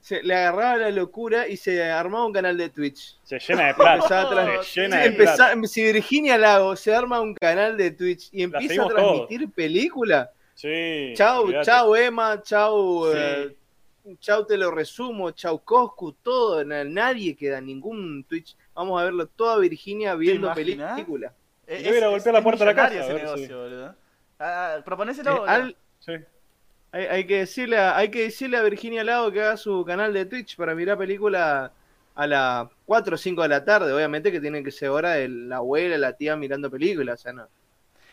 [0.00, 3.16] se, le agarraba la locura y se armaba un canal de Twitch.
[3.22, 4.62] Se llena de plata.
[4.62, 5.54] Se llena Sí, de plata.
[5.66, 10.28] si Virginia Lago se arma un canal de Twitch y empieza a transmitir películas,
[10.60, 11.12] Sí.
[11.16, 11.64] chau, olvidate.
[11.66, 13.18] chau Emma, chau, Sí.
[13.18, 13.56] eh,
[14.18, 18.56] chau te lo resumo, chau Coscu, todo, na- nadie queda, ningún Twitch.
[18.74, 21.32] Vamos a verlo toda Virginia viendo películas.
[21.66, 23.94] Eh, Yo voy a ir a golpear la puerta de la casa, ese boludo.
[24.38, 25.48] Ah, proponéselo, boludo.
[25.48, 26.12] al- Sí.
[26.92, 30.12] hay, hay que decirle a, hay que decirle a Virginia Lago que haga su canal
[30.12, 31.70] de Twitch para mirar películas
[32.14, 33.92] a las 4 o 5 de la tarde.
[33.92, 37.20] Obviamente que tiene que ser hora de la abuela, la tía mirando películas.
[37.20, 37.46] O sea, no.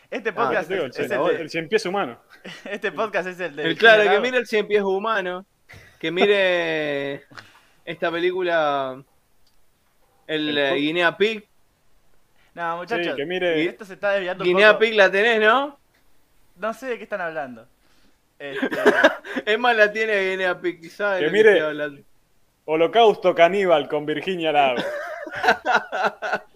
[0.10, 2.20] Este Ah, podcast Te digo, es, el, es cien- el de- el cien pies humano.
[2.66, 5.46] este podcast es el de claro, que mire el cien pies humano,
[6.00, 7.24] que mire
[7.86, 9.02] esta película,
[10.28, 11.46] el, eh, Guinea Pig.
[12.54, 14.80] No, muchachos, Sí, que mire- esto se está desviando un Guinea poco.
[14.80, 15.78] Pig la tenés, ¿no?
[16.56, 17.68] No sé de qué están hablando.
[18.40, 18.68] Este,
[19.46, 21.20] Es más, la tiene Guinea Pig, quizás.
[21.20, 21.62] Que mire-
[22.66, 24.82] Holocausto caníbal con Virginia Lago.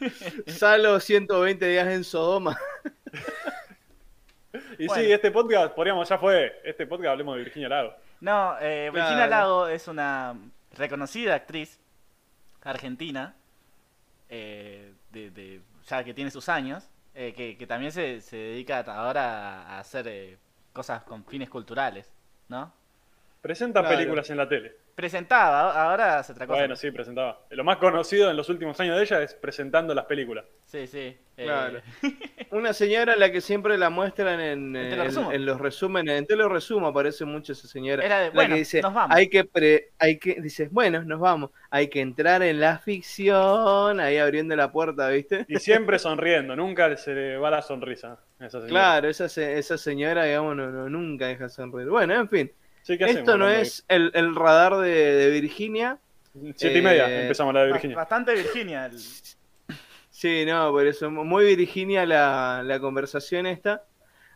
[0.46, 2.58] Salo 120 días en Sodoma.
[4.78, 5.02] Y Bueno.
[5.02, 6.60] sí, este podcast, podríamos, ya fue.
[6.64, 7.94] Este podcast hablemos de Virginia Lago.
[8.20, 9.30] no, eh, Virginia Claro.
[9.30, 10.34] Lago es una
[10.76, 11.78] reconocida actriz
[12.62, 13.34] argentina,
[14.30, 18.80] eh, de, de- ya que tiene sus años, eh, que, que también se, se dedica
[18.80, 20.38] ahora a hacer eh,
[20.72, 22.10] cosas con fines culturales,
[22.48, 22.72] ¿no?
[23.42, 23.94] Presenta Claro.
[23.96, 24.74] películas en la tele.
[24.96, 26.58] Presentaba, ahora hace otra cosa.
[26.58, 27.38] Bueno, sí, presentaba.
[27.50, 30.46] Lo más conocido en los últimos años de ella es presentando las películas.
[30.64, 30.98] Sí, sí.
[31.36, 31.80] eh, Claro.
[32.52, 36.18] Una señora a la que siempre la muestran en, En en- los resúmenes.
[36.18, 38.02] En Teleresumo aparece mucho esa señora.
[38.06, 39.14] Era de, la bueno, que dice, nos vamos.
[39.14, 41.50] hay que, pre- hay que, dice, bueno, nos vamos.
[41.68, 45.44] Hay que entrar en la ficción, ahí abriendo la puerta, ¿viste?
[45.46, 48.68] Y siempre sonriendo, nunca se le va la sonrisa a esa señora.
[48.68, 51.90] Claro, esa, se- esa señora, digamos, no, no- nunca deja sonreír.
[51.90, 52.52] Bueno, en fin,
[52.86, 55.98] Sí, ¿qué hacemos esto no es el, el radar de, de Virginia.
[56.54, 57.96] Siete y media eh, empezamos la de Virginia.
[57.96, 58.86] Bastante Virginia.
[58.86, 59.00] el-
[60.08, 63.82] Sí, no, por eso, muy Virginia la, la conversación esta.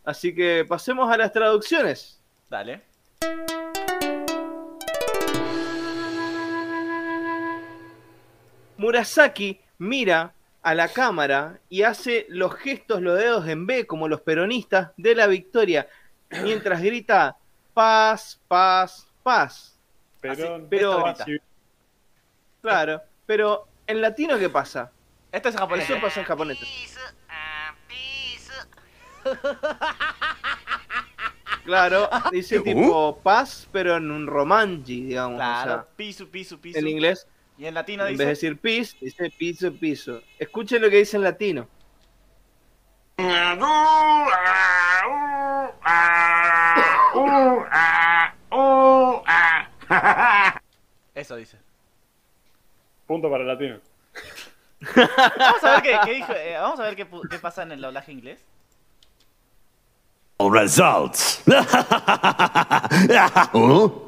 [0.03, 2.21] Así que pasemos a las traducciones.
[2.51, 2.83] Dale.
[8.77, 10.33] Murasaki mira
[10.63, 15.15] a la cámara y hace los gestos, los dedos en B, como los peronistas, de
[15.15, 15.89] la victoria,
[16.43, 17.37] mientras grita
[17.81, 19.78] paz, paz, paz.
[20.20, 21.39] Pero, pero- Esto sí,
[22.61, 24.93] Claro, pero en latino, ¿qué pasa?
[25.32, 25.89] Esto es japonés.
[25.89, 26.59] Eso pasa en japonés.
[31.65, 35.35] Claro, dice tipo paz, pero en un romanji, digamos.
[35.35, 36.78] o Claro, sea, piso, piso, piso.
[36.78, 37.27] en inglés,
[37.59, 38.24] Y en latino en dice.
[38.24, 40.20] vez de decir peace, dice piso, piso.
[40.39, 41.69] Escuchen lo que dice en latino.
[51.15, 51.59] Eso dice.
[53.07, 53.79] punto para el latino.
[54.97, 56.33] Vamos a ver qué, qué dijo.
[56.33, 58.41] eh, vamos a ver qué, qué pasa en el doblaje inglés.
[60.39, 61.43] Results.
[63.53, 63.91] huh?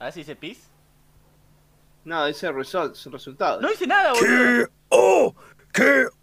[0.00, 0.60] A ver si dice peace.
[2.04, 3.60] No, dice results, resultados.
[3.60, 4.68] No dice nada, boludo.
[4.88, 5.34] K.O.
[5.72, 6.17] K.O.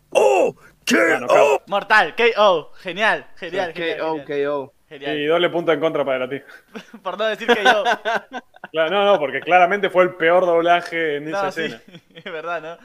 [0.90, 1.62] Bueno, K.O.
[1.68, 2.72] Mortal, KO.
[2.84, 3.74] Genial, genial, genial.
[3.74, 4.26] K.O., genial.
[4.26, 4.74] K.O.
[4.88, 5.20] Genial.
[5.20, 6.46] Y doble punto en contra para latino.
[7.04, 7.84] Por no decir que yo.
[8.72, 11.82] Claro, no, no, porque claramente fue el peor doblaje en esa No, sí, escena.
[12.14, 12.78] es verdad, ¿no?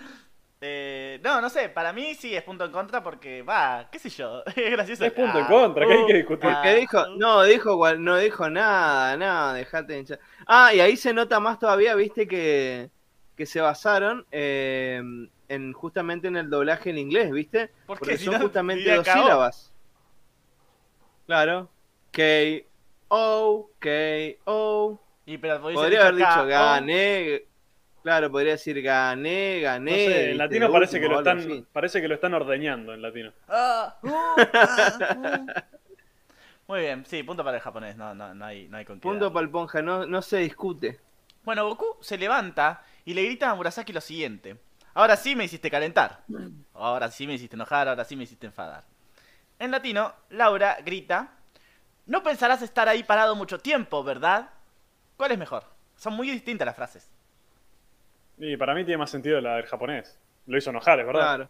[0.61, 4.11] Eh, no, no sé, para mí sí es punto en contra porque, va, qué sé
[4.11, 5.05] yo, es gracioso.
[5.05, 6.51] Es punto en Ah, contra, ¿qué hay que discutir?
[6.51, 7.16] ah, Que dijo, uh.
[7.16, 10.20] no, dijo, no dijo nada, nada, dejate de hinchar.
[10.47, 12.90] Ah, y ahí se nota más todavía, viste, que,
[13.36, 15.02] que se basaron eh,
[15.51, 17.71] en justamente en el doblaje en inglés, viste?
[17.87, 19.73] Porque Si son no, justamente dos sílabas.
[21.27, 21.69] Claro.
[22.13, 25.01] K-O, K-O.
[25.27, 27.43] Y pero podría Podría haber dicho gané.
[28.03, 29.91] Claro, podría decir gané, gané.
[29.91, 31.67] No sé, en latino parece que lo están, así.
[31.73, 33.33] parece que lo están ordeñando en latino.
[33.49, 34.11] ah, uh,
[34.55, 35.47] ah, uh.
[36.69, 39.03] Muy bien, sí, punto para el japonés, no, no, no hay, no hay con qué
[39.03, 41.01] Punto para el Ponja, no, no se discute.
[41.43, 44.57] Bueno, Goku se levanta y le grita a Murasaki lo siguiente.
[44.95, 46.21] Ahora sí me hiciste calentar.
[46.75, 48.85] Ahora sí me hiciste enojar, ahora sí me hiciste enfadar.
[49.59, 51.33] En latino, Laura grita,
[52.07, 54.51] no pensarás estar ahí parado mucho tiempo, ¿verdad?
[55.17, 55.65] ¿Cuál es mejor?
[55.97, 57.09] Son muy distintas las frases.
[58.39, 60.19] Y para mí tiene más sentido la del japonés.
[60.47, 61.21] Lo hizo enojar, es verdad.
[61.21, 61.49] Claro,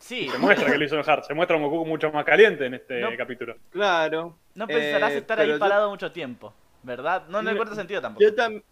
[0.00, 1.24] Sí, Se muestra que lo hizo enojar.
[1.24, 3.08] Se muestra un Goku mucho más caliente en este No.
[3.16, 3.56] capítulo.
[3.70, 4.36] claro.
[4.54, 6.52] no pensarás Eh, estar ahí yo- parado mucho tiempo,
[6.84, 7.22] ¿verdad?
[7.26, 8.22] No, no le Me- encuentro sentido tampoco.
[8.24, 8.62] Yo también.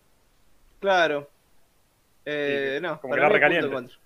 [0.81, 1.29] Claro.
[2.27, 3.97] Eh, Sí, no, como para que punto en contra.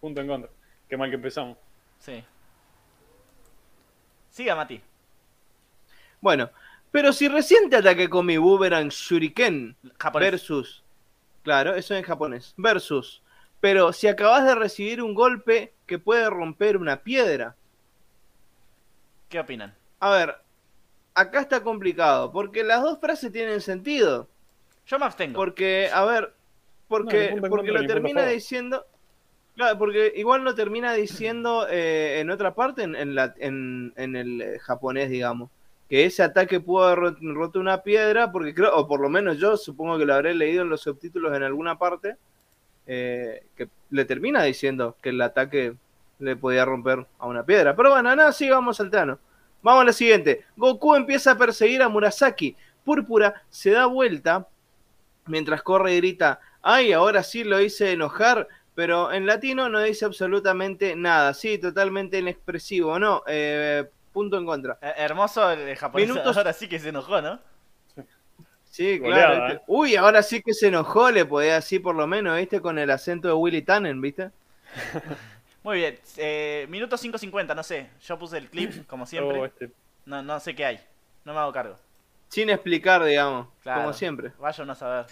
[0.00, 0.50] Punto en contra.
[0.88, 1.56] Qué mal que empezamos.
[2.00, 2.22] Sí.
[4.30, 4.80] Siga, Mati.
[6.20, 6.50] Bueno,
[6.90, 10.30] pero si recién te ataqué con mi Boomerang Shuriken Japonés.
[10.32, 10.82] versus.
[11.44, 12.54] Claro, eso en japonés.
[12.56, 13.22] Versus.
[13.60, 17.54] Pero si acabas de recibir un golpe que puede romper una piedra.
[19.28, 19.74] ¿Qué opinan?
[20.00, 20.36] A ver,
[21.14, 24.28] acá está complicado, porque las dos frases tienen sentido.
[24.86, 25.34] Yo me abstengo.
[25.36, 26.34] Porque, a ver,
[26.88, 28.84] porque, porque lo termina diciendo.
[29.56, 34.16] Claro, porque igual lo termina diciendo eh, en otra parte, en, en, la- en- en
[34.16, 35.48] el eh, japonés, digamos.
[35.88, 39.38] Que ese ataque pudo haber rot- roto una piedra, porque creo, o por lo menos
[39.38, 42.16] yo supongo que lo habré leído en los subtítulos en alguna parte,
[42.86, 45.74] eh, que le termina diciendo que el ataque
[46.18, 47.76] le podía romper a una piedra.
[47.76, 49.18] Pero bueno, nada, sí, vamos al plano.
[49.62, 50.44] Vamos a la siguiente.
[50.56, 52.56] Goku empieza a perseguir a Murasaki.
[52.84, 54.48] Púrpura se da vuelta
[55.26, 60.04] mientras corre y grita, ay, ahora sí lo hice enojar, pero en latino no dice
[60.04, 64.78] absolutamente nada, sí, totalmente inexpresivo, no, eh, punto en contra.
[64.82, 66.08] Eh, hermoso el, japonés.
[66.08, 67.38] Minutos- Ahora sí que se enojó, ¿no?
[68.64, 69.34] Sí, claro.
[69.34, 69.48] ¿eh?
[69.52, 69.62] ¿viste?
[69.68, 72.60] Uy, ahora sí que se enojó, le podía decir por lo menos, ¿viste?
[72.60, 74.30] Con el acento de Willy Tannen, ¿viste?
[75.62, 75.98] Muy bien.
[76.16, 77.88] Eh, minuto 5.50, no sé.
[78.04, 79.38] Yo puse el clip, como siempre.
[79.38, 79.70] Oh, este-
[80.06, 80.80] No, no sé qué hay.
[81.24, 81.76] No me hago cargo.
[82.28, 83.82] Sin explicar, digamos, Claro.
[83.82, 84.32] como siempre.
[84.40, 85.06] Vaya uno a saber.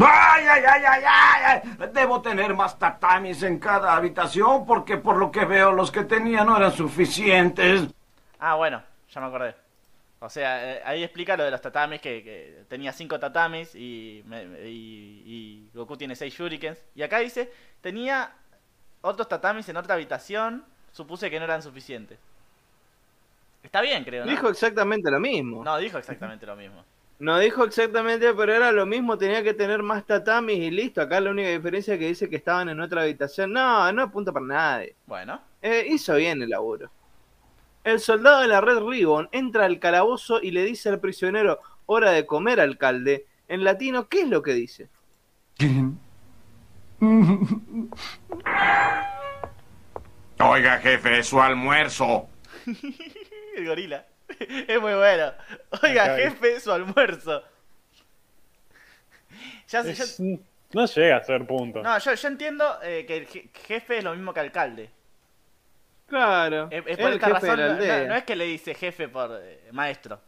[0.00, 1.88] ¡Ay, ay, ay, ay!
[1.92, 6.44] Debo tener más tatamis en cada habitación porque por lo que veo los que tenía
[6.44, 7.82] no eran suficientes.
[8.38, 9.54] Ah, bueno, ya me acordé.
[10.20, 14.22] O sea, eh, ahí explica lo de los tatamis, que, que tenía cinco tatamis y,
[14.26, 16.78] me- me- y, y Goku tiene seis shurikens.
[16.94, 17.50] Y acá dice,
[17.80, 18.32] tenía
[19.00, 22.18] otros tatamis en otra habitación, supuse que no eran suficientes.
[23.62, 24.30] Está bien, creo, ¿no?
[24.30, 25.62] Dijo exactamente lo mismo.
[25.64, 26.84] No, dijo exactamente lo mismo.
[27.20, 31.00] No dijo exactamente, pero era lo mismo, tenía que tener más tatamis y listo.
[31.02, 33.52] Acá la única diferencia es que dice que estaban en otra habitación.
[33.52, 34.94] No, no apunta para nadie.
[35.06, 36.88] Bueno, Eh, hizo bien el laburo.
[37.82, 42.12] El soldado de la Red Ribbon entra al calabozo y le dice al prisionero, hora
[42.12, 43.26] de comer, alcalde.
[43.48, 44.88] En latino, ¿qué es lo que dice?
[50.40, 52.28] Oiga, jefe, su almuerzo.
[53.56, 54.06] el gorila.
[54.68, 55.32] Es muy bueno.
[55.82, 57.42] Oiga, Acá hay- jefe, su almuerzo.
[59.68, 60.38] Ya sé, es- yo-
[60.72, 61.82] no llega a ser punto.
[61.82, 64.90] no, yo, yo entiendo eh, que el je- jefe es lo mismo que alcalde.
[66.06, 68.08] Claro, Es, es el por esta jefe de razón, la no, no- aldea.
[68.08, 70.20] no es que le dice jefe por eh, maestro.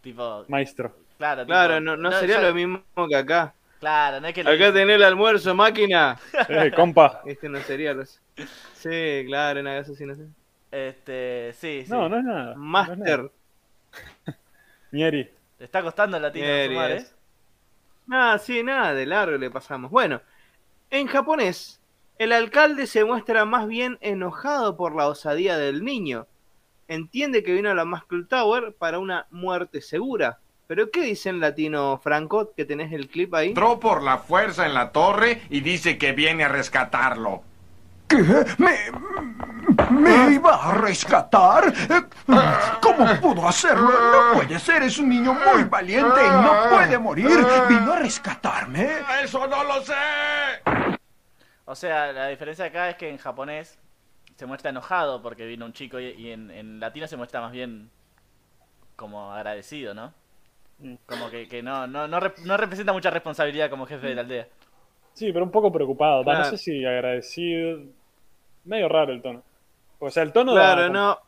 [0.00, 0.94] Tipo, Maestro.
[1.18, 1.42] claro.
[1.42, 3.52] tipo, Claro, no, no sería yo- lo mismo que acá.
[3.80, 6.18] Claro, no es que le Acá dice- tenés el almuerzo, máquina.
[6.48, 7.22] Eh, compa.
[7.26, 8.20] Este no sería los...
[8.74, 10.22] Sí, claro, una cosa así, no sé.
[10.70, 11.90] Este, sí, sí.
[11.90, 12.44] No, no es nada.
[12.44, 13.18] no es Master.
[13.18, 14.38] nada.
[14.90, 15.30] Mieri.
[15.58, 17.06] Le está costando el latino sumar, ¿eh?
[18.06, 19.90] Nada, sí, nada, de largo le pasamos.
[19.90, 20.22] Bueno,
[20.90, 21.80] en japonés,
[22.18, 26.26] el alcalde se muestra más bien enojado por la osadía del niño.
[26.86, 30.38] Entiende que vino a la Muscle Tower para una muerte segura.
[30.66, 32.52] Pero ¿qué dice en latino, Franco?
[32.54, 33.48] Que tenés el clip ahí.
[33.48, 37.42] Entró por la fuerza en la torre y dice que viene a rescatarlo.
[38.06, 38.16] ¿Qué?
[38.58, 38.76] ¿Me,
[39.90, 41.72] me iba a rescatar?
[42.80, 43.88] ¿Cómo pudo hacerlo?
[43.88, 47.28] No puede ser, es un niño muy valiente y no puede morir.
[47.68, 48.88] ¿Vino a rescatarme?
[49.22, 49.94] ¡Eso no lo sé!
[51.64, 53.78] O sea, la diferencia acá es que en japonés
[54.36, 57.90] se muestra enojado porque vino un chico y, en, en latino se muestra más bien
[58.96, 60.12] como agradecido, ¿no?
[60.78, 60.94] Mm.
[61.06, 64.20] Como que, que no, no, no, rep- no representa mucha responsabilidad como jefe de la
[64.22, 64.46] aldea.
[65.12, 66.22] Sí, pero un poco preocupado.
[66.22, 66.38] Claro.
[66.38, 67.80] No sé si agradecido.
[68.64, 69.42] Medio raro el tono.
[69.98, 71.18] O sea, el tono Claro, da- no.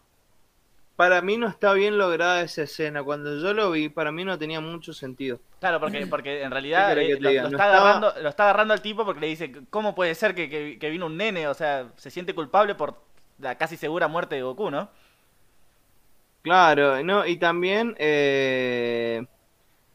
[0.96, 3.02] Para mí no está bien lograda esa escena.
[3.02, 5.40] Cuando yo lo vi, para mí no tenía mucho sentido.
[5.58, 8.42] Claro, porque, porque en realidad ¿Qué querés eh, lo, No está estaba- agarrando, lo está
[8.44, 11.48] agarrando al tipo porque le dice, ¿cómo puede ser que, que- que vino un nene?
[11.48, 13.00] O sea, se siente culpable por
[13.38, 14.90] la casi segura muerte de Goku, ¿no?
[16.42, 19.24] Claro, no, y también eh,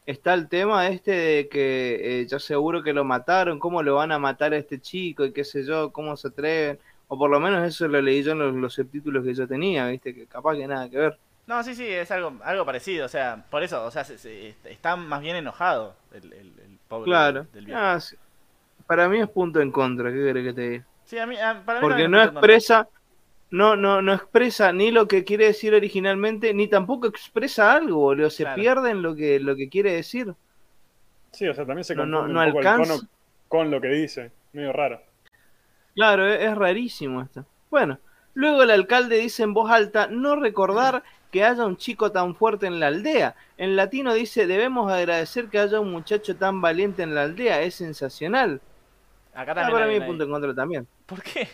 [0.06, 4.12] está el tema este de que eh, yo seguro que lo mataron, cómo lo van
[4.12, 6.78] a matar a este chico y qué sé yo, cómo se atreven,
[7.08, 9.86] o por lo menos eso lo leí yo en los, los subtítulos que yo tenía,
[9.88, 11.18] viste, que capaz que nada que ver.
[11.46, 14.54] No, sí, sí, es algo, algo parecido, o sea, por eso, o sea, se- se-
[14.64, 17.80] está más bien enojado el, el, el pobre Claro, del viejo.
[17.80, 18.16] Ah, sí.
[18.86, 20.84] para mí es punto en contra, ¿qué querés que te diga?
[21.04, 22.88] Sí, a mí, a- para mí Porque no expresa,
[23.50, 28.28] no, no, no expresa ni lo que quiere decir originalmente, ni tampoco expresa algo, boludo,
[28.30, 28.60] se Claro.
[28.60, 30.34] pierde en lo que, lo que quiere decir.
[31.32, 32.96] Sí, o sea, también se confunde no- no un poco el alcanza.
[32.96, 33.08] tono
[33.48, 34.32] con lo que dice.
[34.52, 35.00] Medio raro.
[35.96, 37.44] Claro, es, es rarísimo esto.
[37.70, 37.98] Bueno,
[38.34, 41.02] luego el alcalde dice en voz alta no recordar
[41.32, 43.34] que haya un chico tan fuerte en la aldea.
[43.58, 47.74] En latino dice debemos agradecer que haya un muchacho tan valiente en la aldea, es
[47.74, 48.60] sensacional.
[49.34, 50.86] Acá Ah, también para mí punto en contra también.
[51.06, 51.48] ¿Por qué?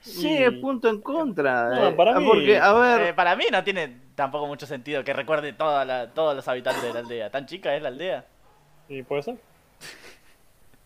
[0.00, 1.68] Sí, Y- es punto en contra.
[1.70, 5.04] No, eh, para mí- Porque, a ver, Eh, para mí no tiene tampoco mucho sentido
[5.04, 7.30] que recuerde toda la, todos los habitantes de la aldea.
[7.30, 8.24] ¿Tan chica es la aldea?
[8.88, 9.36] ¿Y puede ser?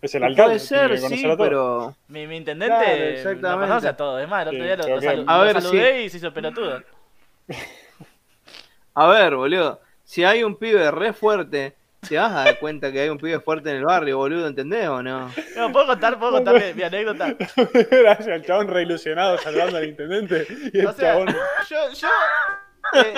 [0.06, 0.44] Es el alcalde.
[0.54, 1.94] puede ser, que sí, pero...
[2.08, 3.68] Mi, mi intendente Claro, exactamente.
[3.68, 4.22] conoce a todos.
[4.22, 6.32] Es más, el otro Sí, día lo, lo A lo ver, saludé y se hizo
[6.32, 6.82] pelotudo.
[8.94, 11.76] A ver, boludo, si hay un pibe re fuerte,
[12.08, 14.88] te vas a dar cuenta que hay un pibe fuerte en el barrio, boludo, ¿entendés
[14.88, 15.30] o no?
[15.56, 17.34] No, ¿puedo contar, puedo contar mi, mi anécdota?
[17.90, 20.46] Gracias, el chabón reilusionado saludando al intendente.
[20.72, 21.28] Y el O sea, chabón.
[21.68, 22.08] yo, yo,
[22.94, 23.14] eh,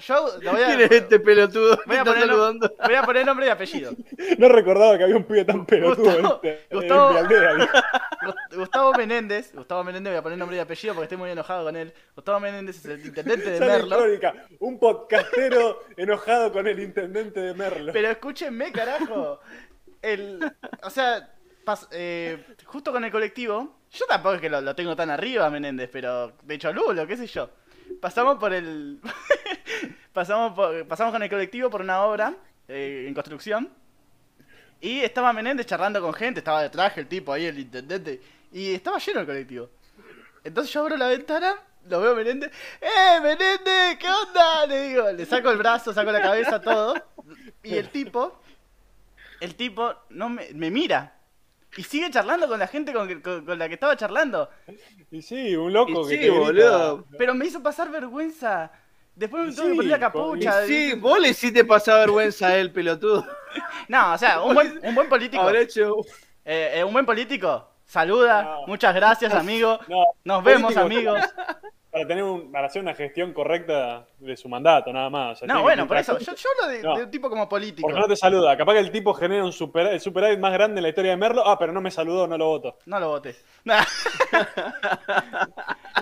[0.00, 2.74] yo lo voy a, ¿Quién es este pelotudo voy a poner, saludando?
[2.84, 3.92] voy a poner nombre y apellido.
[4.38, 7.54] No recordaba que había un pibe tan pelotudo Gustavo- en, este- Gustavo- aldea.
[8.96, 11.92] Menéndez, Gustavo Menéndez, voy a poner nombre y apellido porque estoy muy enojado con él.
[12.14, 13.96] Gustavo Menéndez es el intendente de Merlo.
[13.98, 17.92] crónica, un podcastero enojado con el intendente de Merlo.
[17.92, 19.40] Pero escúchenme, carajo.
[20.02, 20.38] El,
[20.82, 21.28] o sea,
[21.64, 25.48] pas- eh, justo con el colectivo, yo tampoco es que lo, lo tengo tan arriba,
[25.50, 27.50] Menéndez, pero de hecho Lulo, qué sé yo.
[28.00, 29.00] Pasamos por el.
[30.12, 32.34] pasamos, pasamos con el colectivo por una obra
[32.68, 33.70] eh, en construcción.
[34.80, 38.20] Y estaba Menéndez charlando con gente, estaba de traje el tipo ahí, el intendente.
[38.52, 39.70] Y estaba lleno el colectivo.
[40.44, 41.56] Entonces yo abro la ventana,
[41.88, 42.52] lo veo a Menéndez.
[42.80, 43.98] ¡Eh, Menéndez!
[43.98, 44.66] ¿Qué onda?
[44.66, 46.94] Le digo, le saco el brazo, saco la cabeza, todo.
[47.62, 48.40] Y el tipo,
[49.40, 51.17] el tipo no me mira.
[51.78, 54.50] Y sigue charlando con la gente con, que- con- con la que estaba charlando.
[55.10, 57.06] Y sí, un loco Y que sí, te boludo.
[57.16, 58.70] Pero me hizo pasar vergüenza.
[59.14, 60.66] Después me Y tuve que poner la Y capucha.
[60.66, 63.24] sí, vos le hiciste pasar vergüenza a él, pelotudo.
[63.88, 65.42] No, o sea, un buen, un buen político.
[65.42, 65.94] Habrá hecho...
[66.44, 67.66] eh, eh, un buen político.
[67.86, 68.42] Saluda.
[68.42, 68.66] No.
[68.66, 69.78] Muchas gracias, amigo.
[69.88, 71.20] No, Nos vemos, político, amigos.
[71.98, 75.32] Para, tener un, para hacer una gestión correcta de su mandato, nada más.
[75.42, 76.18] O sea, No, bueno, por eso.
[76.18, 76.96] Yo, yo hablo de, No.
[76.96, 77.86] de un tipo como político.
[77.86, 78.56] Porque no te saluda.
[78.56, 81.16] Capaz que el tipo genera un super, el superávit más grande en la historia de
[81.16, 81.46] Merlo.
[81.46, 82.78] Ah, pero no me saludó, no lo voto.
[82.86, 83.36] No lo voté.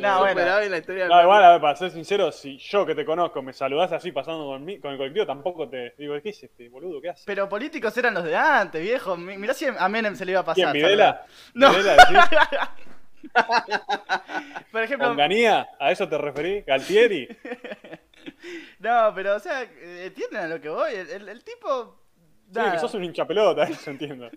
[0.00, 0.40] No, bueno.
[0.60, 3.40] En la historia No, igual, a ver, para ser sincero, si yo que te conozco
[3.40, 6.68] me saludás así pasando con, mí, con el colectivo, tampoco te digo, ¿qué es este
[6.68, 7.00] boludo?
[7.00, 7.22] ¿Qué hace?
[7.24, 9.16] Pero políticos eran los de antes, viejo.
[9.16, 10.72] Mi- Mirá si a Menem se le iba a pasar.
[10.72, 11.24] ¿Quién, Videla?
[11.54, 11.70] No.
[14.72, 15.68] Por ejemplo, ¿Onganía?
[15.78, 16.62] ¿A eso te referí?
[16.62, 17.28] ¿Galtieri?
[18.80, 20.92] no, pero o sea, entienden a lo que voy.
[20.94, 22.02] El, el- el tipo.
[22.48, 22.72] Sí, nada.
[22.72, 24.30] que sos un hincha pelota, eso entiendo.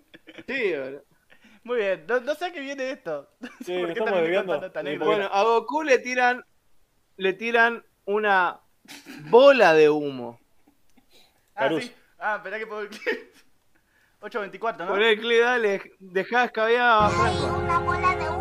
[0.47, 1.03] Sí, boludo.
[1.63, 3.29] Muy bien, no, no sé a qué viene esto.
[3.65, 4.81] Sí, ¿Por qué estamos anécdota?
[5.05, 6.43] Bueno, a Goku le tiran...
[7.17, 8.61] Le tiran una
[9.29, 10.39] bola de humo.
[11.53, 11.93] ah, sí.
[12.17, 12.87] Ah, esperá que puedo.
[14.21, 14.87] 8.24, ¿no?
[14.87, 17.57] Por el clip, dale, dejá escabear a Franco.
[17.57, 18.38] una bola de humo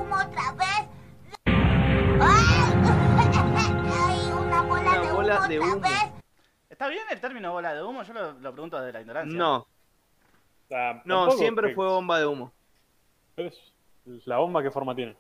[5.40, 5.81] bola humo de otra humo.
[6.12, 6.23] vez.
[6.70, 8.02] ¿Está bien el término bola de humo?
[8.02, 9.36] Yo lo, lo pregunto desde la ignorancia.
[9.39, 9.66] No,
[11.05, 12.52] no, siempre que- fue bomba de humo.
[13.35, 13.73] pero es-
[14.27, 15.15] ¿La bomba qué forma tiene?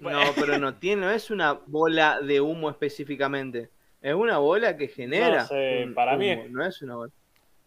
[0.00, 3.70] No, pero no tiene, no es una bola de humo específicamente.
[4.00, 5.42] Es una bola que genera.
[5.42, 7.12] No sé, para mí humo, No es una bola.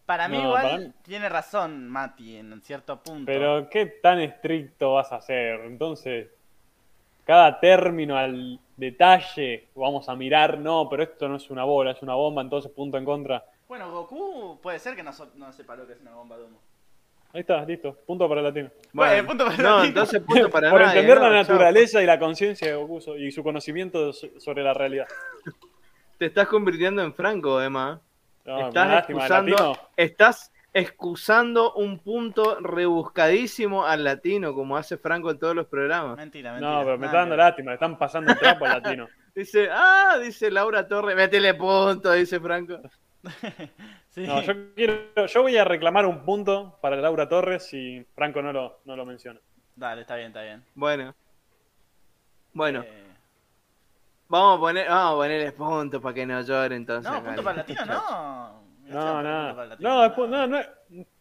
[0.05, 3.25] Para mí, No, igual, para mí- tiene razón Mati en cierto punto.
[3.25, 5.61] Pero ¿qué tan estricto vas a hacer?
[5.61, 6.27] Entonces,
[7.23, 12.01] cada término al detalle vamos a mirar, no, pero esto no es una bola, es
[12.01, 13.43] una bomba, entonces punto en contra.
[13.67, 16.43] Bueno, Goku puede ser que no, so- no sepa lo que es una bomba de
[16.43, 16.59] humo.
[17.33, 17.93] Ahí está, listo.
[18.05, 18.69] Punto para el latino.
[18.93, 19.83] Bueno, punto para no, latino.
[19.85, 21.29] entonces punto para Por nadie, entender ¿no?
[21.29, 21.53] la Chao.
[21.55, 25.07] naturaleza y la conciencia de Goku y su conocimiento so- sobre la realidad.
[26.17, 27.99] Te estás convirtiendo en Franco, Emma.
[28.45, 35.39] No, estás el excusando, estás excusando un punto rebuscadísimo al latino, como hace Franco en
[35.39, 36.17] todos los programas.
[36.17, 36.69] Mentira, mentira.
[36.69, 39.07] No, pero me está dando lástima, le están pasando el trapo al latino.
[39.35, 42.79] Dice, ah, dice Laura Torres, métele punto, dice Franco.
[44.09, 44.25] Sí.
[44.25, 48.53] No, yo, quiero, yo voy a reclamar un punto para Laura Torres si Franco no
[48.53, 49.41] lo, no lo menciona.
[49.75, 50.63] Dale, está bien, está bien.
[50.73, 51.13] Bueno.
[52.53, 53.03] Bueno, Eh,
[54.29, 57.11] vamos a poner, vamos a ponerles puntos para que no llore entonces.
[57.11, 58.54] no, punto para el latino, no.
[58.85, 59.75] No, nada.
[59.79, 60.69] No, después, no, no, es-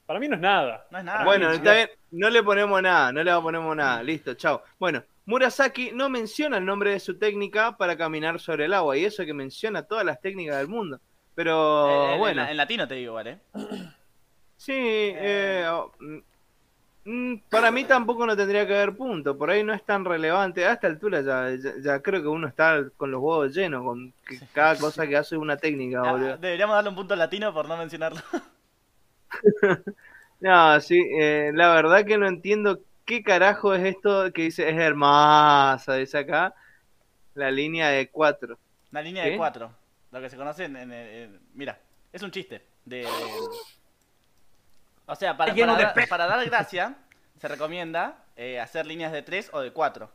[0.06, 0.86] para mí no es nada.
[0.90, 1.24] No es nada.
[1.24, 4.62] Bueno, está bien, no le ponemos nada, no le ponemos nada, listo, chao.
[4.78, 9.04] Bueno, Murasaki no menciona el nombre de su técnica para caminar sobre el agua, y
[9.06, 11.00] eso que menciona todas las técnicas del mundo.
[11.34, 13.38] Pero Eh, en- bueno, En, en latino te digo ¿eh?
[14.56, 16.22] sí, eh, oh, mm, mm,
[17.50, 20.64] para mí tampoco no tendría que haber punto, por ahí no es tan relevante.
[20.64, 24.12] A esta altura ya, ya, ya creo que uno está con los huevos llenos, con
[24.26, 27.68] que cada cosa que hace es una técnica, Ah, deberíamos darle un punto latino por
[27.68, 28.20] no mencionarlo.
[30.40, 34.76] No, sí, eh, la verdad que no entiendo qué carajo es esto que dice, es
[34.76, 36.54] hermosa, dice acá,
[37.34, 38.58] la línea de 4.
[38.92, 39.30] Una línea ¿Qué?
[39.30, 39.70] de cuatro.
[40.12, 41.78] Lo que se conoce en, en- en- Mira,
[42.12, 42.62] es un chiste.
[42.84, 43.06] De, de-
[45.06, 46.94] O sea, para, para, dar- para dar gracia,
[47.38, 50.10] se recomienda eh, hacer líneas de tres o de cuatro.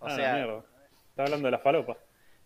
[0.00, 0.62] O Ah, sea, mierda.
[1.10, 1.96] Está hablando de la falopa.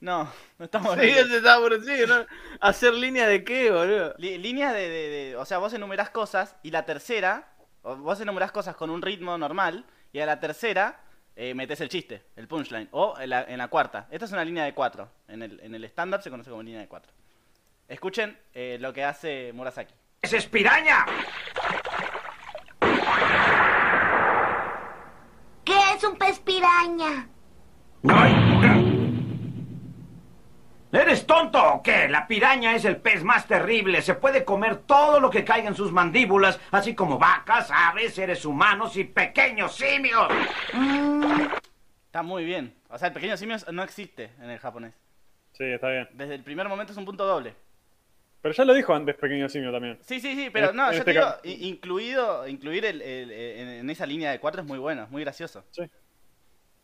[0.01, 2.27] no, no estamos Sí, hablando- ese está por decir, ¿no?
[2.61, 4.15] ¿Hacer línea de qué, boludo?
[4.19, 7.49] Líneas de, de- de- O sea, vos enumerás cosas y la tercera.
[7.83, 11.01] vos enumerás cosas con un ritmo normal y a la tercera
[11.37, 12.89] eh, metes el chiste, el punchline.
[12.91, 14.09] O en la, en la cuarta.
[14.11, 15.09] Esta es una línea de cuatro.
[15.29, 17.13] En el, en el estándar se conoce como línea de cuatro.
[17.89, 19.95] Escuchen eh, lo que hace Murasaki.
[20.21, 21.07] ¡Es espiraña!
[25.99, 27.29] Es un pez piraña?
[30.93, 32.09] ¿Eres tonto o qué?
[32.09, 34.01] La piraña es el pez más terrible.
[34.01, 38.45] Se puede comer todo lo que caiga en sus mandíbulas, así como vacas, aves, seres
[38.45, 40.29] humanos y pequeños simios.
[42.07, 42.75] Está muy bien.
[42.89, 44.95] O sea, el pequeño simio no existe en el japonés.
[45.53, 46.09] Sí, está bien.
[46.13, 47.55] Desde el primer momento es un punto doble.
[48.41, 49.99] Pero ya lo dijo antes Pequeño Simio también.
[50.03, 51.35] Sí, sí, sí, pero En- no, en yo este te digo,
[51.67, 55.23] incluido, incluir el, el- el- en esa línea de cuatro es muy bueno, es muy
[55.23, 55.65] gracioso.
[55.71, 55.83] Sí.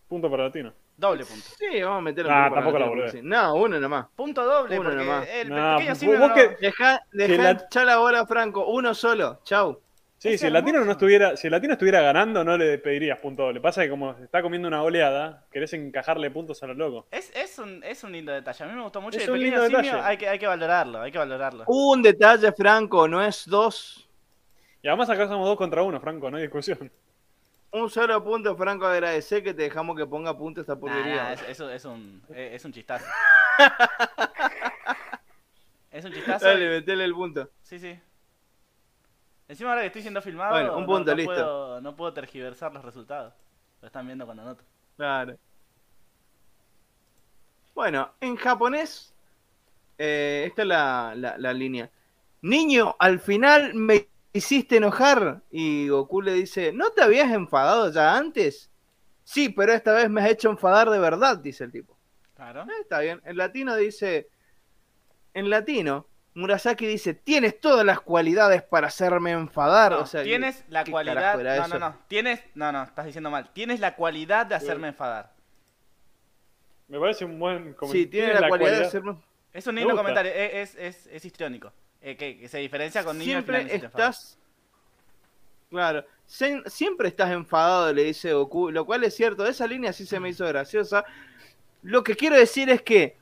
[0.09, 0.72] Punto para Latino.
[0.97, 1.44] Doble punto.
[1.59, 3.12] Sí, vamos a meter Ah, un tampoco la boludez.
[3.14, 3.24] boludez.
[3.24, 4.06] No, uno nomás.
[4.14, 5.28] Punto doble, Uno porque nomás.
[5.28, 8.66] el No, pequeño simio vos no- que- Deja, deja Que la- echar la bola Franco,
[8.66, 9.81] uno solo, chau.
[10.24, 13.18] Sí, Es si el latino no estuviera, si el latino estuviera ganando, no le pedirías
[13.18, 13.60] punto doble.
[13.60, 17.06] Pasa que como se está comiendo una oleada, querés encajarle puntos a lo loco.
[17.10, 18.64] Es, es, un, es un lindo detalle.
[18.64, 19.18] A mí me gustó mucho.
[19.18, 20.02] Es y el un pequeño lindo simio detalle.
[20.02, 21.64] hay que, hay que valorarlo, hay que valorarlo.
[21.66, 24.09] Un detalle, Franco, no es dos.
[24.80, 26.90] Y además acá somos dos contra uno, Franco, no hay discusión.
[27.72, 31.16] Un solo punto, Franco, agradecer que te dejamos que ponga punto esta Nah, porquería.
[31.16, 33.05] nah, es, eso es un, es, es un chistazo.
[35.90, 36.46] es un chistazo.
[36.46, 37.51] Dale, metele el punto.
[37.62, 37.94] Sí, sí.
[39.48, 41.32] Encima ahora que estoy siendo filmado, Bueno, un no- punto, no, listo.
[41.34, 43.34] Puedo, no puedo tergiversar los resultados.
[43.80, 44.64] Lo están viendo cuando anoto.
[44.96, 45.36] Claro.
[47.74, 49.12] Bueno, en japonés,
[49.98, 51.90] eh, esta es la, la- la línea.
[52.42, 55.42] Niño, al final me hiciste enojar.
[55.50, 58.70] Y Goku le dice, ¿no te habías enfadado ya antes?
[59.24, 61.96] Sí, pero esta vez me has hecho enfadar de verdad, dice el tipo.
[62.34, 62.62] Claro.
[62.62, 63.20] Eh, está bien.
[63.24, 64.28] En latino dice,
[65.32, 69.93] en latino, Murasaki dice, tienes todas las cualidades para hacerme enfadar.
[69.93, 71.39] No, o sea, tienes la ¿qué cualidad.
[71.39, 71.69] No, eso?
[71.69, 71.97] no, no.
[72.09, 72.40] Tienes.
[72.55, 73.52] No, no, estás diciendo mal.
[73.52, 75.32] Tienes la cualidad de hacerme enfadar.
[76.89, 78.11] Me parece un buen Sí, comentario.
[78.11, 79.16] tiene la, cualidad, de hacerme
[79.52, 80.32] Es un Me lindo comentario.
[80.32, 81.73] Es, es, es, es histriónico.
[82.01, 84.39] Eh, que, que se diferencia con niños siempre estás.
[85.70, 90.20] Claro, siempre estás enfadado, le dice Goku, lo cual es cierto, esa línea sí se
[90.20, 91.05] me hizo graciosa.
[91.82, 93.16] Lo que quiero decir es que,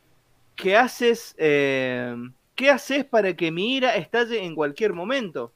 [0.55, 2.15] que haces, eh,
[2.55, 5.53] ¿qué haces para que mi ira estalle en cualquier momento?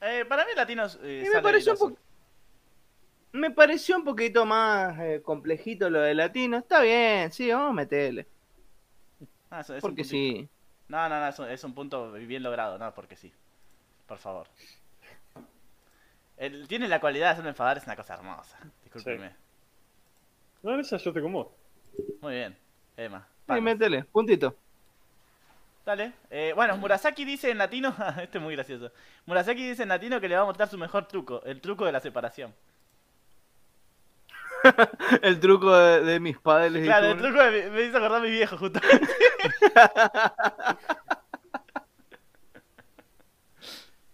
[0.00, 0.98] Eh, para mí, latinos.
[1.02, 1.94] Eh, Y me pareció un airoso.
[1.94, 1.98] po-
[3.32, 6.56] Me pareció un poquito más eh, complejito lo de latino.
[6.58, 8.26] Está bien, sí, vamos a meterle.
[9.50, 10.48] Ah, eso- es un Porque sí.
[10.88, 13.32] No, no, no, es un, es un punto bien logrado, no, porque sí.
[14.06, 14.48] Por favor.
[16.36, 18.58] El, tiene la cualidad de hacerme enfadar, es una cosa hermosa.
[18.82, 19.30] Discúlpeme.
[20.62, 21.48] No, en esa yo con vos.
[22.20, 22.56] Muy bien,
[22.96, 23.26] Emma.
[23.30, 23.62] Sí, Vamos.
[23.64, 24.56] métele, puntito.
[25.90, 26.12] Dale.
[26.30, 27.92] Eh, bueno, Murasaki dice en latino.
[28.22, 28.92] este es muy gracioso.
[29.26, 31.90] Murasaki dice en latino que le va a mostrar su mejor truco: el truco de
[31.90, 32.54] la separación.
[35.22, 36.82] El truco de, de mis padres.
[36.82, 38.78] y Claro, el truco de, mi- me hizo acordar a mi viejo, justo.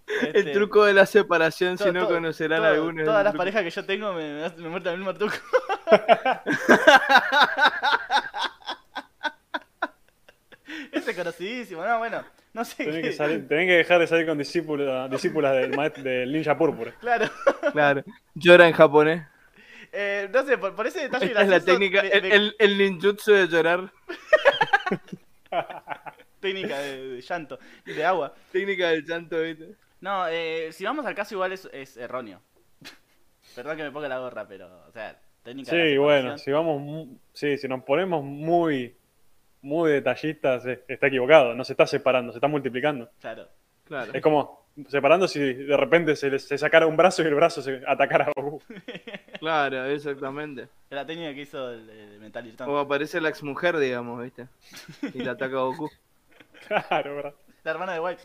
[0.06, 3.04] Este, El truco de la separación, si no conocerán todo- algunos.
[3.04, 3.38] Todas las truco.
[3.38, 5.34] parejas que yo tengo me, me, me el mismo truco.
[11.16, 12.22] Conocidísimo, no, bueno,
[12.52, 13.02] no sé Tenés qué.
[13.02, 16.92] que, salir- tenés que dejar de salir con discípulas, discípulas del, maest- del ninja púrpura.
[17.00, 17.26] Claro.
[17.72, 18.02] Claro.
[18.34, 19.26] Llora en japonés.
[19.92, 22.34] Eh, no sé, por, por ese detalle Esta es la gracioso, técnica, me- el, me-
[22.34, 23.90] el, el ninjutsu de llorar.
[26.40, 28.34] técnica de, de llanto, de agua.
[28.52, 29.74] Técnica del llanto, ¿viste?
[30.00, 32.40] No, eh, si vamos al caso igual es, es erróneo.
[33.54, 37.08] Perdón que me ponga la gorra, pero, o sea, técnica de Sí, bueno, si vamos,
[37.32, 38.94] sí, si nos ponemos muy,
[39.62, 41.54] muy detallistas, eh, está equivocado.
[41.54, 43.10] No se está separando, se está multiplicando.
[43.20, 43.48] Claro.
[43.84, 44.12] Claro.
[44.14, 47.62] Es como separando si de repente se, le- se sacara un brazo y el brazo
[47.62, 48.62] se atacara a Goku.
[49.40, 50.68] Claro, exactamente.
[50.90, 54.48] La técnica que hizo el, el Metal Gear O aparece la exmujer, digamos, ¿viste?
[55.14, 55.90] Y le ataca a Goku.
[56.66, 57.34] Claro, ¿verdad?
[57.64, 58.22] La hermana de White.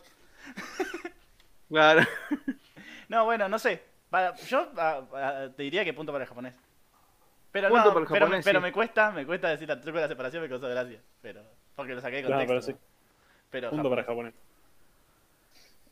[1.68, 2.02] Claro.
[3.08, 3.82] No, bueno, no sé.
[4.08, 6.54] Para- yo ah, te diría que punto para el japonés.
[7.52, 8.62] Pero Punto no, para el pero, japonés, pero sí.
[8.62, 11.00] me cuesta, me cuesta decir el truco de la separación, me causó gracia.
[11.20, 11.42] Pero,
[11.76, 12.72] porque lo saqué de Claro, contexto.
[12.72, 12.84] pero sí.
[13.50, 14.32] Pero Punto para japonés.
[14.34, 14.52] japonés.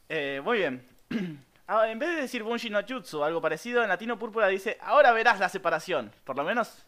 [0.09, 0.87] Eh, muy bien.
[1.73, 4.77] Ah, en vez de decir Bunshi no Jutsu o algo parecido, en latino púrpura dice,
[4.81, 6.11] ahora verás la separación.
[6.25, 6.85] Por lo menos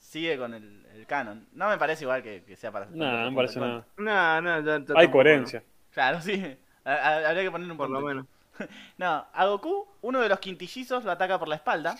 [0.00, 1.46] sigue con el, el canon.
[1.52, 2.86] No me parece igual que, que sea para...
[2.86, 3.86] No, no me parece nada.
[3.96, 5.62] No, no, ya, ya Hay tampoco, coherencia.
[5.92, 6.58] Claro, sí.
[6.84, 8.26] A- a- Habría que poner un Por lo menos.
[8.98, 11.94] No, a Goku, uno de los quintillizos lo ataca por la espalda.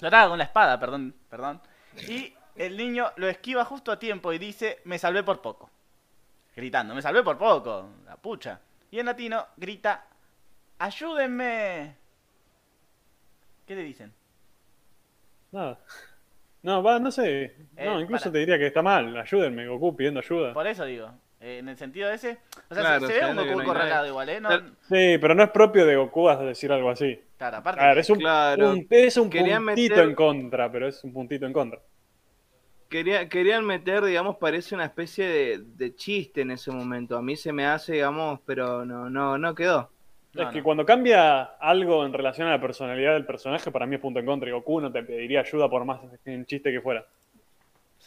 [0.00, 1.60] Lo ataca con la espada, perdón, perdón.
[2.08, 5.70] Y el niño lo esquiva justo a tiempo y dice, me salvé por poco.
[6.54, 8.60] Gritando, me salvé por poco, la pucha.
[8.90, 10.04] Y en latino grita,
[10.78, 11.96] ayúdenme.
[13.66, 14.12] ¿Qué le dicen?
[15.52, 15.78] Nada.
[16.62, 17.54] No, va, no sé.
[17.76, 18.32] No, Eh, incluso para.
[18.32, 19.16] te diría que está mal.
[19.16, 20.52] Ayúdenme, Goku pidiendo ayuda.
[20.52, 21.10] Por eso digo,
[21.40, 22.38] eh, en el sentido ese...
[22.70, 24.40] O sea, Claro, se, se ve un Goku corralado igual, ¿eh?
[24.40, 24.64] No, Claro.
[24.88, 27.18] Sí, pero no es propio de Goku a decir algo así.
[27.38, 27.84] claro, aparte...
[27.84, 28.70] Ver, es un, Claro.
[28.72, 31.80] un- es un Querían puntito meter- en contra, pero es un puntito en contra.
[32.88, 37.16] Quería, querían meter, digamos, parece una especie de, de chiste en ese momento.
[37.16, 39.90] A mí se me hace, digamos, pero no, no, no quedó.
[40.34, 40.64] no, es que no.
[40.64, 44.26] cuando cambia algo en relación a la personalidad del personaje, para mí es punto en
[44.26, 44.48] contra.
[44.48, 47.04] Y Goku no te pediría ayuda por más en chiste que fuera.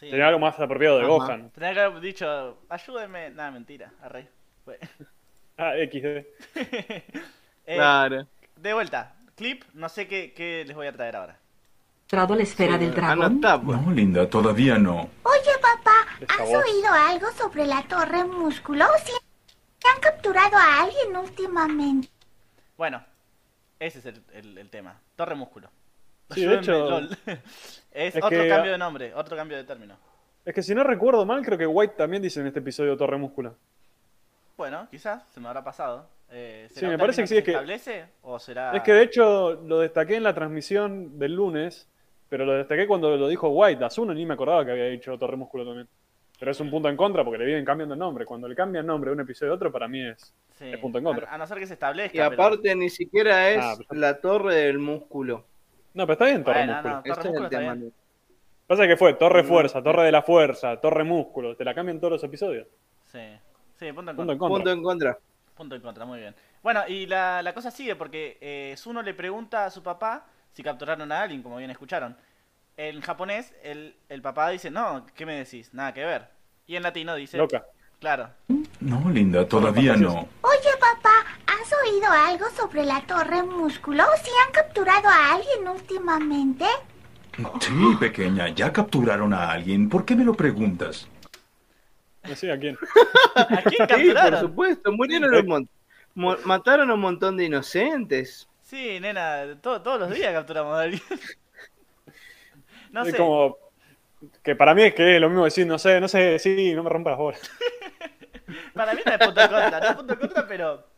[0.00, 0.08] Sí.
[0.08, 1.10] Sería algo más apropiado de Ajá.
[1.10, 1.50] Gohan.
[1.50, 3.28] Tenía que haber dicho, ayúdenme.
[3.30, 4.28] Nada, mentira, arre.
[4.64, 4.78] Fue.
[5.58, 6.24] Ah, XD.
[7.66, 8.26] Eh, Claro.
[8.56, 11.38] De vuelta, clip, no sé qué, qué les voy a traer ahora.
[12.04, 13.26] ¿Entrado la esfera del dragón?
[13.26, 13.80] Anotá, pues.
[13.80, 15.02] No, linda, todavía no.
[15.22, 16.64] Oye, papá, ¿has voz.
[16.64, 18.86] oído algo sobre la torre músculo?
[19.04, 19.12] Si
[19.86, 22.08] han capturado a alguien últimamente.
[22.78, 23.04] Bueno,
[23.78, 24.98] ese es el, el- el tema.
[25.14, 25.68] Torre Músculo.
[26.34, 27.08] Sí, de hecho- lol.
[27.26, 29.96] es, es otro que- cambio de nombre, otro cambio de término.
[30.44, 33.18] Es que si no recuerdo mal, creo que White también dice en este episodio Torre
[33.18, 33.52] Múscula.
[34.56, 36.06] Bueno, quizás se me habrá pasado.
[36.30, 38.72] Eh, ¿será Sí, me parece que sí, es se que- establece o será...?
[38.76, 41.88] Es que de hecho lo destaqué en la transmisión del lunes,
[42.28, 43.84] pero lo destaqué cuando lo dijo White.
[43.84, 45.88] Asuno ni me acordaba que había dicho Torre Músculo también.
[46.38, 48.24] Pero es un punto en contra porque le vienen cambiando el nombre.
[48.24, 50.70] Cuando le cambian nombre de un episodio a otro, para mí es, Sí.
[50.72, 51.28] es punto en contra.
[51.30, 52.16] A, a no ser que se establezca.
[52.16, 55.44] Y pero- aparte, ni siquiera es Ah, pero- la torre del músculo.
[55.94, 56.94] No, pero está bien Torre Bueno, Músculo.
[56.96, 57.74] no, Torre Ese es el Músculo está tema.
[57.74, 57.92] bien.
[58.66, 59.44] Pasa que fue Torre.
[59.44, 61.56] Fuerza, Torre de la Fuerza, Torre Músculo.
[61.56, 62.68] Te la cambian todos los episodios.
[63.06, 63.18] Sí,
[63.76, 64.32] sí, punto en Punto contra.
[64.32, 64.48] en contra.
[64.48, 65.18] Punto en contra.
[65.56, 66.34] Punto en contra, muy bien.
[66.62, 70.62] Bueno, y la, la cosa sigue porque eh, Zuno le pregunta a su papá si
[70.62, 72.16] capturaron a alguien, como bien escucharon.
[72.76, 75.74] En japonés, el, el papá dice, no, ¿qué me decís?
[75.74, 76.28] Nada que ver.
[76.66, 77.66] Y en latino dice, Loca.
[77.98, 78.30] claro,
[78.80, 80.28] No, linda, todavía no.
[80.42, 80.69] Oye,
[81.70, 84.04] ¿has oído algo sobre la torre músculo?
[84.22, 86.64] Si han capturado a alguien últimamente.
[87.60, 89.88] Sí, pequeña, ya capturaron a alguien.
[89.88, 91.08] ¿Por qué me lo preguntas?
[92.24, 92.76] No sé a quién.
[93.36, 94.40] ¿a quién Sí, por capturaron?
[94.40, 94.92] supuesto.
[94.92, 95.68] Murieron un mon-
[96.14, 98.48] mo- mataron a un montón de inocentes.
[98.62, 101.02] Sí, nena, to- todos los días capturamos a alguien.
[102.92, 103.56] no es sé, como
[104.42, 106.82] que para mí es que es lo mismo decir, no sé, no sé, sí, no
[106.82, 107.50] me rompas las bolas.
[108.74, 110.89] para mí no es punto contra, no es punto contra, pero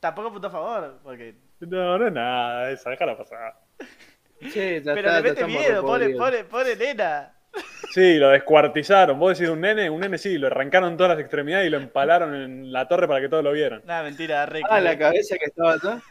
[0.00, 1.34] tampoco punto a favor, porque...
[1.60, 3.54] No, no es nada, esa, déjala pasar.
[4.40, 7.32] Sí, ya Pero está, le mete miedo, pobre, pobre, pobre nena.
[7.92, 9.18] Sí, lo descuartizaron.
[9.18, 12.34] Vos decís un nene, un nene sí, lo arrancaron todas las extremidades y lo empalaron
[12.34, 13.82] en la torre para que todos lo vieran.
[13.84, 14.60] Nada, mentira, re.
[14.68, 16.02] Ah, la cabeza que estaba acá.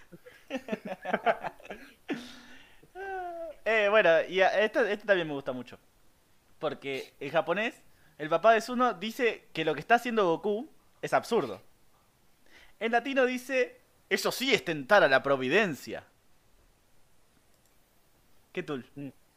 [3.65, 5.79] Eh, bueno, y a- esto, esto también me gusta mucho.
[6.59, 7.81] Porque en japonés,
[8.17, 10.69] el papá de Zuno dice que lo que está haciendo Goku
[11.01, 11.61] es absurdo.
[12.83, 13.77] En latino dice,
[14.09, 16.03] eso sí es tentar a la providencia.
[18.51, 18.85] ¿Qué tul?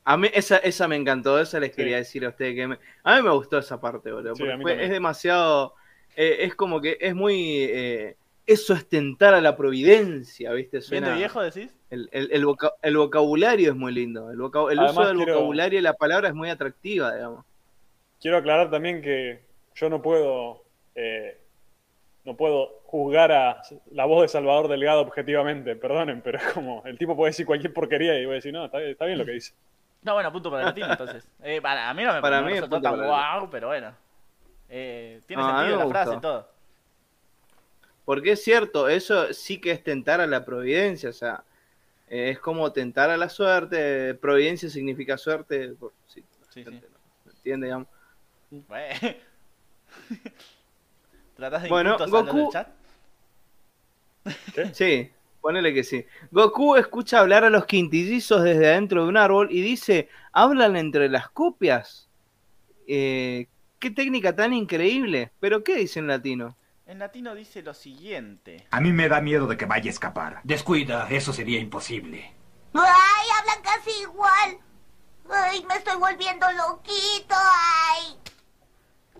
[0.05, 1.77] A mí esa, esa me encantó, esa les Sí.
[1.77, 4.82] quería decir a ustedes que me- a mí me gustó esa parte, boludo, Sí, porque
[4.82, 5.74] es demasiado,
[6.16, 8.16] eh, es como que es muy, eh,
[8.48, 10.78] eso es tentar a la providencia, ¿viste?
[10.78, 11.73] ¿Bien Suena, de viejo decís?
[11.89, 14.28] El, el- el voca- el vocabulario es muy lindo.
[14.32, 17.44] El, voca- el uso del quiero- vocabulario y la palabra es muy atractiva, digamos.
[18.20, 19.40] Quiero aclarar también que
[19.77, 20.64] yo no puedo
[20.97, 21.39] eh,
[22.27, 23.62] no puedo juzgar a
[23.93, 27.73] la voz de Salvador Delgado objetivamente, perdonen, pero es como el tipo puede decir cualquier
[27.73, 29.55] porquería y voy a decir, no, está, bien- está bien lo que dice.
[30.03, 31.27] No, bueno, punto para el latino entonces.
[31.43, 33.94] Eh, para, a mí no me, Para no mí es resultó tan guau, pero bueno.
[34.69, 36.48] Eh, tiene sentido la frase y todo.
[38.05, 41.43] Porque es cierto, eso sí que es tentar a la providencia, o sea,
[42.09, 44.15] eh, es como tentar a la suerte.
[44.15, 46.23] Providencia significa suerte, por Sí,
[46.55, 46.86] gente
[47.24, 47.89] no entiende, digamos.
[48.51, 48.94] Bueno.
[51.37, 52.69] ¿Tratás de Bueno, incultos a los del Goku- chat?
[54.75, 55.11] Sí,
[55.41, 56.05] ponele que sí.
[56.31, 61.09] Goku escucha hablar a los quintillizos desde adentro de un árbol y dice, ¿hablan entre
[61.09, 62.09] las copias?
[62.89, 63.47] Eh,
[63.79, 65.31] qué técnica tan increíble.
[65.41, 66.57] ¿Pero qué dice en latino?
[66.87, 68.67] En latino dice lo siguiente.
[68.71, 70.41] A mí me da miedo de que vaya a escapar.
[70.45, 72.33] Descuida, eso sería imposible.
[72.75, 74.59] ¡Ay, hablan casi igual!
[75.31, 77.35] ¡Ay, me estoy volviendo loquito!
[77.35, 78.17] ¡Ay!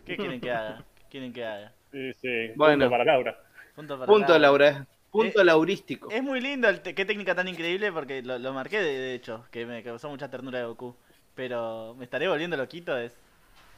[0.05, 0.85] ¿Qué quieren que haga?
[1.07, 1.73] ¿Qué quieren que haga?
[1.91, 2.89] Sí, sí, Bueno.
[2.89, 3.37] punto para Laura.
[3.75, 4.41] Punto para Punto, Laura.
[4.41, 4.87] Laura.
[5.11, 6.17] Punto Eh, laurístico.
[6.17, 9.47] Es muy lindo, el qué técnica tan increíble, porque lo, lo marqué de, de hecho,
[9.51, 10.97] que me causó mucha ternura de Goku.
[11.35, 13.13] Pero me estaré volviendo loquito, es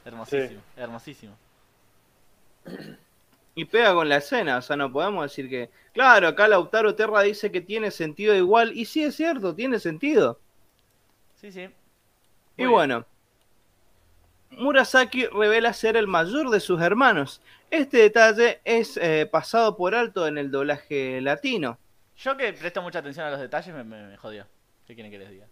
[0.04, 1.38] hermosísimo, hermosísimo.
[3.54, 5.70] Y pega con la escena, o sea, no podemos decir que...
[5.92, 10.40] Claro, acá Lautaro Terra dice que tiene sentido igual, y sí es cierto, tiene sentido.
[11.34, 11.68] Sí, sí.
[12.58, 12.66] Y bien.
[12.66, 13.06] bueno,
[14.50, 17.40] Murasaki revela ser el mayor de sus hermanos.
[17.70, 21.78] Este detalle es eh, pasado por alto en el doblaje latino.
[22.16, 24.46] Yo que presto mucha atención a los detalles me, me, me jodió.
[24.86, 25.46] ¿Qué quieren que les diga?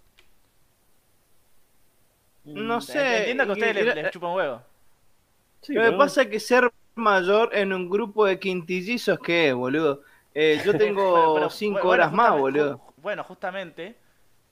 [2.44, 3.18] No sé.
[3.18, 4.62] Entiendo que a ustedes y- les, les chupa un huevo.
[5.62, 9.48] Sí, Lo que pero- pasa es que ser mayor en un grupo de quintillizos, ¿qué
[9.48, 10.02] es, boludo?
[10.34, 12.80] Eh, yo Bueno, tengo pero, cinco bueno, horas más, boludo.
[12.96, 13.96] Bueno, justamente.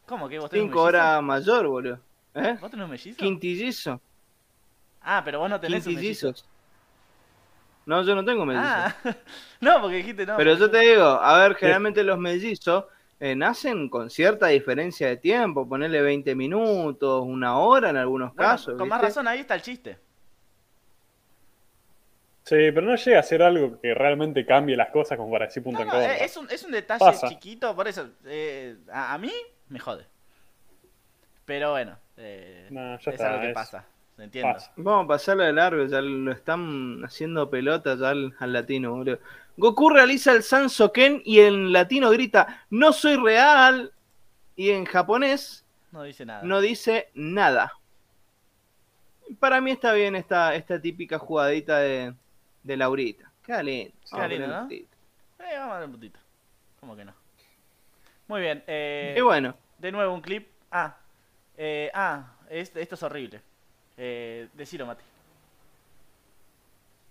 [0.06, 0.98] ¿Cómo que vos tenés un Cinco mellizo?
[0.98, 1.98] horas mayor, boludo.
[2.34, 2.56] ¿Eh?
[2.60, 3.16] ¿Vos tenés un mellizo?
[3.18, 4.00] Quintillizo.
[5.04, 6.28] Ah, pero vos no tenés un mellizo.
[6.28, 6.48] Quintillizos.
[7.86, 8.66] No, yo no tengo mellizos.
[8.68, 8.96] Ah,
[9.60, 10.36] no, porque dijiste no.
[10.36, 12.86] Pero yo te digo, a ver, generalmente los mellizos
[13.20, 18.50] eh, nacen con cierta diferencia de tiempo, ponerle 20 minutos, una hora en algunos Bueno,
[18.52, 18.78] casos.
[18.78, 19.98] con más razón ahí está el chiste.
[22.44, 25.62] Sí, pero no llega a ser algo que realmente cambie las cosas como para decir
[25.62, 26.14] punto No, en no, contra.
[26.16, 27.28] eh, es, un, es un detalle Pasa.
[27.28, 28.08] chiquito, por eso.
[28.26, 29.32] eh, a, a mí
[29.68, 30.06] me jode.
[31.46, 33.86] Pero bueno, eh, No, ya es está, algo que es- pasa.
[34.76, 39.18] Vamos a pasarlo de largo, ya lo están haciendo pelota ya al, al latino, boludo.
[39.56, 43.92] Goku realiza el Sansoken y en latino grita, no soy real.
[44.56, 46.42] Y en japonés No dice nada.
[46.44, 47.72] no dice nada.
[49.40, 52.14] Para mí está bien esta, esta típica jugadita de,
[52.62, 53.30] de Laurita.
[53.44, 53.92] Queda lindo.
[54.12, 54.62] A lindo, ¿no?
[54.62, 54.96] putito.
[55.40, 56.20] Eh, vamos a dar un puntito.
[56.80, 57.14] ¿Cómo que no?
[58.28, 58.62] Muy bien.
[58.66, 60.48] Eh, Y bueno, De nuevo un clip.
[60.70, 60.96] Ah,
[61.56, 63.42] eh, ah es- esto es horrible.
[63.96, 65.04] Eh, decilo, Mati.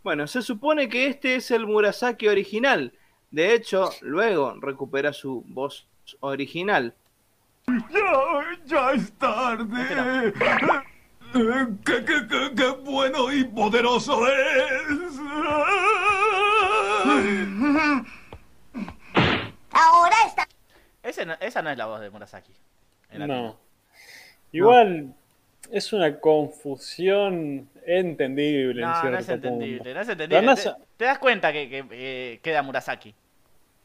[0.04, 2.94] Bueno, se supone que este es el Murasaki original.
[3.32, 5.88] De hecho, luego recupera su voz
[6.20, 6.94] original.
[7.68, 10.34] Ya, ya es tarde.
[11.34, 15.18] ¡Qué, qué, qué, qué bueno y poderoso es!
[19.72, 20.48] Ahora está...
[21.02, 22.54] Ese no- esa no es la voz de Murasaki.
[23.18, 23.58] No.
[25.72, 29.48] Es una confusión entendible en No, cierto no es punto.
[29.48, 30.42] entendible, no es entendible.
[30.46, 30.56] no
[30.98, 33.14] Te, das cuenta que, que, eh, queda Murasaki.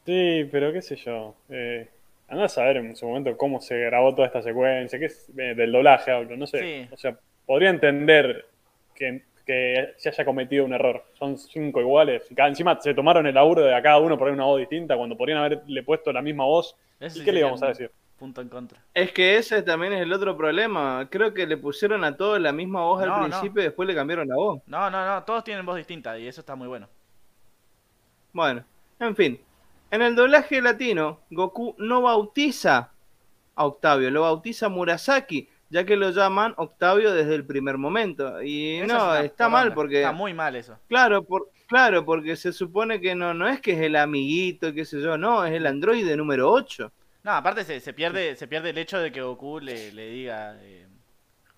[0.05, 1.35] Sí, pero qué sé yo.
[1.49, 1.87] Eh,
[2.27, 5.55] andá a saber en su momento cómo se grabó toda esta secuencia, que es eh,
[5.55, 6.59] del doblaje hablo, no sé.
[6.59, 6.89] Sí.
[6.91, 8.45] O sea, podría entender
[8.93, 11.03] que, que se haya cometido un error.
[11.17, 12.23] Son cinco iguales.
[12.29, 14.95] Y cada, encima se tomaron el laburo de a cada uno poner una voz distinta
[14.95, 16.75] cuando podrían haberle puesto la misma voz.
[16.99, 17.91] Eso ¿Y sí qué le íbamos a decir?
[18.19, 18.83] Punto en contra.
[18.93, 21.07] Es que ese también es el otro problema.
[21.09, 23.27] Creo que le pusieron a todos la misma voz No, al no.
[23.27, 24.61] principio y después le cambiaron la voz.
[24.67, 26.89] No, no, no, todos tienen voz distinta y eso está muy bueno.
[28.33, 28.63] Bueno,
[28.99, 29.39] en fin.
[29.89, 32.91] En el doblaje latino, Goku no bautiza
[33.55, 38.41] a Octavio, lo bautiza Murasaki, ya que lo llaman Octavio desde el primer momento.
[38.41, 40.01] Y Eso no, está mal porque...
[40.01, 40.77] Está muy mal eso.
[40.89, 44.83] Claro, por, claro, porque se supone que no, no es que es el amiguito, qué
[44.83, 46.91] sé yo, no, es el androide número 8.
[47.23, 50.55] No, aparte se, se pierde se pierde el hecho de que Goku le, le diga
[50.61, 50.85] eh,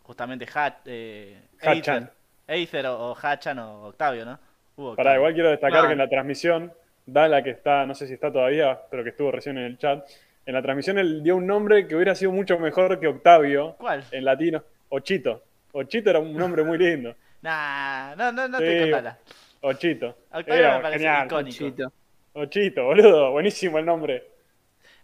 [0.04, 2.04] justamente Hat, eh, Hachan.
[2.04, 2.14] Aether,
[2.48, 4.40] Aether o, o Hachan o Octavio, ¿no?
[4.78, 5.16] Uh, Para Octavio.
[5.20, 6.74] igual quiero destacar que en la transmisión,
[7.06, 10.08] Dala, que está, no sé si está todavía, pero que estuvo recién en el chat,
[10.46, 14.04] en la transmisión él dio un nombre que hubiera sido mucho mejor que Octavio ¿Cuál?
[14.12, 14.64] en latino.
[14.90, 15.44] Ochito.
[15.74, 17.16] Ochito era un nombre muy lindo.
[17.44, 18.66] Nah, no, no, no Sí.
[18.66, 19.18] te contala.
[19.62, 20.16] Ochito.
[20.32, 21.26] Octavio Era me parece genial.
[21.26, 21.66] icónico.
[21.66, 21.94] Ochito.
[22.34, 24.24] Ochito, boludo, buenísimo el nombre.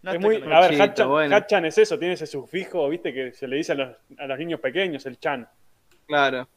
[0.04, 1.36] No es muy, a ver, Hachan, bueno.
[1.36, 4.38] Hachan es eso, tiene ese sufijo, viste, que se le dice a los, a los
[4.40, 5.48] niños pequeños, el chan.
[6.06, 6.48] Claro.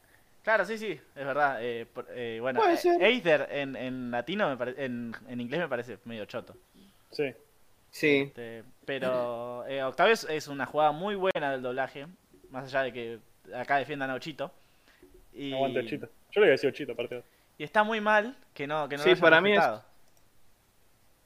[0.43, 1.59] Claro, sí, sí, es verdad.
[1.61, 5.69] eh, por- eh, bueno, Puede eh, en, en latino, me pare- en, en inglés me
[5.69, 6.55] parece medio choto.
[7.11, 7.33] Sí.
[7.91, 8.25] Sí.
[8.29, 12.07] Este, pero eh, Octavio es, una jugada muy buena del doblaje,
[12.51, 13.19] más allá de que
[13.55, 14.53] acá defiendan a Ochito.
[15.33, 16.09] Y, Aguante Ochito.
[16.31, 17.23] Yo le iba a decir Ochito, aparte.
[17.59, 19.90] y está muy mal que no, que no Sí, lo hayan para mí es- respetado.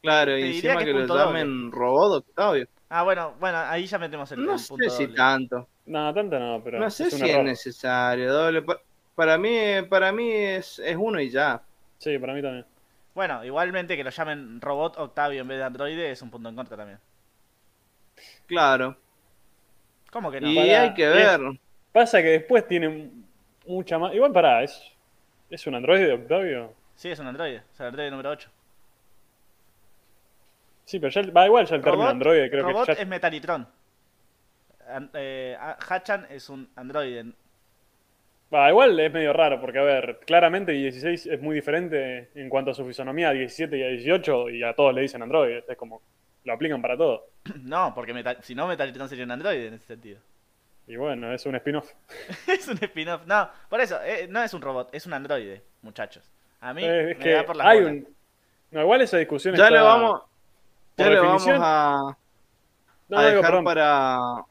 [0.04, 1.24] Claro, y encima que que, lo doble.
[1.24, 2.68] llamen robot Octavio.
[2.90, 5.16] Ah, bueno, bueno, ahí ya metemos el, No el sé si doble.
[5.16, 5.68] tanto.
[5.86, 6.78] No, tanto no, pero.
[6.78, 8.32] No sé es si es necesario.
[8.32, 8.62] Doble.
[8.62, 8.80] Pa-
[9.14, 9.56] Para mí,
[9.88, 11.62] para mí es, es uno y ya.
[11.98, 12.66] Sí, para mí también.
[13.14, 16.56] Bueno, igualmente que lo llamen Robot Octavio en vez de Androide es un punto en
[16.56, 16.98] contra también.
[18.46, 18.96] Claro.
[20.10, 20.48] ¿Cómo que no?
[20.50, 21.40] y Para- hay que ver.
[21.92, 23.10] Pasa que después tiene
[23.66, 24.14] mucha más.
[24.14, 24.80] Igual pará, es.
[25.50, 26.72] ¿Es un androide de Octavio?
[26.96, 28.48] Sí, es un Androide, es el Androide número 8.
[30.84, 33.02] Sí, pero ya, va igual ya el término Robot- androide, creo Robot que ya.
[33.02, 33.66] es Metalitron.
[34.88, 35.56] An- eh,
[35.88, 37.32] Hachan es un androide.
[38.52, 42.70] Va, igual es medio raro, porque a ver, claramente 16 es muy diferente en cuanto
[42.70, 45.64] a su fisonomía a 17 y a 18, y a todos le dicen androide.
[45.66, 46.02] Es como.
[46.44, 47.26] Lo aplican para todo.
[47.62, 50.20] No, porque Metal- si no, Metalitron sería un androide en ese sentido.
[50.86, 51.90] Y bueno, es un spin-off.
[52.46, 53.22] es un spin-off.
[53.26, 56.30] No, por eso, eh, no es un robot, es un androide, muchachos.
[56.60, 57.92] A mí Eh, es me que da por las hay bolas.
[57.94, 58.14] un.
[58.70, 59.74] No, igual esa discusión Ya está.
[59.76, 60.22] le vamos,
[60.96, 62.16] ya por vamos definición- a,
[63.08, 64.44] No, a digo, dejar para.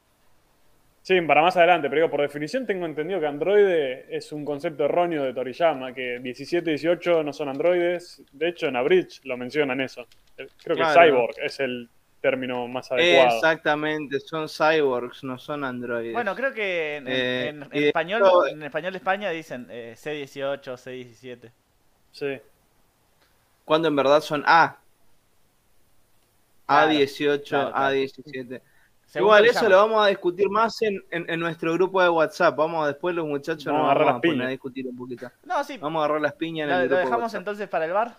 [1.02, 4.84] Sí, para más adelante, pero digo, por definición tengo entendido que androide es un concepto
[4.86, 8.22] erróneo de Toriyama, que 17 y 18 no son androides.
[8.32, 10.06] De hecho, en Abridge lo mencionan eso.
[10.38, 11.02] Eh, Creo que Claro.
[11.02, 11.90] cyborg es el
[12.22, 13.36] término más adecuado.
[13.36, 16.14] Exactamente, son cyborgs, no son androides.
[16.14, 20.78] Bueno, creo que en, Eh, en- en español, en español de España dicen eh, C18,
[20.78, 21.50] C17.
[22.12, 22.40] Sí.
[23.66, 24.78] Cuando en verdad son A.
[26.66, 27.94] Claro, A18, claro, claro.
[27.94, 28.62] A17.
[29.06, 32.56] Según Igual eso lo vamos a discutir más en, en- en nuestro grupo de WhatsApp.
[32.56, 34.46] Vamos a después los muchachos Vamos nos a agarrar vamos las a poner piñas.
[34.46, 35.30] a discutir un poquito.
[35.44, 37.84] No, sí, Vamos a agarrar las piñas en lo, el grupo de dejamos entonces para
[37.84, 38.16] el bar.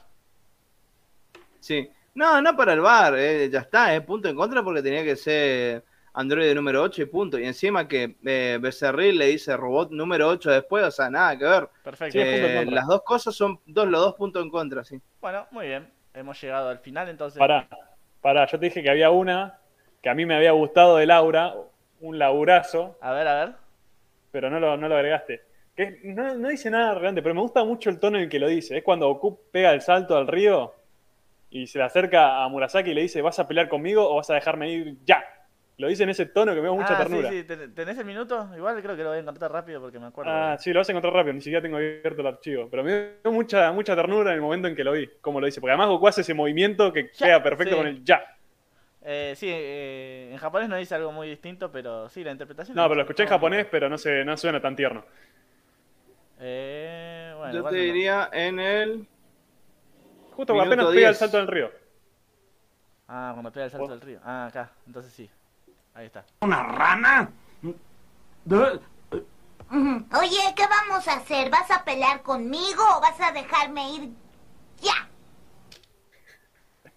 [1.59, 1.89] Sí.
[2.13, 5.17] No, no para el bar, eh, ya está, es punto en contra porque tenía que
[5.17, 7.37] ser Android número 8 y punto.
[7.37, 11.43] Y encima que eh, Becerril le dice robot número 8 después, o sea, nada que
[11.43, 11.67] ver.
[11.83, 12.17] Perfecto.
[12.21, 15.01] Eh, las dos cosas son dos, los dos puntos en contra, sí.
[15.19, 15.91] Bueno, muy bien.
[16.13, 17.37] Hemos llegado al final entonces.
[17.37, 17.67] Pará,
[18.25, 19.59] pará, yo te dije que había una
[20.01, 21.53] que a mí me había gustado de Laura,
[22.01, 23.55] un laburazo, A ver, a ver.
[24.31, 25.43] pero no lo, no lo agregaste.
[25.75, 28.39] Que no, no dice nada relevante, pero me gusta mucho el tono en el que
[28.39, 28.77] lo dice.
[28.77, 30.73] Es cuando Goku pega el salto al río
[31.51, 34.29] y se le acerca a Murasaki y le dice, ¿vas a pelear conmigo o vas
[34.31, 35.23] a dejarme ir ya?
[35.77, 37.29] Lo dice en ese tono que me da mucha ah, ternura.
[37.29, 37.43] sí, sí.
[37.43, 38.49] ¿Ten- ¿Tenés el minuto?
[38.55, 40.31] Igual creo que lo voy a encontrar rápido porque me acuerdo.
[40.31, 42.69] Ah, sí, lo vas a encontrar rápido, ni siquiera tengo abierto el archivo.
[42.69, 45.45] Pero me dio mucha, mucha ternura en el momento en que lo vi, como lo
[45.47, 45.59] dice.
[45.59, 47.77] Porque además Goku hace ese movimiento que Ya, queda perfecto sí.
[47.77, 48.21] con el ya.
[49.01, 52.75] Eh, sí, eh, en japonés no dice algo muy distinto, pero sí, la interpretación.
[52.75, 55.05] No, pero lo escuché en japonés, pero no, se, no suena tan tierno.
[56.39, 59.07] Eh, bueno, Yo te no- diría en el.
[60.31, 61.17] Justo Minuto apenas pega el 10.
[61.17, 61.71] salto del río.
[63.07, 64.19] Ah, cuando pega el salto del río.
[64.23, 64.71] Ah, acá.
[64.87, 65.29] Entonces sí.
[65.95, 66.25] Ahí está.
[66.41, 67.31] ¿Una rana?
[69.71, 71.49] Oye, ¿qué vamos a hacer?
[71.49, 74.09] ¿Vas a pelear conmigo o vas a dejarme ir
[74.81, 75.09] ya?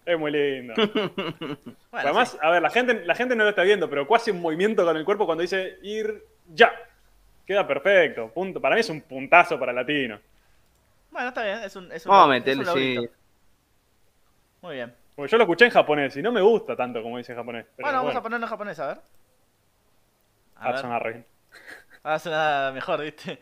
[0.05, 0.73] Es muy lindo.
[1.91, 2.37] Bueno, Además, sí.
[2.39, 4.95] a ver, la gente, la gente no lo está viendo, pero Cuasi un movimiento con
[4.95, 6.23] el cuerpo cuando dice ir
[6.53, 6.71] ya.
[7.47, 8.29] Queda perfecto.
[8.29, 8.61] Punto.
[8.61, 10.19] Para mí es un puntazo para latino.
[11.09, 11.63] Bueno, está bien.
[11.63, 13.09] Es un, es un, Vamos a es un meterle, sí.
[14.61, 14.93] Muy bien.
[15.19, 17.65] Porque yo lo escuché en japonés y no me gusta tanto como dice en japonés.
[17.77, 18.97] Bueno, vamos a ponerlo en japonés, a ver.
[20.55, 21.25] A ah, Hudson Arrey.
[22.03, 23.37] Ahora mejor, ¿viste?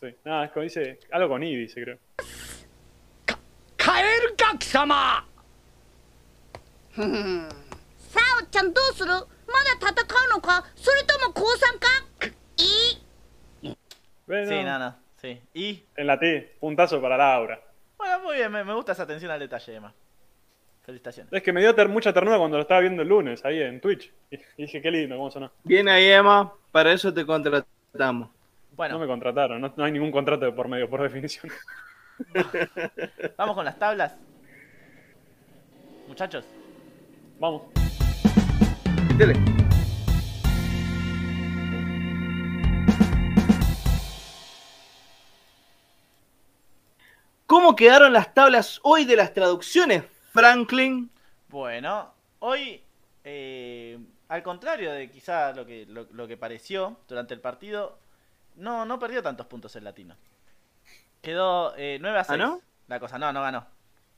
[0.00, 0.16] Sí.
[0.24, 0.98] Nada, es como dice.
[1.12, 1.98] Algo con I dice, creo.
[3.76, 5.24] ¡Kaeru Gaki-sama!
[6.96, 10.64] Sao-chan, ¿do ¿Mada tatakau no ka?
[10.74, 12.34] ¿Soretomo kousan ka?
[12.56, 13.76] ¿Y?
[14.26, 14.98] Bueno, sí, nada.
[15.22, 15.40] Sí.
[15.54, 15.84] ¿Y?
[15.94, 17.62] En la T, puntazo para Laura.
[17.98, 19.94] Bueno, muy bien, me, me gusta esa atención al detalle, además.
[20.84, 21.32] Felicitaciones.
[21.32, 23.80] Es que me dio ter- mucha ternura cuando lo estaba viendo el lunes ahí en
[23.80, 24.12] Twitch.
[24.30, 25.50] Y, dije, qué lindo, cómo sonó.
[25.62, 28.28] Bien ahí, Emma, para eso te contratamos.
[28.76, 31.50] Bueno, No me contrataron, no, no hay ningún contrato de por medio, por definición.
[33.38, 34.16] vamos con las tablas.
[36.08, 36.44] Muchachos.
[37.38, 37.62] Vamos.
[39.16, 39.34] Dele.
[47.46, 50.04] ¿Cómo quedaron las tablas hoy de las traducciones,
[50.34, 51.10] Franklin?
[51.48, 52.82] Bueno, hoy,
[53.22, 53.98] eh,
[54.28, 57.98] al contrario de quizá lo que, lo, lo que pareció durante el partido,
[58.56, 60.16] no, no perdió tantos puntos el latino.
[61.22, 62.28] Quedó eh, 9 a 6.
[62.28, 62.62] ¿Ah, no?
[62.88, 63.66] La cosa, no, no ganó.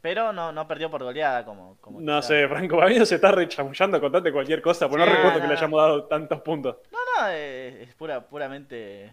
[0.01, 1.77] Pero no, no perdió por goleada como.
[1.81, 2.23] como No quizá.
[2.23, 5.55] sé, Franco Baviano se está rechamullando contante cualquier cosa, porque no recuerdo no, que le
[5.55, 5.55] no.
[5.55, 6.77] hayamos dado tantos puntos.
[6.91, 9.07] No, no, eh, es pura, puramente.
[9.07, 9.13] eh,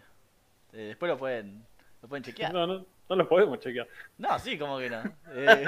[0.71, 1.65] después lo pueden,
[2.01, 2.53] lo pueden chequear.
[2.53, 3.87] No, no, no lo podemos chequear.
[4.17, 5.01] No, sí, como que no.
[5.35, 5.65] Eh,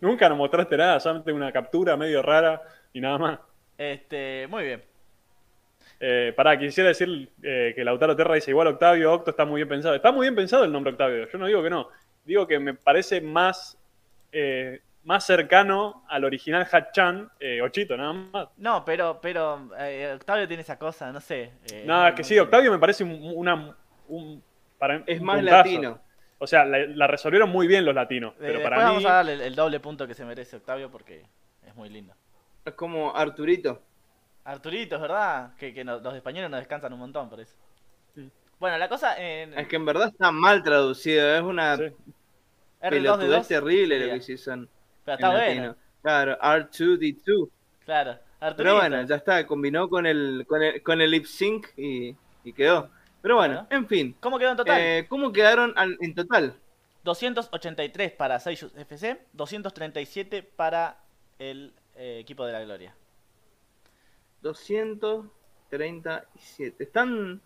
[0.00, 2.62] Nunca nos mostraste nada, solamente una captura medio rara
[2.92, 3.38] y nada más.
[3.76, 4.82] este, muy bien.
[6.00, 9.68] Eh, pará, quisiera decir eh, que Lautaro Terra dice igual Octavio, Octo está muy bien
[9.68, 9.94] pensado.
[9.94, 11.88] Está muy bien pensado el nombre Octavio, yo no digo que no.
[12.24, 13.76] Digo que me parece más,
[14.30, 18.48] eh, más cercano al original Hachan, eh, Ochito, nada más.
[18.58, 21.52] No, pero, pero eh, Octavio tiene esa cosa, no sé.
[21.72, 22.38] eh, Nada, no- que sí.
[22.38, 23.74] Octavio me parece un- una...
[24.08, 24.42] Un,
[24.78, 25.56] para, Es un más puntazo.
[25.56, 26.00] latino.
[26.38, 29.08] O sea, la, la resolvieron muy bien los latinos, Eh, pero después para vamos mí...
[29.08, 31.24] a darle el, el doble punto que se merece Octavio porque
[31.66, 32.14] es muy lindo.
[32.64, 33.82] Es como Arturito.
[34.44, 37.54] Arturito, es verdad, que, que no- los españoles nos descansan un montón por eso.
[38.14, 38.30] Sí.
[38.58, 41.34] Bueno, la cosa en Es que en verdad está mal traducido.
[41.36, 41.82] Es una Sí.
[41.82, 41.92] R2
[42.80, 44.68] de pelotudez 2, terrible lo que hicieron.
[45.04, 45.60] pero en está latino.
[45.62, 45.76] bueno.
[46.02, 47.48] Claro, R2D2.
[47.84, 48.10] Claro,
[48.40, 48.56] Arturito.
[48.56, 52.52] Pero bueno, ya está, combinó con el, con el, con el lip sync y, y
[52.52, 52.90] quedó.
[53.28, 54.16] Pero bueno, en fin.
[54.20, 54.80] ¿Cómo quedó en total?
[54.80, 56.56] Eh, ¿Cómo quedaron al- en total?
[57.04, 60.96] 283 para Seiyus FC, 237 para
[61.38, 62.94] el eh, equipo de la Gloria.
[64.40, 66.84] 237.
[66.84, 67.42] Están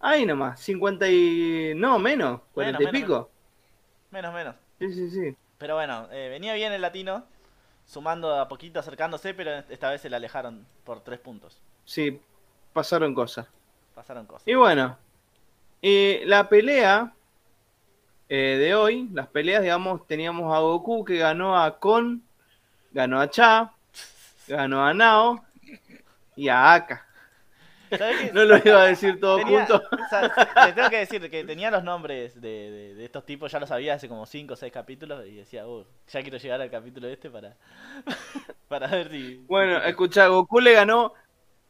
[0.00, 1.74] ahí nomás, 50 y...
[1.76, 3.30] No, menos, 40 y menos, pico.
[4.12, 4.56] Menos, menos.
[4.78, 5.36] Sí, sí, sí.
[5.58, 7.26] Pero bueno, eh, venía bien el latino,
[7.84, 11.60] sumando a poquito, acercándose, pero esta vez se le alejaron por 3 puntos.
[11.84, 12.18] Sí,
[12.72, 13.46] pasaron cosas.
[14.02, 14.48] Pasaron cosas.
[14.48, 14.98] Y bueno,
[15.80, 17.12] eh, la pelea
[18.28, 22.20] eh, de hoy, las peleas, digamos, teníamos a Goku que ganó a Kon,
[22.90, 23.72] ganó a Cha,
[24.48, 25.44] ganó a Nao
[26.34, 27.06] y a Aka.
[28.32, 29.76] No lo iba a decir todo Tenía- junto.
[29.76, 33.60] o sea, tengo que decir que tenía los nombres de, de- de estos tipos, ya
[33.60, 36.70] los sabía hace como 5 o 6 capítulos y decía, uh, ya quiero llegar al
[36.70, 37.54] capítulo este para,
[38.68, 39.44] para ver si...
[39.46, 41.12] Bueno, escucha, Goku le ganó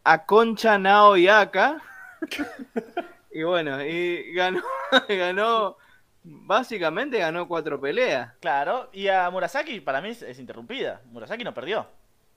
[0.04, 1.82] a Concha, Nao y Aka.
[3.34, 4.60] Y bueno, y ganó,
[5.08, 5.76] ganó,
[6.22, 8.34] básicamente ganó cuatro peleas.
[8.40, 11.00] Claro, y a Murasaki para mí es, es interrumpida.
[11.06, 11.86] Murasaki no perdió.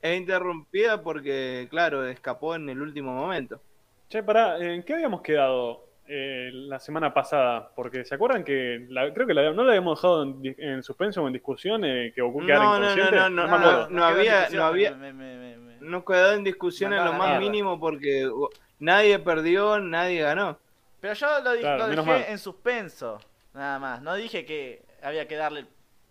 [0.01, 3.59] Es interrumpida porque, claro, escapó en el último momento.
[4.07, 7.71] Che, pará, ¿en qué habíamos quedado eh, la semana pasada?
[7.75, 11.23] Porque ¿se acuerdan que la- creo que la- no la habíamos dejado en, en suspenso
[11.23, 13.89] o en discusión eh, que quedara No, no, no, no, me acuerdo.
[13.89, 17.11] no había- no había- me- me- me- me- me- No quedó en discusión en lo
[17.13, 17.39] más mierda.
[17.39, 18.47] mínimo porque uh,
[18.79, 20.59] nadie perdió, nadie ganó.
[21.01, 22.25] Pero yo lo, di- Claro, lo dejé mal.
[22.29, 23.19] en suspenso,
[23.53, 24.01] nada más.
[24.01, 25.67] No dije que había que darle el,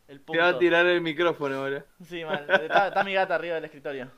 [0.09, 0.59] el Te va a punto.
[0.61, 1.85] tirar el micrófono ahora.
[2.07, 2.47] Sí, mal.
[2.49, 4.11] Está, está mi gata arriba del escritorio.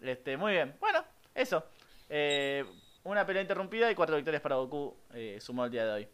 [0.00, 0.74] Este, muy bien.
[0.80, 1.02] Bueno,
[1.34, 1.64] eso.
[2.08, 2.64] Eh,
[3.04, 6.08] una pelea interrumpida y cuatro victorias para Goku eh, sumó el día de hoy.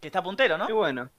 [0.00, 0.68] Que está puntero, ¿no?
[0.68, 1.10] Y bueno,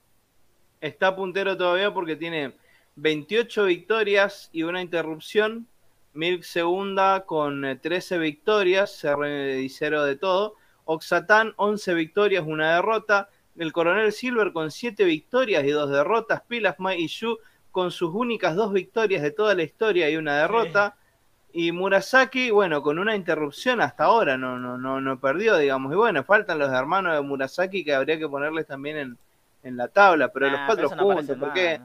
[0.79, 2.53] está puntero todavía porque tiene
[2.95, 5.67] 28 victorias y una interrupción.
[6.13, 9.25] Milk segunda con eh, 13 victorias, CR
[9.59, 10.55] y cero de todo.
[10.85, 13.29] Oxatán 11 victorias, una derrota.
[13.57, 16.41] El Coronel Silver con 7 victorias y dos derrotas.
[16.47, 17.37] Pilaf Mai y Shu
[17.71, 20.95] con sus únicas dos victorias de toda la historia y una derrota.
[21.53, 25.91] Y Murasaki, bueno, con una interrupción hasta ahora, no, no, no, no perdió, digamos.
[25.91, 29.17] Y bueno, faltan los hermanos de Murasaki que habría que ponerles también en,
[29.63, 31.55] en la tabla, pero Nah, los cuatro eso no juntos, aparece ¿por más.
[31.55, 31.81] qué?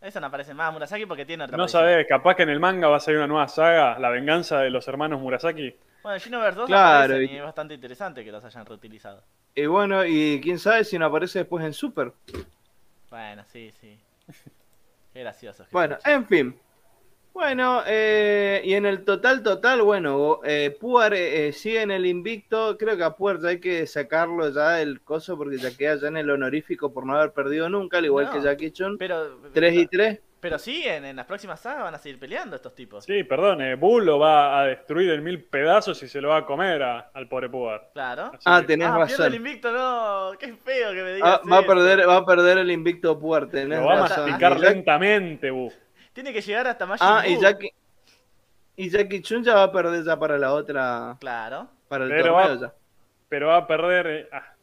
[0.00, 0.72] Eso no aparece más.
[0.72, 1.82] Murasaki porque tiene otra No aparición.
[1.82, 4.70] sabés, capaz que en el manga va a salir una nueva saga, La venganza de
[4.70, 5.74] los hermanos Murasaki.
[6.02, 9.22] Bueno, Xenoverse 2 Claro, aparecen y- y es bastante interesante que los hayan reutilizado.
[9.54, 12.12] Y bueno, y quién sabe si no aparece después en Super.
[13.10, 13.98] Bueno, sí, sí.
[15.12, 15.64] Qué gracioso.
[15.64, 16.60] que Bueno, en fin.
[17.36, 22.06] Bueno, eh, y en el total, total, bueno, eh, Puar eh, eh, sigue en el
[22.06, 22.78] invicto.
[22.78, 26.08] Creo que a Puar ya hay que sacarlo ya del coso porque ya queda ya
[26.08, 28.96] en el honorífico por no haber perdido nunca, al igual No, que Jackie Chun.
[28.96, 30.18] Pero, 3 y 3.
[30.40, 33.04] pero siguen, en las próximas sagas van a seguir peleando estos tipos.
[33.04, 36.38] Sí, perdón, eh, Bull lo va a destruir en mil pedazos y se lo va
[36.38, 37.90] a comer a- al pobre Pugar.
[37.92, 38.30] Claro.
[38.32, 39.26] Así Ah, que- tenés ah, pierde razón.
[39.26, 40.30] el invicto, no.
[40.38, 41.40] Qué feo que me digas.
[41.44, 44.58] Ah, va, a perder, va a perder el invicto Puar, tenés lo va a masticar
[44.58, 45.70] lentamente, Bu.
[46.16, 47.38] Tiene que llegar hasta Majin Ah, y.
[47.38, 47.70] Jackie,
[48.76, 51.68] y Jackie Chun ya va a perder ya para la otra, Claro.
[51.88, 52.72] para el Pero torneo va- ya.
[53.28, 54.54] Pero va a perder eh, ah,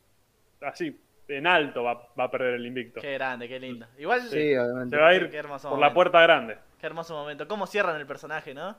[0.61, 3.01] así, en alto va, va a perder el invicto.
[3.01, 3.85] Qué grande, qué lindo.
[3.99, 4.95] Igual, Sí, obviamente.
[4.95, 5.29] Se va a ir
[5.61, 6.57] por la puerta grande.
[6.79, 7.47] qué hermoso momento.
[7.47, 8.75] ¿Cómo cierran el personaje, no?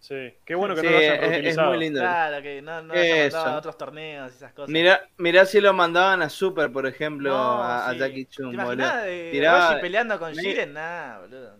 [0.00, 1.68] Sí, qué bueno que Sí, no lo hayan es- es, reutilizado.
[1.68, 2.00] muy lindo.
[2.00, 4.68] Claro, que no, no mandado a otros torneos y esas cosas.
[4.70, 7.98] Mirá, mirá si lo mandaban a Super, por ejemplo, No, a, a sí.
[7.98, 9.06] Jackie ¿Te Chun, imaginás boludo.
[9.06, 10.72] de Tiraba- Roshi peleando con Jiren?
[10.74, 11.56] Nah, boludo.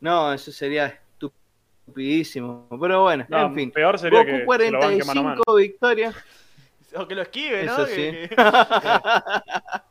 [0.00, 0.32] No.
[0.32, 2.66] Eso sería estupidísimo.
[2.80, 3.70] Pero bueno, No, en fin.
[3.70, 5.42] peor sería Goku que se lo banque mano mano.
[5.44, 6.14] 45 victorias.
[6.94, 7.72] O que lo esquive, ¿no?
[7.72, 8.34] Eso Que- sí.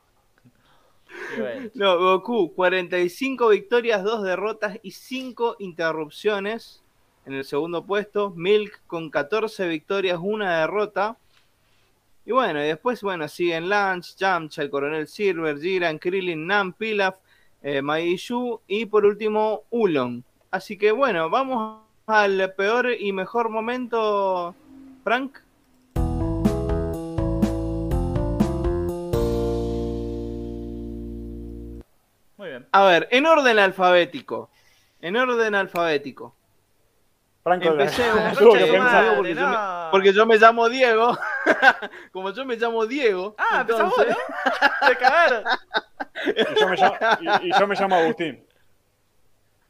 [1.36, 6.82] que- No, Goku, 45 victorias, 2 derrotas y 5 interrupciones.
[7.26, 11.18] En el segundo puesto, Milk con 14 victorias, 1 derrota.
[12.26, 17.18] Y bueno, y después, bueno, siguen Lance, Yamcha, el Coronel Silver, Jiran, Krillin, Nam, Pilaf,
[17.70, 20.24] eh, Maishu y por último, Ulon.
[20.52, 24.56] Así que bueno, vamos al peor y mejor momento,
[25.04, 25.40] Frank.
[32.38, 32.68] muy bien.
[32.72, 34.50] A ver, en orden alfabético.
[35.02, 36.37] En orden alfabético.
[37.48, 39.58] Franco madre, porque, yo me,
[39.92, 41.18] porque yo me llamo Diego.
[42.12, 43.36] Como yo me llamo Diego.
[43.38, 44.88] Ah, empezamos, ¿no?
[44.88, 45.44] Te cagaron.
[46.26, 46.96] Y yo me llamo,
[47.42, 48.44] y- y yo me llamo Agustín.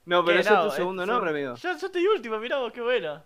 [0.06, 1.56] No, pero ese es tu es segundo un- nombre, amigo.
[1.56, 3.22] Yo, yo estoy último, mirá vos, qué bueno.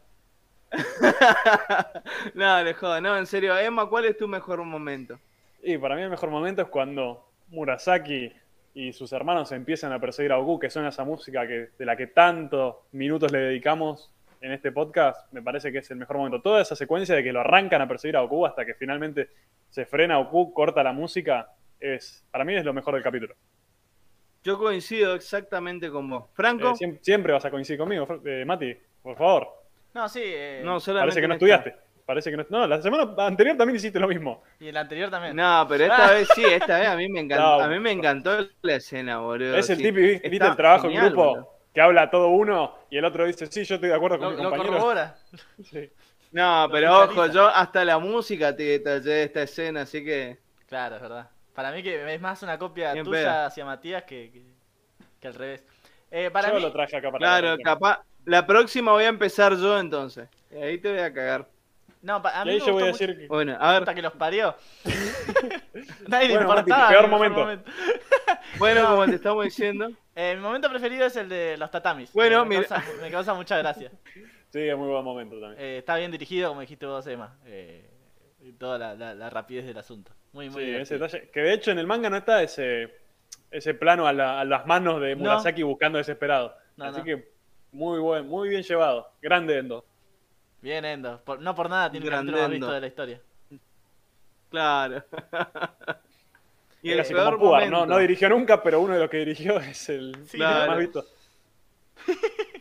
[2.33, 3.01] no, le jodo.
[3.01, 3.57] No, en serio.
[3.57, 5.19] Emma, ¿cuál es tu mejor momento?
[5.63, 8.31] Y para mí el mejor momento es cuando Murasaki
[8.73, 11.95] y sus hermanos empiezan a perseguir a Goku, que suena esa música que, de la
[11.97, 14.11] que tantos minutos le dedicamos
[14.41, 15.31] en este podcast.
[15.31, 16.41] Me parece que es el mejor momento.
[16.41, 19.29] Toda esa secuencia de que lo arrancan a perseguir a Goku hasta que finalmente
[19.69, 21.49] se frena Goku, corta la música,
[21.79, 23.35] es para mí es lo mejor del capítulo.
[24.43, 26.25] Yo coincido exactamente con vos.
[26.33, 29.47] Franco, Eh, siem- siempre, vas a coincidir conmigo, eh, Mati, por favor.
[29.93, 30.21] No, sí.
[30.23, 31.45] eh, no, solamente Parece que no esta.
[31.45, 31.75] estudiaste.
[32.05, 32.45] Parece que no.
[32.49, 34.41] No, la semana anterior también hiciste lo mismo.
[34.59, 35.35] Y el anterior también.
[35.35, 37.63] No, pero esta vez sí, esta vez a mí me encantó, No.
[37.63, 38.31] a mí me encantó
[38.63, 39.55] la escena, boludo.
[39.55, 39.83] Es el sí.
[39.83, 41.23] típico, ¿viste el trabajo en grupo?
[41.25, 41.49] boludo.
[41.73, 44.37] Que habla todo uno y el otro dice, sí, yo estoy de acuerdo con Lo,
[44.37, 44.73] mi lo compañero.
[44.73, 45.15] corrobora.
[45.63, 45.89] Sí.
[46.31, 50.39] No, Lo pero ojo, yo hasta la música te detallé de esta escena, así que
[50.67, 51.29] Claro, es verdad.
[51.53, 53.45] Para mí que es más una copia Bien tuya pedo.
[53.45, 54.43] hacia Matías que, que,
[55.19, 55.63] que al revés.
[56.09, 59.09] Eh, para yo mí, lo traje acá para claro, la capaz la próxima voy a
[59.09, 60.29] empezar yo entonces.
[60.51, 61.47] Y ahí te voy a cagar.
[62.01, 63.27] no, a Y mí ahí me yo voy a decir que...
[63.27, 64.55] Bueno, a ver, Puta que los parió.
[66.07, 66.89] Nadie le Bueno, Mati, importaba.
[66.89, 67.71] peor mi mejor momento.
[68.61, 72.11] Bueno, como te estamos diciendo, Eh, mi momento preferido es el de los tatamis.
[72.13, 72.67] Bueno, me, mira.
[72.67, 73.91] causa, me causa mucha gracia.
[74.49, 75.55] Sí, es muy buen momento también.
[75.57, 77.37] Eh, está bien dirigido, como dijiste vos, Emma.
[77.45, 77.89] Eh,
[78.41, 80.11] y toda la, la- la rapidez del asunto.
[80.33, 81.29] Muy, muy Sí, ese detalle.
[81.29, 82.93] Que de hecho en el manga no está ese,
[83.51, 85.21] ese plano a, la- a las manos de No.
[85.21, 86.55] Murasaki buscando desesperado.
[86.75, 87.03] No, Así no.
[87.05, 87.31] que
[87.71, 89.09] muy buen, muy bien llevado.
[89.21, 89.85] Grande Endo.
[90.61, 91.21] Bien, Endo.
[91.23, 93.21] Por- no por nada tiene el más visto de la historia.
[94.49, 95.03] claro.
[96.81, 97.79] y el peor Pubar, momento.
[97.79, 100.71] no, no dirigió nunca, pero uno de los que dirigió es el Sí, claro.
[100.71, 101.05] más visto.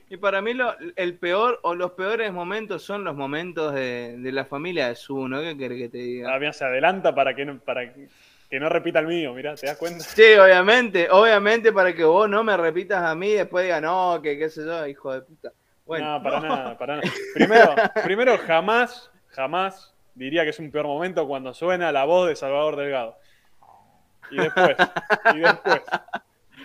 [0.09, 4.33] Y para mí lo, el peor o los peores momentos son los momentos de, de
[4.33, 5.41] la familia de Su, ¿no?
[5.41, 6.35] ¿Qué querés que te diga?
[6.35, 9.67] Ah, mira, se adelanta para que no, para que no repita el mío, mirá, ¿te
[9.67, 10.05] das cuenta?
[10.05, 14.21] Sí, obviamente, obviamente para que vos no me repitas a mí y después digas, no,
[14.23, 15.53] que qué sé yo, hijo de puta.
[15.87, 17.09] Bueno, no, para nada, para nada.
[17.33, 22.37] Primero, primero jamás, jamás diría que es un peor momento cuando suena la voz de
[22.37, 23.17] Salvador Delgado.
[24.31, 24.77] Y después,
[25.35, 25.83] y después.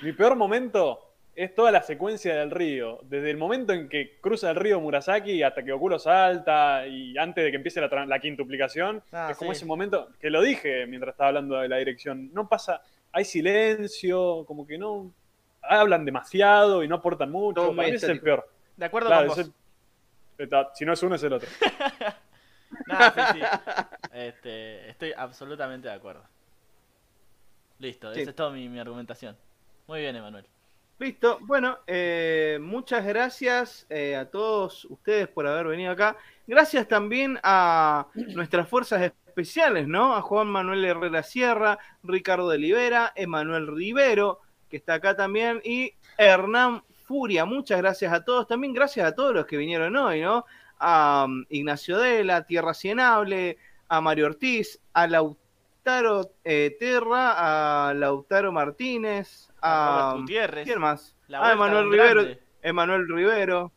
[0.01, 0.99] Mi peor momento
[1.35, 2.99] es toda la secuencia del río.
[3.03, 7.17] Desde el momento en que cruza el río Murasaki hasta que Goku lo salta y
[7.17, 9.03] antes de que empiece la, la quintuplicación.
[9.11, 9.57] Ah, es como sí.
[9.57, 12.31] ese momento que lo dije mientras estaba hablando de la dirección.
[12.33, 12.81] No pasa,
[13.11, 15.11] hay silencio, como que no
[15.61, 17.55] hablan demasiado y no aportan mucho.
[17.61, 18.47] Todo muy Para mí ese es el peor.
[18.77, 19.51] De acuerdo Claro, con vos.
[20.37, 21.49] el- si no es uno, es el otro.
[22.87, 23.45] Nada, sí, sí.
[24.13, 26.23] Este, estoy absolutamente de acuerdo.
[27.79, 28.21] Listo, Sí.
[28.21, 29.37] esa es toda mi, mi argumentación.
[29.87, 30.45] Muy bien, Emanuel.
[30.97, 31.39] listo.
[31.41, 36.15] Bueno, eh, muchas gracias eh, a todos ustedes por haber venido acá.
[36.47, 40.15] Gracias también a nuestras fuerzas especiales, ¿no?
[40.15, 44.39] A Juan Manuel Herrera Sierra, Ricardo de Libera, Emanuel Rivero,
[44.69, 47.43] que está acá también, y Hernán Furia.
[47.45, 48.47] Muchas gracias a todos.
[48.47, 50.45] También gracias a todos los que vinieron hoy, ¿no?
[50.79, 53.57] A um, Ignacio Dela, Tierra Cienable,
[53.89, 55.44] a Mario Ortiz, a Lautaro
[56.43, 60.01] eh, Terra, a Lautaro Martínez, A a...
[60.11, 60.63] Robert Gutiérrez.
[60.65, 61.15] ¿Quién más?
[61.27, 62.23] La Ah, Emanuel Rivero.
[62.61, 63.71] Emanuel Rivero,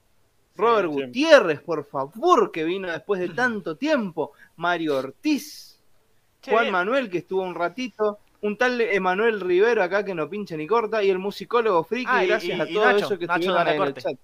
[0.57, 0.95] Robert sí.
[1.03, 5.79] Gutiérrez, por favor, que vino después de tanto tiempo, Mario Ortiz,
[6.41, 6.73] Che, Juan bien.
[6.73, 11.03] Manuel, que estuvo un ratito, un tal Emanuel Rivero acá que no pincha ni corta,
[11.03, 13.43] y el musicólogo friki, Ah, y- gracias y- a y todos Nacho, esos que Nacho
[13.43, 14.01] en el Dalacorte.
[14.01, 14.17] chat.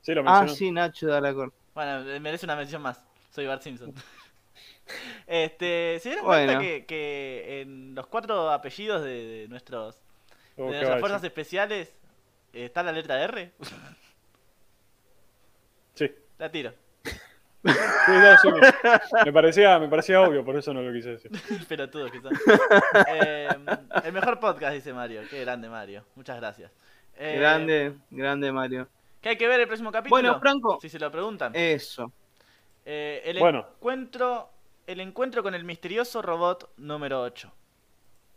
[0.00, 1.52] Sí, lo Ah, sí, Nacho Dalacor.
[1.74, 3.02] Bueno, eh, merece una mención más.
[3.30, 3.94] Soy Bart Simpson.
[5.26, 6.52] Este, ¿se dieron Bueno.
[6.52, 10.00] cuenta que, que en los cuatro apellidos de, de nuestros
[10.56, 11.92] Oh, de nuestras fuerzas especiales
[12.52, 13.50] está la letra R?
[15.94, 16.10] Sí.
[16.38, 16.72] La tiro.
[17.64, 17.72] no,
[18.42, 18.48] sí,
[19.24, 21.30] me, parecía, me parecía obvio, por eso no lo quise decir.
[21.68, 22.32] Pelotudos que son.
[23.08, 23.48] Eh,
[24.04, 25.22] el mejor podcast, dice Mario.
[25.30, 26.04] Qué grande, Mario.
[26.14, 26.70] Muchas gracias.
[27.16, 28.88] Eh, Grande, grande Mario.
[29.20, 30.20] ¿Qué hay que ver el próximo capítulo?
[30.20, 31.52] Bueno, Franco, Si se lo preguntan.
[31.54, 32.12] eso.
[32.84, 33.66] Eh, el Bueno.
[33.76, 34.50] encuentro.
[34.86, 37.52] El encuentro con el misterioso robot número 8.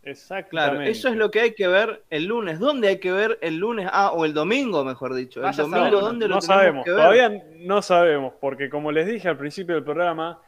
[0.04, 0.50] Exactamente.
[0.50, 2.58] Claro, eso es lo que hay que ver el lunes.
[2.58, 3.88] ¿Dónde hay que ver el lunes?
[3.92, 5.40] Ah, o el domingo, mejor dicho.
[5.40, 6.98] El Vaya domingo, saber, ¿dónde lo no tenemos sabemos, que ver?
[6.98, 10.40] todavía no sabemos, porque como les dije al principio del programa,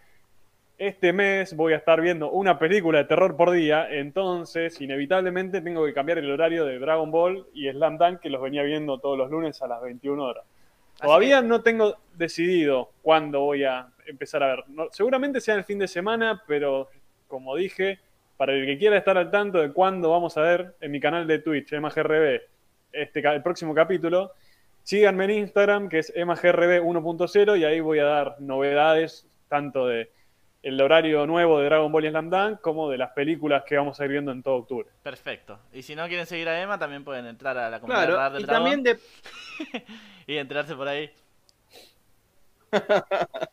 [0.79, 5.85] este mes voy a estar viendo una película de terror por día, entonces inevitablemente tengo
[5.85, 9.19] que cambiar el horario de Dragon Ball y Slam Dunk, que los venía viendo todos
[9.19, 10.45] los lunes a las 21 horas.
[11.03, 14.65] Todavía no tengo decidido cuándo voy a empezar a ver.
[14.69, 16.89] No- seguramente sea el fin de semana, pero
[17.29, 17.99] como dije,
[18.37, 21.27] para el que quiera estar al tanto de cuándo vamos a ver en mi canal
[21.27, 22.41] de Twitch, EmaGRB,
[22.93, 24.33] este, el próximo capítulo,
[24.83, 30.11] síganme en Instagram, que es EmaGRB 1.0, y ahí voy a dar novedades tanto de
[30.63, 33.99] el horario nuevo de Dragon Ball y Slam Dunk, como de las películas que vamos
[34.01, 34.89] a ir viendo en todo octubre.
[35.03, 35.59] Perfecto.
[35.73, 38.43] Y si no quieren seguir a Emma, también pueden entrar a la comunidad Claro, del
[38.43, 39.85] y Dragón también de,
[40.27, 41.11] y enterarse por ahí.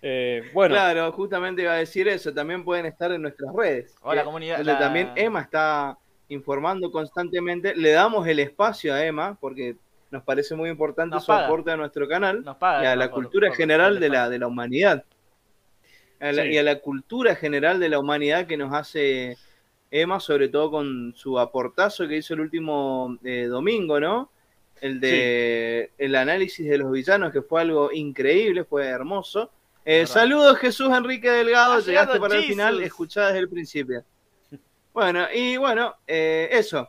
[0.00, 3.96] Eh, bueno, claro, justamente iba a decir eso, también pueden estar en nuestras redes.
[4.02, 5.98] Hola, que- comunidad, Donde la- también Emma está
[6.28, 7.74] informando constantemente.
[7.74, 9.74] Le damos el espacio a Emma porque
[10.12, 11.46] nos parece muy importante Nos su paga.
[11.46, 14.08] aporte a nuestro canal Nos paga y a la por- cultura por- general por de
[14.08, 15.04] la, de la humanidad.
[16.20, 16.48] A la- Sí.
[16.50, 19.36] Y a la cultura general de la humanidad que nos hace
[19.90, 24.30] Emma, sobre todo con su aportazo que hizo el último eh, domingo, ¿no?
[24.80, 29.50] El de el análisis de los villanos, que fue algo increíble, fue hermoso.
[29.84, 34.04] Eh, saludos Jesús Enrique Delgado, Ha llegaste para el final, escuchá desde el principio.
[34.92, 36.88] Bueno, y bueno, eh, eso.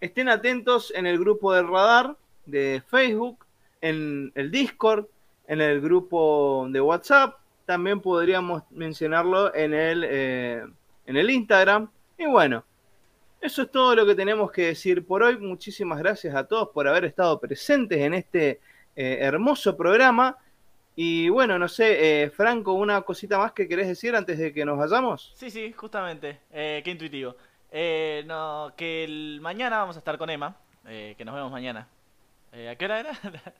[0.00, 3.44] Estén atentos en el grupo del radar de Facebook,
[3.80, 5.06] en el Discord,
[5.46, 7.36] en el grupo de WhatsApp.
[7.66, 10.64] También podríamos mencionarlo en el, eh,
[11.06, 11.90] en el Instagram.
[12.18, 12.64] Y bueno,
[13.40, 15.38] eso es todo lo que tenemos que decir por hoy.
[15.38, 18.60] Muchísimas gracias a todos por haber estado presentes en este
[18.96, 20.36] eh, hermoso programa.
[20.96, 24.64] Y bueno, no sé, eh, Franco, una cosita más que querés decir antes de que
[24.64, 25.32] nos vayamos.
[25.34, 26.40] Sí, sí, justamente.
[26.52, 27.34] Eh, qué intuitivo.
[27.72, 30.56] Eh, no, que el, mañana vamos a estar con Emma.
[30.86, 31.88] eh, que nos vemos mañana.
[32.52, 33.12] Eh, ¿A qué hora era?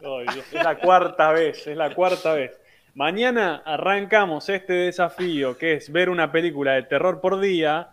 [0.00, 2.58] Es la cuarta vez, es la cuarta vez.
[2.96, 7.90] Mañana arrancamos este desafío que es ver una película de terror por día,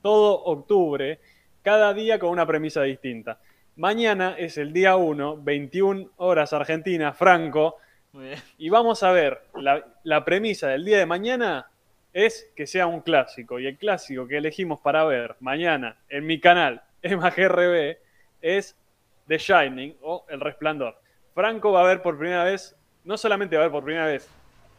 [0.00, 1.18] todo octubre,
[1.62, 3.40] cada día con una premisa distinta.
[3.74, 7.78] Mañana es el día 1, 21 horas Argentina, Franco,
[8.12, 8.38] Muy bien.
[8.58, 11.66] y vamos a ver, la, la premisa del día de mañana
[12.12, 16.38] es que sea un clásico, y el clásico que elegimos para ver mañana en mi
[16.38, 17.96] canal, EmaGRB,
[18.40, 18.78] es
[19.26, 20.96] The Shining o El Resplandor.
[21.34, 24.28] Franco va a ver por primera vez, no solamente va a ver por primera vez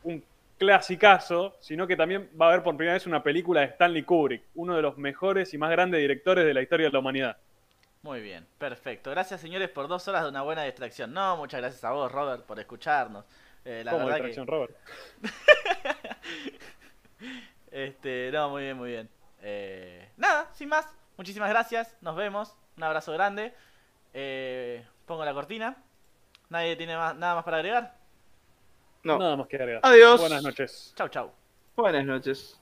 [0.03, 0.23] un
[0.57, 4.43] clasicazo, sino que también va a ver por primera vez una película de Stanley Kubrick,
[4.55, 7.37] uno de los mejores y más grandes directores de la historia de la humanidad.
[8.01, 9.11] Muy bien, perfecto.
[9.11, 11.13] Gracias, señores, por dos horas de una buena distracción.
[11.13, 13.25] No, muchas gracias a vos, Robert, por escucharnos.
[13.63, 14.75] Eh, la verdad que, Robert.
[17.71, 19.09] este, no, muy bien, muy bien.
[19.41, 20.85] Eh, nada, sin más.
[21.15, 21.95] Muchísimas gracias.
[22.01, 22.53] Nos vemos.
[22.75, 23.53] Un abrazo grande.
[24.13, 25.77] Eh, pongo la cortina.
[26.49, 28.02] Nadie tiene más, nada más para agregar.
[29.03, 29.19] No.
[29.19, 29.81] Nada más que agregar.
[29.83, 30.19] Adiós.
[30.19, 30.93] Buenas noches.
[30.95, 31.31] Chau, chau.
[31.75, 32.59] Buenas noches.